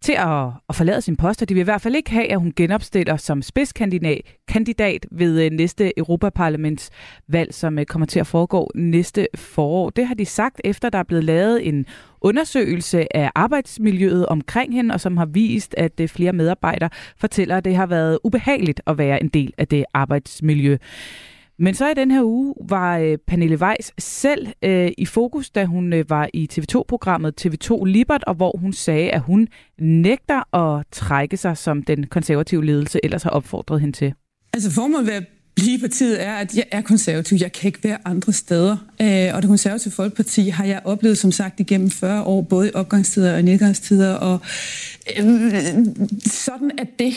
til 0.03 0.13
at, 0.13 0.47
at 0.69 0.75
forlade 0.75 1.01
sin 1.01 1.17
post, 1.17 1.43
og 1.43 1.49
de 1.49 1.55
vil 1.55 1.61
i 1.61 1.65
hvert 1.65 1.81
fald 1.81 1.95
ikke 1.95 2.11
have, 2.11 2.33
at 2.33 2.39
hun 2.39 2.53
genopstiller 2.57 3.17
som 3.17 3.43
spidskandidat 3.43 4.21
kandidat 4.49 5.07
ved 5.11 5.45
øh, 5.45 5.51
næste 5.51 5.99
Europaparlamentsvalg, 5.99 7.55
som 7.55 7.79
øh, 7.79 7.87
kommer 7.87 8.07
til 8.07 8.21
at 8.21 8.27
foregå 8.27 8.71
næste 8.75 9.29
forår. 9.35 9.91
Det 9.91 10.07
har 10.07 10.15
de 10.15 10.27
sagt, 10.27 10.61
efter 10.65 10.91
der 10.91 10.99
er 10.99 11.03
blevet 11.03 11.25
lavet 11.25 11.69
en 11.69 11.87
undersøgelse 12.27 13.17
af 13.17 13.31
arbejdsmiljøet 13.35 14.27
omkring 14.27 14.75
hende, 14.75 14.95
og 14.95 15.01
som 15.01 15.17
har 15.17 15.27
vist, 15.27 15.75
at 15.79 16.01
øh, 16.01 16.09
flere 16.09 16.33
medarbejdere 16.33 16.91
fortæller, 17.17 17.57
at 17.57 17.65
det 17.65 17.77
har 17.77 17.87
været 17.87 18.19
ubehageligt 18.25 18.81
at 18.87 18.99
være 18.99 19.23
en 19.23 19.29
del 19.29 19.53
af 19.59 19.69
det 19.69 19.85
arbejdsmiljø. 19.95 20.77
Men 21.59 21.75
så 21.75 21.89
i 21.89 21.95
den 21.95 22.11
her 22.11 22.23
uge 22.23 22.55
var 22.69 22.99
øh, 22.99 23.19
Pernille 23.27 23.57
Weiss 23.57 23.93
selv 23.99 24.47
øh, 24.63 24.91
i 24.99 25.07
fokus, 25.07 25.51
da 25.51 25.65
hun 25.65 25.93
øh, 25.93 26.11
var 26.11 26.29
i 26.35 26.49
TV2-programmet 26.53 27.47
TV2 27.47 27.85
Libert, 27.85 28.25
og 28.25 28.35
hvor 28.35 28.57
hun 28.59 28.73
sagde, 28.73 29.11
at 29.11 29.21
hun 29.21 29.49
nægter 29.79 30.57
at 30.57 30.87
trække 30.93 31.37
sig, 31.37 31.57
som 31.57 31.83
den 31.83 32.07
konservative 32.07 32.65
ledelse 32.65 33.01
ellers 33.05 33.23
har 33.23 33.31
opfordret 33.31 33.81
hende 33.81 33.97
til. 33.97 34.15
Altså 34.55 34.71
formålet 34.71 35.07
ved 35.07 35.15
at 35.15 35.25
blive 35.57 35.79
partiet 35.79 36.23
er, 36.23 36.33
at 36.33 36.57
jeg 36.57 36.65
er 36.71 36.81
konservativ. 36.81 37.39
Jeg 37.41 37.53
kan 37.53 37.69
ikke 37.69 37.85
være 37.85 37.99
andre 38.05 38.33
steder. 38.33 38.77
Øh, 39.03 39.35
og 39.35 39.43
det 39.43 39.49
konservative 39.49 39.93
Folkeparti 39.93 40.49
har 40.49 40.65
jeg 40.65 40.81
oplevet, 40.85 41.19
som 41.19 41.33
sagt, 41.33 41.61
igennem 41.61 41.91
40 41.91 42.25
år, 42.25 42.43
både 42.43 42.69
i 42.69 42.71
opgangstider 42.75 43.37
og 43.37 43.43
nedgangstider. 43.43 44.15
Og 44.15 44.41
øh, 45.19 45.25
sådan 46.27 46.71
er 46.79 46.85
det. 46.99 47.15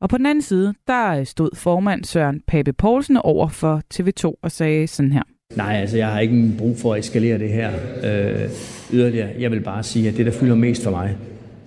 Og 0.00 0.08
på 0.08 0.18
den 0.18 0.26
anden 0.26 0.42
side, 0.42 0.74
der 0.86 1.24
stod 1.24 1.50
formand 1.54 2.04
Søren 2.04 2.40
Pape 2.46 2.72
Poulsen 2.72 3.16
over 3.16 3.48
for 3.48 3.82
TV2 3.94 4.38
og 4.42 4.52
sagde 4.52 4.86
sådan 4.86 5.12
her. 5.12 5.22
Nej, 5.56 5.74
altså 5.74 5.96
jeg 5.96 6.08
har 6.08 6.20
ikke 6.20 6.52
brug 6.58 6.78
for 6.78 6.94
at 6.94 7.00
eskalere 7.00 7.38
det 7.38 7.48
her 7.48 7.72
øh, 8.04 8.50
yderligere. 8.92 9.28
Jeg 9.38 9.50
vil 9.50 9.60
bare 9.60 9.82
sige, 9.82 10.08
at 10.08 10.16
det, 10.16 10.26
der 10.26 10.32
fylder 10.32 10.54
mest 10.54 10.84
for 10.84 10.90
mig, 10.90 11.16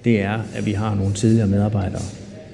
det 0.03 0.21
er, 0.21 0.39
at 0.55 0.65
vi 0.65 0.71
har 0.71 0.95
nogle 0.95 1.13
tidligere 1.13 1.47
medarbejdere, 1.47 2.01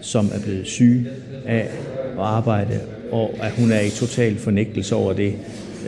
som 0.01 0.25
er 0.33 0.39
blevet 0.43 0.67
syge 0.67 1.09
af 1.45 1.69
at 2.17 2.19
arbejde, 2.19 2.79
og 3.11 3.35
at 3.41 3.51
hun 3.51 3.71
er 3.71 3.79
i 3.79 3.89
total 3.89 4.37
fornægtelse 4.37 4.95
over 4.95 5.13
det. 5.13 5.35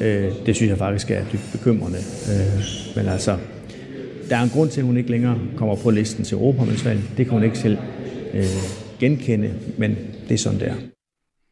Øh, 0.01 0.31
det 0.45 0.55
synes 0.55 0.69
jeg 0.69 0.77
faktisk 0.77 1.11
er 1.11 1.23
dybt 1.33 1.49
bekymrende. 1.51 1.97
Øh, 2.31 2.63
men 2.95 3.05
altså, 3.05 3.37
der 4.29 4.37
er 4.37 4.43
en 4.43 4.49
grund 4.49 4.69
til, 4.69 4.81
at 4.81 4.85
hun 4.85 4.97
ikke 4.97 5.11
længere 5.11 5.39
kommer 5.57 5.75
på 5.75 5.89
listen 5.91 6.23
til 6.23 6.35
Europaparlamentsvalget. 6.35 7.03
Det 7.17 7.25
kan 7.25 7.33
hun 7.33 7.43
ikke 7.43 7.57
selv 7.57 7.77
øh, 8.33 8.43
genkende, 8.99 9.53
men 9.77 9.97
det 10.27 10.33
er 10.33 10.37
sådan, 10.37 10.59
det 10.59 10.67
er. 10.67 10.75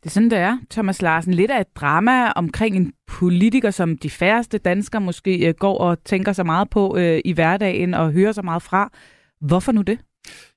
Det 0.03 0.05
er 0.05 0.09
sådan, 0.09 0.30
det 0.30 0.38
er, 0.38 0.57
Thomas 0.72 1.01
Larsen. 1.01 1.34
Lidt 1.34 1.51
af 1.51 1.61
et 1.61 1.76
drama 1.76 2.32
omkring 2.32 2.76
en 2.76 2.93
politiker, 3.07 3.72
som 3.72 3.97
de 3.97 4.09
færreste 4.09 4.57
danskere 4.57 5.01
måske 5.01 5.47
øh, 5.47 5.53
går 5.59 5.78
og 5.78 6.03
tænker 6.03 6.34
så 6.34 6.43
meget 6.43 6.70
på 6.70 6.97
øh, 6.97 7.22
i 7.26 7.32
hverdagen 7.32 7.93
og 7.93 8.11
hører 8.11 8.32
så 8.32 8.41
meget 8.41 8.61
fra. 8.61 8.91
Hvorfor 9.41 9.72
nu 9.72 9.82
det? 9.82 9.99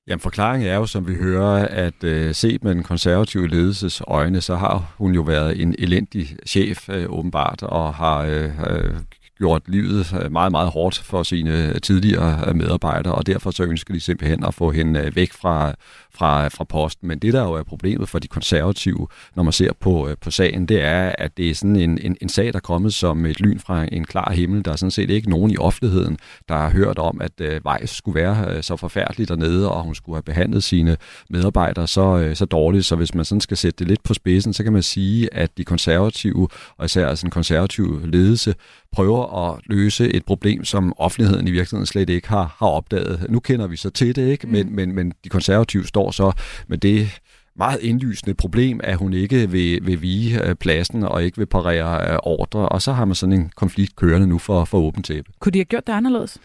Jamen 0.07 0.19
forklaringen 0.19 0.69
er 0.69 0.75
jo, 0.75 0.85
som 0.85 1.07
vi 1.07 1.15
hører, 1.15 1.67
at 1.67 2.03
øh, 2.03 2.35
set 2.35 2.63
med 2.63 2.75
den 2.75 2.83
konservative 2.83 3.47
ledelses 3.47 4.01
øjne, 4.07 4.41
så 4.41 4.55
har 4.55 4.95
hun 4.97 5.13
jo 5.13 5.21
været 5.21 5.61
en 5.61 5.75
elendig 5.79 6.37
chef 6.47 6.89
øh, 6.89 7.05
åbenbart, 7.09 7.63
og 7.63 7.93
har 7.93 8.19
øh, 8.19 8.51
øh 8.69 8.93
gjort 9.41 9.61
livet 9.67 10.13
øh, 10.21 10.31
meget, 10.31 10.51
meget 10.51 10.69
hårdt 10.69 10.97
for 10.97 11.23
sine 11.23 11.67
øh, 11.67 11.81
tidligere 11.81 12.43
øh, 12.47 12.55
medarbejdere, 12.55 13.15
og 13.15 13.25
derfor 13.25 13.51
så 13.51 13.63
ønsker 13.63 13.93
de 13.93 13.99
simpelthen 13.99 14.43
at 14.43 14.53
få 14.53 14.71
hende 14.71 15.11
væk 15.15 15.33
fra, 15.33 15.73
fra, 16.13 16.47
fra 16.47 16.63
posten. 16.63 17.07
Men 17.07 17.19
det, 17.19 17.33
der 17.33 17.43
jo 17.43 17.53
er 17.53 17.63
problemet 17.63 18.09
for 18.09 18.19
de 18.19 18.27
konservative, 18.27 19.07
når 19.35 19.43
man 19.43 19.53
ser 19.53 19.73
på, 19.79 20.09
på 20.21 20.31
sagen, 20.31 20.65
det 20.65 20.81
er, 20.81 21.15
at 21.17 21.37
det 21.37 21.49
er 21.49 21.55
sådan 21.55 21.75
en, 21.75 21.97
en, 22.01 22.17
en 22.21 22.29
sag, 22.29 22.45
der 22.45 22.55
er 22.55 22.59
kommet 22.59 22.93
som 22.93 23.25
et 23.25 23.39
lyn 23.39 23.59
fra 23.59 23.85
en 23.91 24.05
klar 24.05 24.31
himmel. 24.31 24.65
Der 24.65 24.71
er 24.71 24.75
sådan 24.75 24.91
set 24.91 25.09
ikke 25.09 25.29
nogen 25.29 25.51
i 25.51 25.57
offentligheden, 25.57 26.17
der 26.49 26.55
har 26.55 26.69
hørt 26.69 26.97
om, 26.97 27.21
at 27.21 27.31
uh, 27.41 27.71
Weiss 27.71 27.95
skulle 27.95 28.21
være 28.21 28.63
så 28.63 28.75
forfærdelig 28.75 29.27
dernede, 29.27 29.71
og 29.71 29.83
hun 29.83 29.95
skulle 29.95 30.15
have 30.15 30.23
behandlet 30.23 30.63
sine 30.63 30.97
medarbejdere 31.29 31.87
så, 31.87 32.31
så 32.33 32.45
dårligt. 32.45 32.85
Så 32.85 32.95
hvis 32.95 33.15
man 33.15 33.25
sådan 33.25 33.41
skal 33.41 33.57
sætte 33.57 33.79
det 33.79 33.87
lidt 33.87 34.03
på 34.03 34.13
spidsen, 34.13 34.53
så 34.53 34.63
kan 34.63 34.73
man 34.73 34.83
sige, 34.83 35.33
at 35.33 35.57
de 35.57 35.63
konservative, 35.63 36.47
og 36.77 36.85
især 36.85 37.07
altså 37.07 37.23
den 37.23 37.31
konservative 37.31 38.11
ledelse, 38.11 38.55
prøver 38.91 39.23
at 39.37 39.59
løse 39.65 40.13
et 40.13 40.25
problem, 40.25 40.65
som 40.65 40.93
offentligheden 40.97 41.47
i 41.47 41.51
virkeligheden 41.51 41.85
slet 41.85 42.09
ikke 42.09 42.29
har, 42.29 42.55
har 42.59 42.67
opdaget. 42.67 43.25
Nu 43.29 43.39
kender 43.39 43.67
vi 43.67 43.75
så 43.75 43.89
til 43.89 44.15
det, 44.15 44.27
ikke? 44.27 44.47
Men, 44.47 44.67
mm. 44.67 44.75
men, 44.75 44.95
men 44.95 45.13
de 45.23 45.29
konservative 45.29 45.87
står 45.87 46.11
så 46.11 46.31
med 46.67 46.77
det 46.77 47.19
meget 47.55 47.79
indlysende 47.81 48.33
problem, 48.33 48.79
at 48.83 48.95
hun 48.95 49.13
ikke 49.13 49.49
vil, 49.49 49.79
vil 49.85 50.01
vige 50.01 50.47
øh, 50.47 50.55
pladsen 50.55 51.03
og 51.03 51.23
ikke 51.23 51.37
vil 51.37 51.45
parere 51.45 52.11
øh, 52.11 52.19
ordre, 52.23 52.69
og 52.69 52.81
så 52.81 52.91
har 52.91 53.05
man 53.05 53.15
sådan 53.15 53.33
en 53.33 53.51
konflikt 53.55 53.95
kørende 53.95 54.27
nu 54.27 54.37
for, 54.37 54.65
for 54.65 54.77
åbent 54.77 55.05
tæppe. 55.05 55.31
Kunne 55.39 55.51
de 55.51 55.59
have 55.59 55.65
gjort 55.65 55.87
det 55.87 55.93
anderledes? 55.93 56.37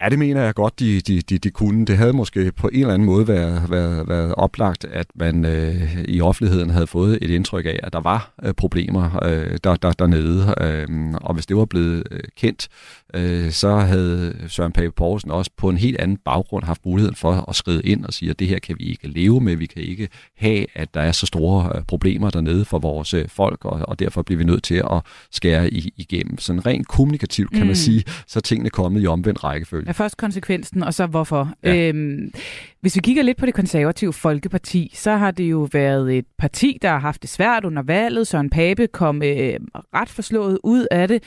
Ja, 0.00 0.08
det 0.08 0.18
mener 0.18 0.42
jeg 0.42 0.54
godt, 0.54 0.80
de, 0.80 1.00
de, 1.00 1.20
de, 1.20 1.38
de 1.38 1.50
kunne. 1.50 1.86
Det 1.86 1.96
havde 1.96 2.12
måske 2.12 2.52
på 2.52 2.68
en 2.68 2.80
eller 2.80 2.94
anden 2.94 3.06
måde 3.06 3.28
været, 3.28 3.70
været, 3.70 4.08
været 4.08 4.34
oplagt, 4.34 4.84
at 4.84 5.06
man 5.14 5.44
øh, 5.44 6.04
i 6.08 6.20
offentligheden 6.20 6.70
havde 6.70 6.86
fået 6.86 7.18
et 7.22 7.30
indtryk 7.30 7.66
af, 7.66 7.80
at 7.82 7.92
der 7.92 8.00
var 8.00 8.34
øh, 8.42 8.54
problemer 8.54 9.24
øh, 9.24 9.58
der, 9.64 9.76
der, 9.76 9.92
dernede. 9.92 10.54
Øh, 10.60 11.14
og 11.14 11.34
hvis 11.34 11.46
det 11.46 11.56
var 11.56 11.64
blevet 11.64 12.02
øh, 12.10 12.20
kendt, 12.36 12.68
øh, 13.14 13.50
så 13.50 13.76
havde 13.76 14.36
Søren 14.48 14.72
Pape 14.72 14.92
Poulsen 14.92 15.30
også 15.30 15.50
på 15.56 15.68
en 15.68 15.76
helt 15.76 16.00
anden 16.00 16.16
baggrund 16.16 16.64
haft 16.64 16.86
muligheden 16.86 17.16
for 17.16 17.44
at 17.48 17.56
skride 17.56 17.82
ind 17.82 18.04
og 18.04 18.12
sige, 18.12 18.30
at 18.30 18.38
det 18.38 18.48
her 18.48 18.58
kan 18.58 18.76
vi 18.78 18.84
ikke 18.84 19.08
leve 19.08 19.40
med. 19.40 19.56
Vi 19.56 19.66
kan 19.66 19.82
ikke 19.82 20.08
have, 20.36 20.66
at 20.74 20.94
der 20.94 21.00
er 21.00 21.12
så 21.12 21.26
store 21.26 21.72
øh, 21.74 21.82
problemer 21.82 22.30
dernede 22.30 22.64
for 22.64 22.78
vores 22.78 23.14
øh, 23.14 23.28
folk, 23.28 23.64
og, 23.64 23.80
og 23.88 23.98
derfor 23.98 24.22
bliver 24.22 24.38
vi 24.38 24.44
nødt 24.44 24.62
til 24.62 24.82
at 24.90 25.02
skære 25.30 25.70
i, 25.70 25.92
igennem. 25.96 26.38
Sådan 26.38 26.66
rent 26.66 26.88
kommunikativt 26.88 27.50
kan 27.50 27.60
mm. 27.60 27.66
man 27.66 27.76
sige, 27.76 28.04
så 28.26 28.38
er 28.38 28.40
tingene 28.40 28.70
kommet 28.70 29.02
i 29.02 29.06
omvendt 29.06 29.44
rækkefølge. 29.44 29.83
Ja, 29.86 29.92
først 29.92 30.16
konsekvensen, 30.16 30.82
og 30.82 30.94
så 30.94 31.06
hvorfor. 31.06 31.52
Ja. 31.64 31.88
Øhm, 31.88 32.32
hvis 32.80 32.96
vi 32.96 33.00
kigger 33.00 33.22
lidt 33.22 33.38
på 33.38 33.46
det 33.46 33.54
konservative 33.54 34.12
Folkeparti, 34.12 34.92
så 34.94 35.16
har 35.16 35.30
det 35.30 35.44
jo 35.44 35.68
været 35.72 36.18
et 36.18 36.24
parti, 36.38 36.78
der 36.82 36.88
har 36.88 36.98
haft 36.98 37.22
det 37.22 37.30
svært 37.30 37.64
under 37.64 37.82
valget. 37.82 38.26
Søren 38.26 38.50
Pape 38.50 38.86
kom 38.86 39.22
øh, 39.22 39.54
ret 39.94 40.08
forslået 40.08 40.58
ud 40.64 40.86
af 40.90 41.08
det. 41.08 41.22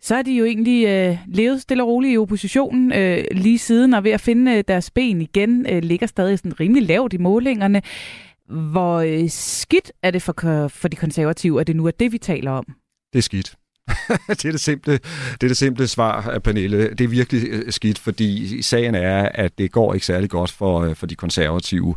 Så 0.00 0.14
er 0.14 0.22
de 0.22 0.32
jo 0.32 0.44
egentlig 0.44 0.86
øh, 0.86 1.18
levet 1.26 1.62
stille 1.62 1.82
og 1.82 1.88
roligt 1.88 2.14
i 2.14 2.18
oppositionen 2.18 2.92
øh, 2.92 3.24
lige 3.30 3.58
siden, 3.58 3.94
og 3.94 4.04
ved 4.04 4.10
at 4.10 4.20
finde 4.20 4.52
øh, 4.52 4.64
deres 4.68 4.90
ben 4.90 5.20
igen, 5.20 5.66
øh, 5.68 5.82
ligger 5.82 6.06
stadig 6.06 6.38
sådan 6.38 6.60
rimelig 6.60 6.82
lavt 6.82 7.12
i 7.12 7.18
målingerne. 7.18 7.82
Hvor 8.48 8.98
øh, 8.98 9.28
skidt 9.28 9.92
er 10.02 10.10
det 10.10 10.22
for, 10.22 10.68
for 10.68 10.88
de 10.88 10.96
konservative, 10.96 11.60
at 11.60 11.66
det 11.66 11.76
nu 11.76 11.86
er 11.86 11.90
det, 11.90 12.12
vi 12.12 12.18
taler 12.18 12.50
om? 12.50 12.64
Det 13.12 13.18
er 13.18 13.22
skidt. 13.22 13.56
det, 14.28 14.44
er 14.44 14.50
det, 14.50 14.60
simple, 14.60 14.92
det 14.92 15.42
er 15.42 15.48
det 15.48 15.56
simple 15.56 15.86
svar, 15.88 16.30
øh, 16.30 16.40
Pernille. 16.40 16.90
Det 16.90 17.00
er 17.00 17.08
virkelig 17.08 17.48
øh, 17.48 17.72
skidt, 17.72 17.98
fordi 17.98 18.62
sagen 18.62 18.94
er, 18.94 19.28
at 19.34 19.58
det 19.58 19.72
går 19.72 19.94
ikke 19.94 20.06
særlig 20.06 20.30
godt 20.30 20.50
for, 20.50 20.80
øh, 20.80 20.96
for 20.96 21.06
de 21.06 21.14
konservative. 21.14 21.94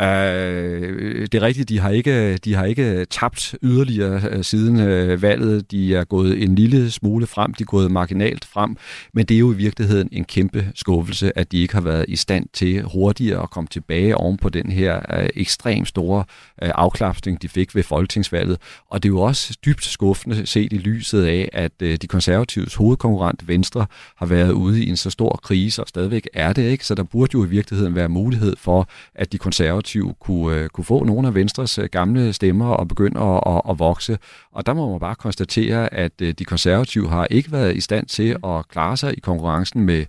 Øh, 0.00 1.26
det 1.32 1.34
er 1.34 1.42
rigtigt, 1.42 1.68
de 1.68 1.78
har 1.78 1.90
ikke, 1.90 2.36
de 2.36 2.54
har 2.54 2.64
ikke 2.64 3.04
tabt 3.04 3.54
yderligere 3.62 4.20
øh, 4.30 4.44
siden 4.44 4.80
øh, 4.80 5.22
valget. 5.22 5.70
De 5.70 5.94
er 5.94 6.04
gået 6.04 6.42
en 6.42 6.54
lille 6.54 6.90
smule 6.90 7.26
frem, 7.26 7.54
de 7.54 7.62
er 7.62 7.66
gået 7.66 7.90
marginalt 7.90 8.44
frem, 8.44 8.76
men 9.14 9.26
det 9.26 9.34
er 9.34 9.38
jo 9.38 9.52
i 9.52 9.56
virkeligheden 9.56 10.08
en 10.12 10.24
kæmpe 10.24 10.66
skuffelse, 10.74 11.38
at 11.38 11.52
de 11.52 11.58
ikke 11.58 11.74
har 11.74 11.80
været 11.80 12.04
i 12.08 12.16
stand 12.16 12.46
til 12.52 12.82
hurtigere 12.82 13.42
at 13.42 13.50
komme 13.50 13.68
tilbage 13.68 14.16
oven 14.16 14.36
på 14.36 14.48
den 14.48 14.72
her 14.72 15.18
øh, 15.18 15.28
ekstremt 15.34 15.88
store 15.88 16.24
øh, 16.62 16.70
afklapsning, 16.74 17.42
de 17.42 17.48
fik 17.48 17.74
ved 17.74 17.82
folketingsvalget. 17.82 18.58
Og 18.90 19.02
det 19.02 19.08
er 19.08 19.12
jo 19.12 19.20
også 19.20 19.56
dybt 19.66 19.84
skuffende 19.84 20.46
set 20.46 20.72
i 20.72 20.78
lyset 20.78 21.24
af, 21.24 21.48
at 21.52 21.72
øh, 21.82 21.96
de 21.96 22.06
konservatives 22.06 22.74
hovedkonkurrent 22.74 23.48
Venstre 23.48 23.86
har 24.16 24.26
været 24.26 24.52
ude 24.52 24.84
i 24.84 24.88
en 24.88 24.96
så 24.96 25.10
stor 25.10 25.40
krise, 25.42 25.82
og 25.82 25.88
stadigvæk 25.88 26.28
er 26.34 26.52
det 26.52 26.70
ikke, 26.70 26.86
så 26.86 26.94
der 26.94 27.02
burde 27.02 27.30
jo 27.34 27.44
i 27.44 27.48
virkeligheden 27.48 27.94
være 27.94 28.08
mulighed 28.08 28.56
for, 28.56 28.88
at 29.14 29.32
de 29.32 29.38
konservative 29.38 29.81
konservative 29.82 30.14
kunne, 30.20 30.56
øh, 30.56 30.68
kunne 30.68 30.84
få 30.84 31.04
nogle 31.04 31.28
af 31.28 31.34
Venstres 31.34 31.78
øh, 31.78 31.88
gamle 31.92 32.32
stemmer 32.32 32.66
og 32.66 32.88
begynde 32.88 33.20
at, 33.20 33.40
at, 33.46 33.60
at 33.70 33.78
vokse. 33.78 34.18
Og 34.52 34.66
der 34.66 34.74
må 34.74 34.90
man 34.90 35.00
bare 35.00 35.14
konstatere, 35.14 35.94
at 35.94 36.12
øh, 36.22 36.34
de 36.38 36.44
konservative 36.44 37.08
har 37.08 37.26
ikke 37.30 37.52
været 37.52 37.76
i 37.76 37.80
stand 37.80 38.06
til 38.06 38.36
at 38.44 38.68
klare 38.68 38.96
sig 38.96 39.14
i 39.16 39.20
konkurrencen 39.20 39.80
med 39.80 40.04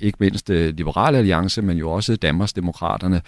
ikke 0.00 0.16
mindst 0.20 0.48
Liberale 0.48 1.18
Alliance, 1.18 1.62
men 1.62 1.78
jo 1.78 1.90
også 1.90 2.16
Danmarks 2.16 2.52
Demokraterne 2.52 3.22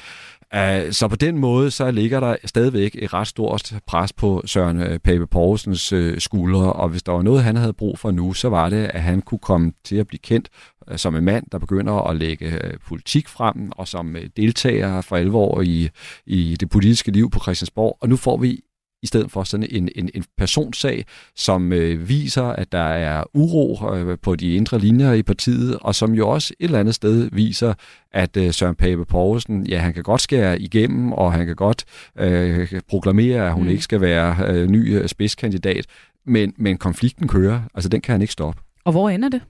så 0.91 1.07
på 1.11 1.17
den 1.17 1.39
måde, 1.39 1.71
så 1.71 1.91
ligger 1.91 2.21
der 2.21 2.37
stadigvæk 2.45 2.97
et 2.99 3.15
ret 3.15 3.27
stort 3.27 3.73
pres 3.87 4.13
på 4.13 4.43
Søren 4.45 4.81
øh, 4.81 4.99
Pape 4.99 5.27
Poulsens 5.27 5.93
øh, 5.93 6.21
skuldre, 6.21 6.73
og 6.73 6.89
hvis 6.89 7.03
der 7.03 7.13
var 7.13 7.23
noget, 7.23 7.43
han 7.43 7.57
havde 7.57 7.73
brug 7.73 7.99
for 7.99 8.11
nu, 8.11 8.33
så 8.33 8.49
var 8.49 8.69
det, 8.69 8.85
at 8.85 9.03
han 9.03 9.23
kunne 9.23 9.39
komme 9.39 9.73
til 9.85 9.97
at 9.97 10.07
blive 10.07 10.19
kendt 10.19 10.49
øh, 10.91 10.99
som 10.99 11.17
en 11.17 11.25
mand, 11.25 11.47
der 11.53 11.59
begynder 11.59 12.09
at 12.09 12.17
lægge 12.17 12.61
politik 12.87 13.29
frem, 13.29 13.73
og 13.73 13.89
som 13.89 14.17
deltager 14.37 15.01
for 15.01 15.17
alvor 15.17 15.61
i, 15.61 15.89
i 16.27 16.57
det 16.61 16.71
politiske 16.71 17.11
liv 17.11 17.31
på 17.31 17.41
Christiansborg. 17.41 17.99
Og 18.01 18.09
nu 18.09 18.17
får 18.17 18.37
vi 18.37 18.61
i 19.07 19.09
stedet 19.09 19.31
for 19.31 19.45
sådan 19.45 19.67
en, 19.71 19.89
en, 19.95 20.11
en 20.15 20.25
personsag, 20.39 21.05
som 21.37 21.73
øh, 21.73 22.09
viser, 22.09 22.43
at 22.43 22.73
der 22.73 22.79
er 22.79 23.25
uro 23.35 23.95
øh, 23.95 24.19
på 24.23 24.37
de 24.37 24.55
indre 24.55 24.79
linjer 24.79 25.13
i 25.13 25.23
partiet, 25.23 25.79
og 25.81 25.95
som 25.95 26.15
jo 26.15 26.29
også 26.29 26.55
et 26.61 26.65
eller 26.65 26.81
andet 26.81 26.95
sted 26.95 27.29
viser, 27.33 27.75
at 28.13 28.37
øh, 28.37 28.53
Søren 28.53 28.75
Pape 28.75 29.05
Poulsen, 29.05 29.67
ja, 29.67 29.79
han 29.79 29.95
kan 29.95 30.03
godt 30.03 30.21
skære 30.21 30.61
igennem, 30.61 31.13
og 31.13 31.33
han 31.33 31.47
kan 31.47 31.57
godt 31.57 31.85
øh, 32.19 32.81
proklamere, 32.89 33.47
at 33.47 33.53
hun 33.53 33.65
mm. 33.65 33.71
ikke 33.71 33.83
skal 33.83 34.01
være 34.01 34.37
øh, 34.49 34.67
ny 34.67 34.97
øh, 34.97 35.09
spidskandidat, 35.09 35.87
men, 36.25 36.55
men 36.57 36.79
konflikten 36.79 37.29
kører, 37.29 37.61
altså 37.75 37.89
den 37.89 38.01
kan 38.01 38.13
han 38.13 38.21
ikke 38.21 38.33
stoppe. 38.33 38.61
Og 38.85 38.93
hvor 38.93 39.11
ender 39.11 39.29
det? 39.29 39.41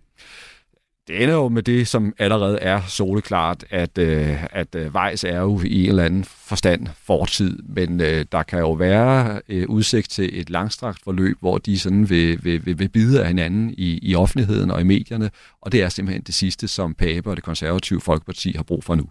Det 1.09 1.23
ender 1.23 1.35
jo 1.35 1.49
med 1.49 1.63
det, 1.63 1.89
som 1.89 2.15
allerede 2.19 2.59
er 2.59 2.81
soleklart, 2.89 3.65
at, 3.71 3.99
øh, 3.99 4.45
at 4.45 4.75
øh, 4.75 4.95
Vejs 4.95 5.25
er 5.25 5.41
jo 5.41 5.61
i 5.65 5.85
en 5.85 5.89
eller 5.89 6.05
anden 6.05 6.25
forstand 6.25 6.87
fortid, 7.03 7.59
men 7.63 8.01
øh, 8.01 8.25
der 8.33 8.43
kan 8.43 8.59
jo 8.59 8.73
være 8.73 9.41
øh, 9.49 9.69
udsigt 9.69 10.11
til 10.11 10.41
et 10.41 10.51
langstrakt 10.51 11.03
forløb, 11.05 11.37
hvor 11.41 11.59
de 11.59 11.79
sådan 11.79 12.11
vil, 12.11 12.45
vil, 12.45 12.67
vil, 12.67 12.79
vil 12.79 12.89
bide 12.89 13.21
af 13.21 13.29
hinanden 13.29 13.75
i, 13.79 13.99
i 14.03 14.15
offentligheden 14.15 14.71
og 14.71 14.81
i 14.81 14.85
medierne, 14.85 15.31
og 15.61 15.73
det 15.73 15.83
er 15.83 15.89
simpelthen 15.89 16.23
det 16.23 16.35
sidste, 16.35 16.69
som 16.69 16.95
Pape 16.95 17.31
og 17.31 17.37
det 17.37 17.45
konservative 17.45 18.01
Folkeparti 18.01 18.53
har 18.57 18.63
brug 18.63 18.85
for 18.85 18.95
nu. 18.95 19.05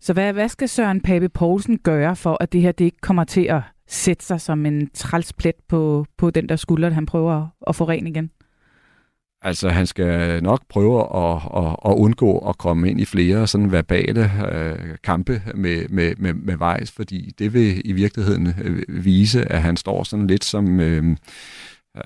Så 0.00 0.12
hvad, 0.12 0.32
hvad 0.32 0.48
skal 0.48 0.68
Søren 0.68 1.00
Pape 1.00 1.28
Poulsen 1.28 1.78
gøre 1.78 2.16
for, 2.16 2.36
at 2.40 2.52
det 2.52 2.60
her 2.60 2.72
det 2.72 2.84
ikke 2.84 3.00
kommer 3.00 3.24
til 3.24 3.44
at 3.44 3.60
sætte 3.88 4.24
sig 4.24 4.40
som 4.40 4.66
en 4.66 4.90
trælsplet 4.94 5.54
på, 5.68 6.06
på 6.18 6.30
den 6.30 6.48
der 6.48 6.56
skulder, 6.56 6.90
han 6.90 7.06
prøver 7.06 7.46
at 7.66 7.76
få 7.76 7.88
ren 7.88 8.06
igen? 8.06 8.30
Altså, 9.44 9.68
han 9.68 9.86
skal 9.86 10.42
nok 10.42 10.60
prøve 10.68 11.00
at, 11.00 11.42
at, 11.56 11.76
at 11.84 11.94
undgå 11.96 12.38
at 12.38 12.58
komme 12.58 12.90
ind 12.90 13.00
i 13.00 13.04
flere 13.04 13.46
sådan 13.46 13.72
verbale 13.72 14.30
øh, 14.52 14.96
kampe 15.04 15.42
med, 15.54 15.88
med, 15.88 16.14
med, 16.18 16.34
med 16.34 16.56
Vejs, 16.56 16.90
fordi 16.90 17.34
det 17.38 17.54
vil 17.54 17.82
i 17.84 17.92
virkeligheden 17.92 18.54
øh, 18.62 19.04
vise, 19.04 19.52
at 19.52 19.62
han 19.62 19.76
står 19.76 20.02
sådan 20.04 20.26
lidt 20.26 20.44
som 20.44 20.80
øh, 20.80 21.16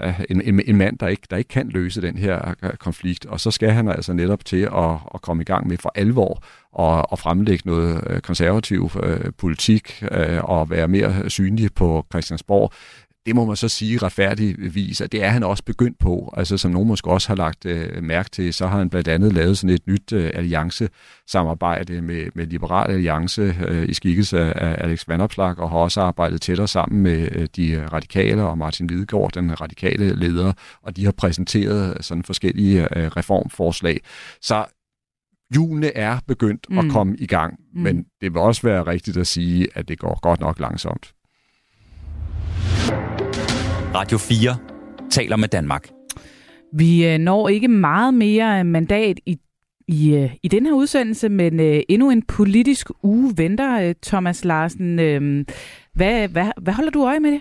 øh, 0.01 0.21
en, 0.31 0.41
en, 0.41 0.61
en 0.67 0.77
mand, 0.77 0.99
der 0.99 1.09
ikke, 1.09 1.27
der 1.31 1.37
ikke 1.37 1.49
kan 1.49 1.69
løse 1.69 2.03
den 2.03 2.19
her 2.19 2.55
øh, 2.63 2.71
konflikt. 2.71 3.27
Og 3.27 3.41
så 3.41 3.51
skal 3.51 3.71
han 3.71 3.89
altså 3.89 4.13
netop 4.13 4.45
til 4.45 4.63
at, 4.77 4.91
at 5.15 5.23
komme 5.23 5.41
i 5.41 5.45
gang 5.45 5.69
med 5.69 5.77
for 5.77 5.93
alvor 5.95 6.43
og, 6.73 7.13
og 7.13 7.19
fremlægge 7.19 7.63
noget 7.67 8.23
konservativ 8.23 8.91
øh, 9.03 9.33
politik 9.39 10.05
øh, 10.13 10.45
og 10.45 10.71
være 10.71 10.89
mere 10.89 11.31
synlig 11.31 11.75
på 11.75 12.07
Christiansborg 12.13 12.73
det 13.27 13.35
må 13.37 13.45
man 13.45 13.57
så 13.57 13.69
sige 13.69 13.99
retfærdigvis, 13.99 15.01
at 15.01 15.13
det 15.13 15.25
er 15.25 15.29
han 15.29 15.43
også 15.43 15.65
begyndt 15.65 15.99
på. 15.99 16.35
Altså 16.37 16.59
som 16.59 16.71
nogen 16.71 16.89
måske 16.89 17.11
også 17.11 17.29
har 17.29 17.37
lagt 17.37 17.67
øh, 17.67 18.03
mærke 18.03 18.31
til, 18.31 18.55
så 18.55 18.67
har 18.67 18.79
han 18.79 18.91
blandt 18.91 19.09
andet 19.09 19.33
lavet 19.33 19.59
sådan 19.59 19.75
et 19.75 19.87
nyt 19.87 20.13
øh, 20.13 20.31
alliancesamarbejde 20.35 22.03
med, 22.03 22.27
med 22.35 22.47
Liberal 22.47 22.91
Alliance 22.91 23.43
øh, 23.69 23.89
i 23.89 23.95
skikkelse 23.95 24.39
af 24.39 24.85
Alex 24.85 25.09
Vanopslag, 25.09 25.59
og 25.59 25.71
har 25.71 25.79
også 25.79 26.01
arbejdet 26.01 26.41
tættere 26.41 26.69
sammen 26.69 27.03
med 27.03 27.29
øh, 27.33 27.49
de 27.57 27.89
radikale 27.93 28.43
og 28.43 28.59
Martin 28.59 28.87
Lidegaard, 28.87 29.33
den 29.33 29.61
radikale 29.61 30.15
leder, 30.15 30.53
og 30.83 30.97
de 30.97 31.05
har 31.05 31.13
præsenteret 31.13 32.05
sådan 32.05 32.23
forskellige 32.23 32.99
øh, 32.99 33.07
reformforslag. 33.07 34.01
Så 34.41 34.65
julene 35.57 35.97
er 35.97 36.19
begyndt 36.27 36.67
mm. 36.71 36.79
at 36.79 36.85
komme 36.91 37.17
i 37.17 37.27
gang, 37.27 37.61
mm. 37.75 37.83
men 37.83 38.05
det 38.21 38.35
vil 38.35 38.41
også 38.41 38.63
være 38.63 38.87
rigtigt 38.87 39.17
at 39.17 39.27
sige, 39.27 39.69
at 39.75 39.89
det 39.89 39.99
går 39.99 40.21
godt 40.23 40.41
nok 40.41 40.61
langsomt. 40.61 41.13
Radio 43.95 44.19
4 44.19 44.57
taler 45.11 45.37
med 45.37 45.49
Danmark. 45.49 45.89
Vi 46.73 47.07
øh, 47.07 47.19
når 47.19 47.49
ikke 47.49 47.69
meget 47.69 48.15
mere 48.15 48.65
mandat 48.65 49.21
i 49.27 49.37
i, 49.89 50.15
øh, 50.15 50.35
i 50.43 50.49
den 50.49 50.67
her 50.67 50.73
udsendelse, 50.73 51.29
men 51.29 51.61
øh, 51.61 51.83
endnu 51.89 52.11
en 52.11 52.23
politisk 52.23 52.91
uge 53.03 53.33
venter, 53.37 53.81
øh, 53.81 53.95
Thomas 54.03 54.45
Larsen. 54.45 54.99
Øhm, 54.99 55.47
hvad, 55.95 56.29
hvad, 56.29 56.47
hvad 56.63 56.73
holder 56.75 56.91
du 56.91 57.07
øje 57.07 57.21
med 57.21 57.31
det? 57.31 57.41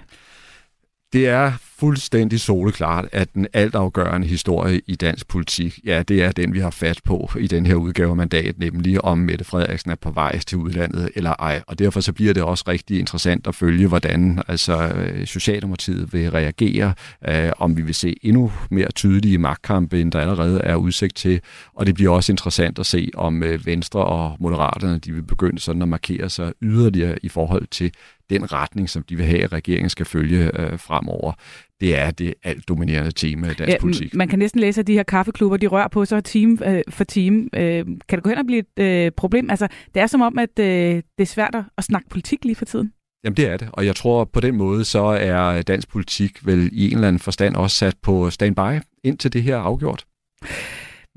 Det 1.16 1.28
er 1.28 1.52
fuldstændig 1.80 2.40
soleklart, 2.40 3.06
at 3.12 3.34
den 3.34 3.48
altafgørende 3.54 4.28
historie 4.28 4.82
i 4.88 4.96
dansk 4.96 5.28
politik, 5.28 5.80
ja, 5.86 6.04
det 6.04 6.24
er 6.24 6.32
den, 6.32 6.54
vi 6.54 6.60
har 6.60 6.70
fat 6.70 7.02
på 7.04 7.32
i 7.40 7.48
den 7.48 7.66
her 7.66 7.76
udgave 7.76 8.10
af 8.10 8.16
mandat, 8.16 8.60
nemlig 8.60 9.06
om 9.06 9.18
Mette 9.18 9.46
Frederiksen 9.46 9.92
er 9.92 9.96
på 9.96 10.12
vej 10.12 10.40
til 10.40 10.58
udlandet 10.58 11.10
eller 11.16 11.34
ej. 11.40 11.64
Og 11.68 11.80
derfor 11.80 12.00
så 12.00 12.14
bliver 12.14 12.34
det 12.34 12.44
også 12.44 12.64
rigtig 12.68 13.00
interessant 13.00 13.48
at 13.48 13.56
følge, 13.56 13.88
hvordan 13.88 14.42
altså, 14.48 14.88
øh, 14.88 15.28
Socialdemokratiet 15.28 16.14
vil 16.14 16.32
reagere, 16.32 16.94
øh, 17.28 17.52
om 17.60 17.78
vi 17.78 17.82
vil 17.82 17.96
se 17.96 18.16
endnu 18.22 18.52
mere 18.72 18.92
tydelige 18.92 19.38
magtkampe, 19.38 20.02
end 20.02 20.12
der 20.12 20.20
allerede 20.20 20.62
er 20.62 20.76
udsigt 20.76 21.16
til. 21.16 21.42
Og 21.74 21.86
det 21.86 21.96
bliver 21.96 22.12
også 22.12 22.32
interessant 22.32 22.80
at 22.80 22.86
se, 22.86 23.12
om 23.14 23.44
øh, 23.44 23.66
Venstre 23.66 24.06
og 24.06 24.38
Moderaterne 24.40 24.98
de 24.98 25.14
vil 25.14 25.24
begynde 25.24 25.60
sådan 25.60 25.82
at 25.82 25.88
markere 25.88 26.30
sig 26.30 26.54
yderligere 26.62 27.16
i 27.24 27.30
forhold 27.30 27.68
til 27.72 27.92
den 28.30 28.54
retning, 28.54 28.90
som 28.90 29.04
de 29.04 29.16
vil 29.16 29.26
have, 29.26 29.44
at 29.44 29.54
regeringen 29.54 29.90
skal 29.90 30.06
følge 30.06 30.60
øh, 30.60 30.80
fremover 30.80 31.34
det 31.80 31.98
er 31.98 32.12
det 32.12 32.34
alt 32.44 32.68
dominerende 32.68 33.12
tema 33.12 33.48
i 33.48 33.54
dansk 33.54 33.70
ja, 33.74 33.78
politik. 33.82 34.14
Man 34.14 34.28
kan 34.28 34.40
næsten 34.40 34.62
læse, 34.62 34.82
at 34.82 34.88
de 34.88 34.94
her 34.94 35.04
kaffeklubber, 35.04 35.58
de 35.58 35.68
rører 35.68 35.88
på 35.88 36.06
sig 36.06 36.24
time 36.24 36.70
øh, 36.70 36.84
for 36.90 37.04
time. 37.04 37.50
Øh, 37.54 37.86
kan 37.86 38.18
det 38.18 38.24
gå 38.24 38.30
hen 38.30 38.38
og 38.38 38.46
blive 38.46 38.60
et 38.60 38.84
øh, 38.84 39.12
problem? 39.12 39.50
Altså, 39.50 39.68
det 39.94 40.02
er 40.02 40.08
som 40.08 40.22
om, 40.22 40.40
at 40.40 40.60
øh, 40.60 40.66
det 40.96 41.04
er 41.20 41.26
svært 41.26 41.56
at 41.78 41.84
snakke 41.84 42.10
politik 42.10 42.46
lige 42.46 42.56
for 42.56 42.66
tiden. 42.66 42.92
Jamen 43.24 43.38
det 43.38 43.50
er 43.50 43.58
det, 43.58 43.70
og 43.74 43.86
jeg 43.86 43.96
tror 43.96 44.26
på 44.26 44.40
den 44.40 44.56
måde, 44.56 44.86
så 44.86 45.04
er 45.04 45.62
dansk 45.62 45.90
politik 45.90 46.46
vel 46.46 46.70
i 46.72 46.88
en 46.88 46.94
eller 46.94 47.08
anden 47.08 47.20
forstand 47.20 47.56
også 47.56 47.76
sat 47.76 47.96
på 48.02 48.30
standby, 48.30 48.82
indtil 49.04 49.34
det 49.34 49.44
her 49.44 49.56
er 49.56 49.62
afgjort. 49.62 50.06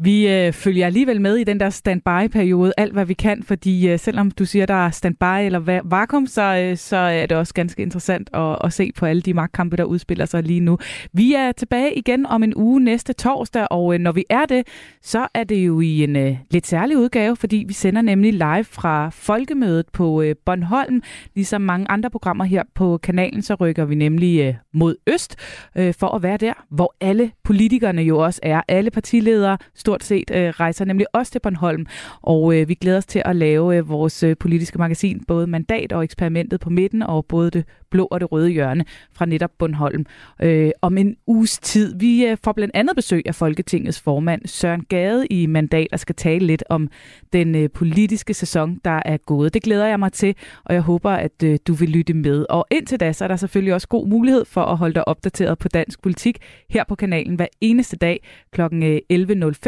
Vi 0.00 0.28
øh, 0.28 0.52
følger 0.52 0.86
alligevel 0.86 1.20
med 1.20 1.36
i 1.36 1.44
den 1.44 1.60
der 1.60 1.70
standby-periode, 1.70 2.72
alt 2.76 2.92
hvad 2.92 3.04
vi 3.04 3.14
kan, 3.14 3.42
fordi 3.42 3.88
øh, 3.88 3.98
selvom 3.98 4.30
du 4.30 4.44
siger, 4.44 4.66
der 4.66 4.86
er 4.86 4.90
standby 4.90 5.46
eller 5.46 5.80
vakuum, 5.84 6.26
så, 6.26 6.42
øh, 6.42 6.76
så 6.76 6.96
er 6.96 7.26
det 7.26 7.36
også 7.36 7.54
ganske 7.54 7.82
interessant 7.82 8.30
at, 8.34 8.58
at 8.64 8.72
se 8.72 8.92
på 8.96 9.06
alle 9.06 9.22
de 9.22 9.34
magtkampe, 9.34 9.76
der 9.76 9.84
udspiller 9.84 10.24
sig 10.24 10.42
lige 10.42 10.60
nu. 10.60 10.78
Vi 11.12 11.34
er 11.34 11.52
tilbage 11.52 11.94
igen 11.94 12.26
om 12.26 12.42
en 12.42 12.54
uge 12.56 12.80
næste 12.80 13.12
torsdag, 13.12 13.66
og 13.70 13.94
øh, 13.94 14.00
når 14.00 14.12
vi 14.12 14.24
er 14.30 14.44
det, 14.44 14.66
så 15.02 15.28
er 15.34 15.44
det 15.44 15.56
jo 15.66 15.80
i 15.80 16.04
en 16.04 16.16
øh, 16.16 16.36
lidt 16.50 16.66
særlig 16.66 16.98
udgave, 16.98 17.36
fordi 17.36 17.64
vi 17.68 17.72
sender 17.72 18.02
nemlig 18.02 18.32
live 18.32 18.64
fra 18.64 19.08
Folkemødet 19.08 19.86
på 19.92 20.22
øh, 20.22 20.34
Bornholm. 20.46 21.02
Ligesom 21.34 21.60
mange 21.60 21.90
andre 21.90 22.10
programmer 22.10 22.44
her 22.44 22.62
på 22.74 22.98
kanalen, 23.02 23.42
så 23.42 23.54
rykker 23.54 23.84
vi 23.84 23.94
nemlig 23.94 24.40
øh, 24.40 24.54
mod 24.74 24.96
øst 25.06 25.36
øh, 25.76 25.94
for 25.94 26.08
at 26.08 26.22
være 26.22 26.36
der, 26.36 26.52
hvor 26.70 26.94
alle 27.00 27.30
politikerne 27.44 28.02
jo 28.02 28.18
også 28.18 28.40
er. 28.42 28.62
Alle 28.68 28.90
partiledere 28.90 29.58
stort 29.88 30.04
set 30.04 30.30
øh, 30.34 30.48
rejser 30.48 30.84
nemlig 30.84 31.06
også 31.12 31.32
til 31.32 31.38
Bornholm, 31.38 31.86
og 32.22 32.54
øh, 32.54 32.68
vi 32.68 32.74
glæder 32.74 32.98
os 32.98 33.06
til 33.06 33.22
at 33.24 33.36
lave 33.36 33.76
øh, 33.76 33.88
vores 33.88 34.22
øh, 34.22 34.36
politiske 34.36 34.78
magasin, 34.78 35.24
både 35.28 35.46
Mandat 35.46 35.92
og 35.92 36.04
Eksperimentet 36.04 36.60
på 36.60 36.70
midten, 36.70 37.02
og 37.02 37.26
både 37.26 37.50
det 37.50 37.64
blå 37.90 38.08
og 38.10 38.20
det 38.20 38.32
røde 38.32 38.48
hjørne 38.50 38.84
fra 39.12 39.26
netop 39.26 39.50
Bornholm 39.58 40.06
øh, 40.42 40.70
om 40.82 40.98
en 40.98 41.16
uges 41.26 41.58
tid. 41.58 41.98
Vi 41.98 42.26
øh, 42.26 42.36
får 42.44 42.52
blandt 42.52 42.76
andet 42.76 42.96
besøg 42.96 43.22
af 43.26 43.34
Folketingets 43.34 44.00
formand 44.00 44.46
Søren 44.46 44.84
Gade 44.84 45.26
i 45.26 45.46
Mandat 45.46 45.88
og 45.92 46.00
skal 46.00 46.14
tale 46.14 46.46
lidt 46.46 46.64
om 46.68 46.88
den 47.32 47.54
øh, 47.54 47.70
politiske 47.70 48.34
sæson, 48.34 48.80
der 48.84 49.02
er 49.04 49.16
gået. 49.16 49.54
Det 49.54 49.62
glæder 49.62 49.86
jeg 49.86 49.98
mig 49.98 50.12
til, 50.12 50.34
og 50.64 50.74
jeg 50.74 50.82
håber, 50.82 51.10
at 51.10 51.42
øh, 51.44 51.58
du 51.66 51.74
vil 51.74 51.88
lytte 51.88 52.14
med. 52.14 52.46
Og 52.48 52.66
indtil 52.70 53.00
da, 53.00 53.12
så 53.12 53.24
er 53.24 53.28
der 53.28 53.36
selvfølgelig 53.36 53.74
også 53.74 53.88
god 53.88 54.08
mulighed 54.08 54.44
for 54.44 54.62
at 54.62 54.76
holde 54.76 54.94
dig 54.94 55.08
opdateret 55.08 55.58
på 55.58 55.68
dansk 55.68 56.02
politik 56.02 56.38
her 56.70 56.84
på 56.84 56.94
kanalen 56.94 57.36
hver 57.36 57.46
eneste 57.60 57.96
dag 57.96 58.20
kl. 58.52 58.60
11.05 58.62 58.68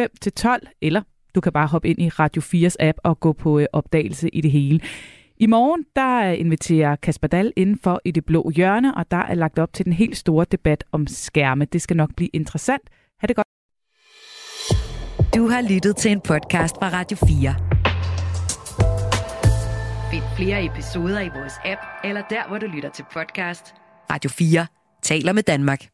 øh, 0.01 0.09
til 0.21 0.33
12, 0.33 0.66
eller 0.83 1.03
du 1.35 1.41
kan 1.41 1.53
bare 1.53 1.66
hoppe 1.66 1.89
ind 1.89 1.99
i 1.99 2.09
Radio 2.09 2.43
4's 2.43 2.75
app 2.81 2.99
og 3.05 3.21
gå 3.21 3.33
på 3.33 3.59
øh, 3.59 3.66
opdagelse 3.73 4.29
i 4.29 4.41
det 4.41 4.51
hele. 4.51 4.81
I 5.41 5.47
morgen 5.47 5.84
der 5.97 6.22
inviterer 6.22 6.97
Kasper 6.97 7.28
Dahl 7.28 7.53
indenfor 7.57 8.01
i 8.05 8.11
det 8.11 8.24
blå 8.24 8.51
hjørne, 8.51 8.95
og 8.95 9.11
der 9.11 9.16
er 9.16 9.34
lagt 9.34 9.59
op 9.59 9.72
til 9.72 9.84
den 9.84 9.93
helt 9.93 10.16
store 10.16 10.47
debat 10.53 10.84
om 10.93 11.07
skærme. 11.07 11.64
Det 11.64 11.82
skal 11.82 11.97
nok 11.97 12.11
blive 12.16 12.30
interessant. 12.32 12.82
Ha' 13.20 13.26
det 13.26 13.36
godt. 13.36 13.47
Du 15.34 15.49
har 15.49 15.72
lyttet 15.74 15.97
til 15.97 16.11
en 16.11 16.20
podcast 16.20 16.76
fra 16.76 16.88
Radio 16.88 17.16
4. 17.16 17.55
Find 20.11 20.22
flere 20.36 20.64
episoder 20.64 21.20
i 21.20 21.28
vores 21.28 21.55
app, 21.64 21.80
eller 22.05 22.22
der, 22.30 22.49
hvor 22.49 22.59
du 22.59 22.66
lytter 22.66 22.91
til 22.91 23.05
podcast. 23.12 23.74
Radio 24.11 24.30
4 24.30 24.66
taler 25.03 25.32
med 25.32 25.43
Danmark. 25.43 25.86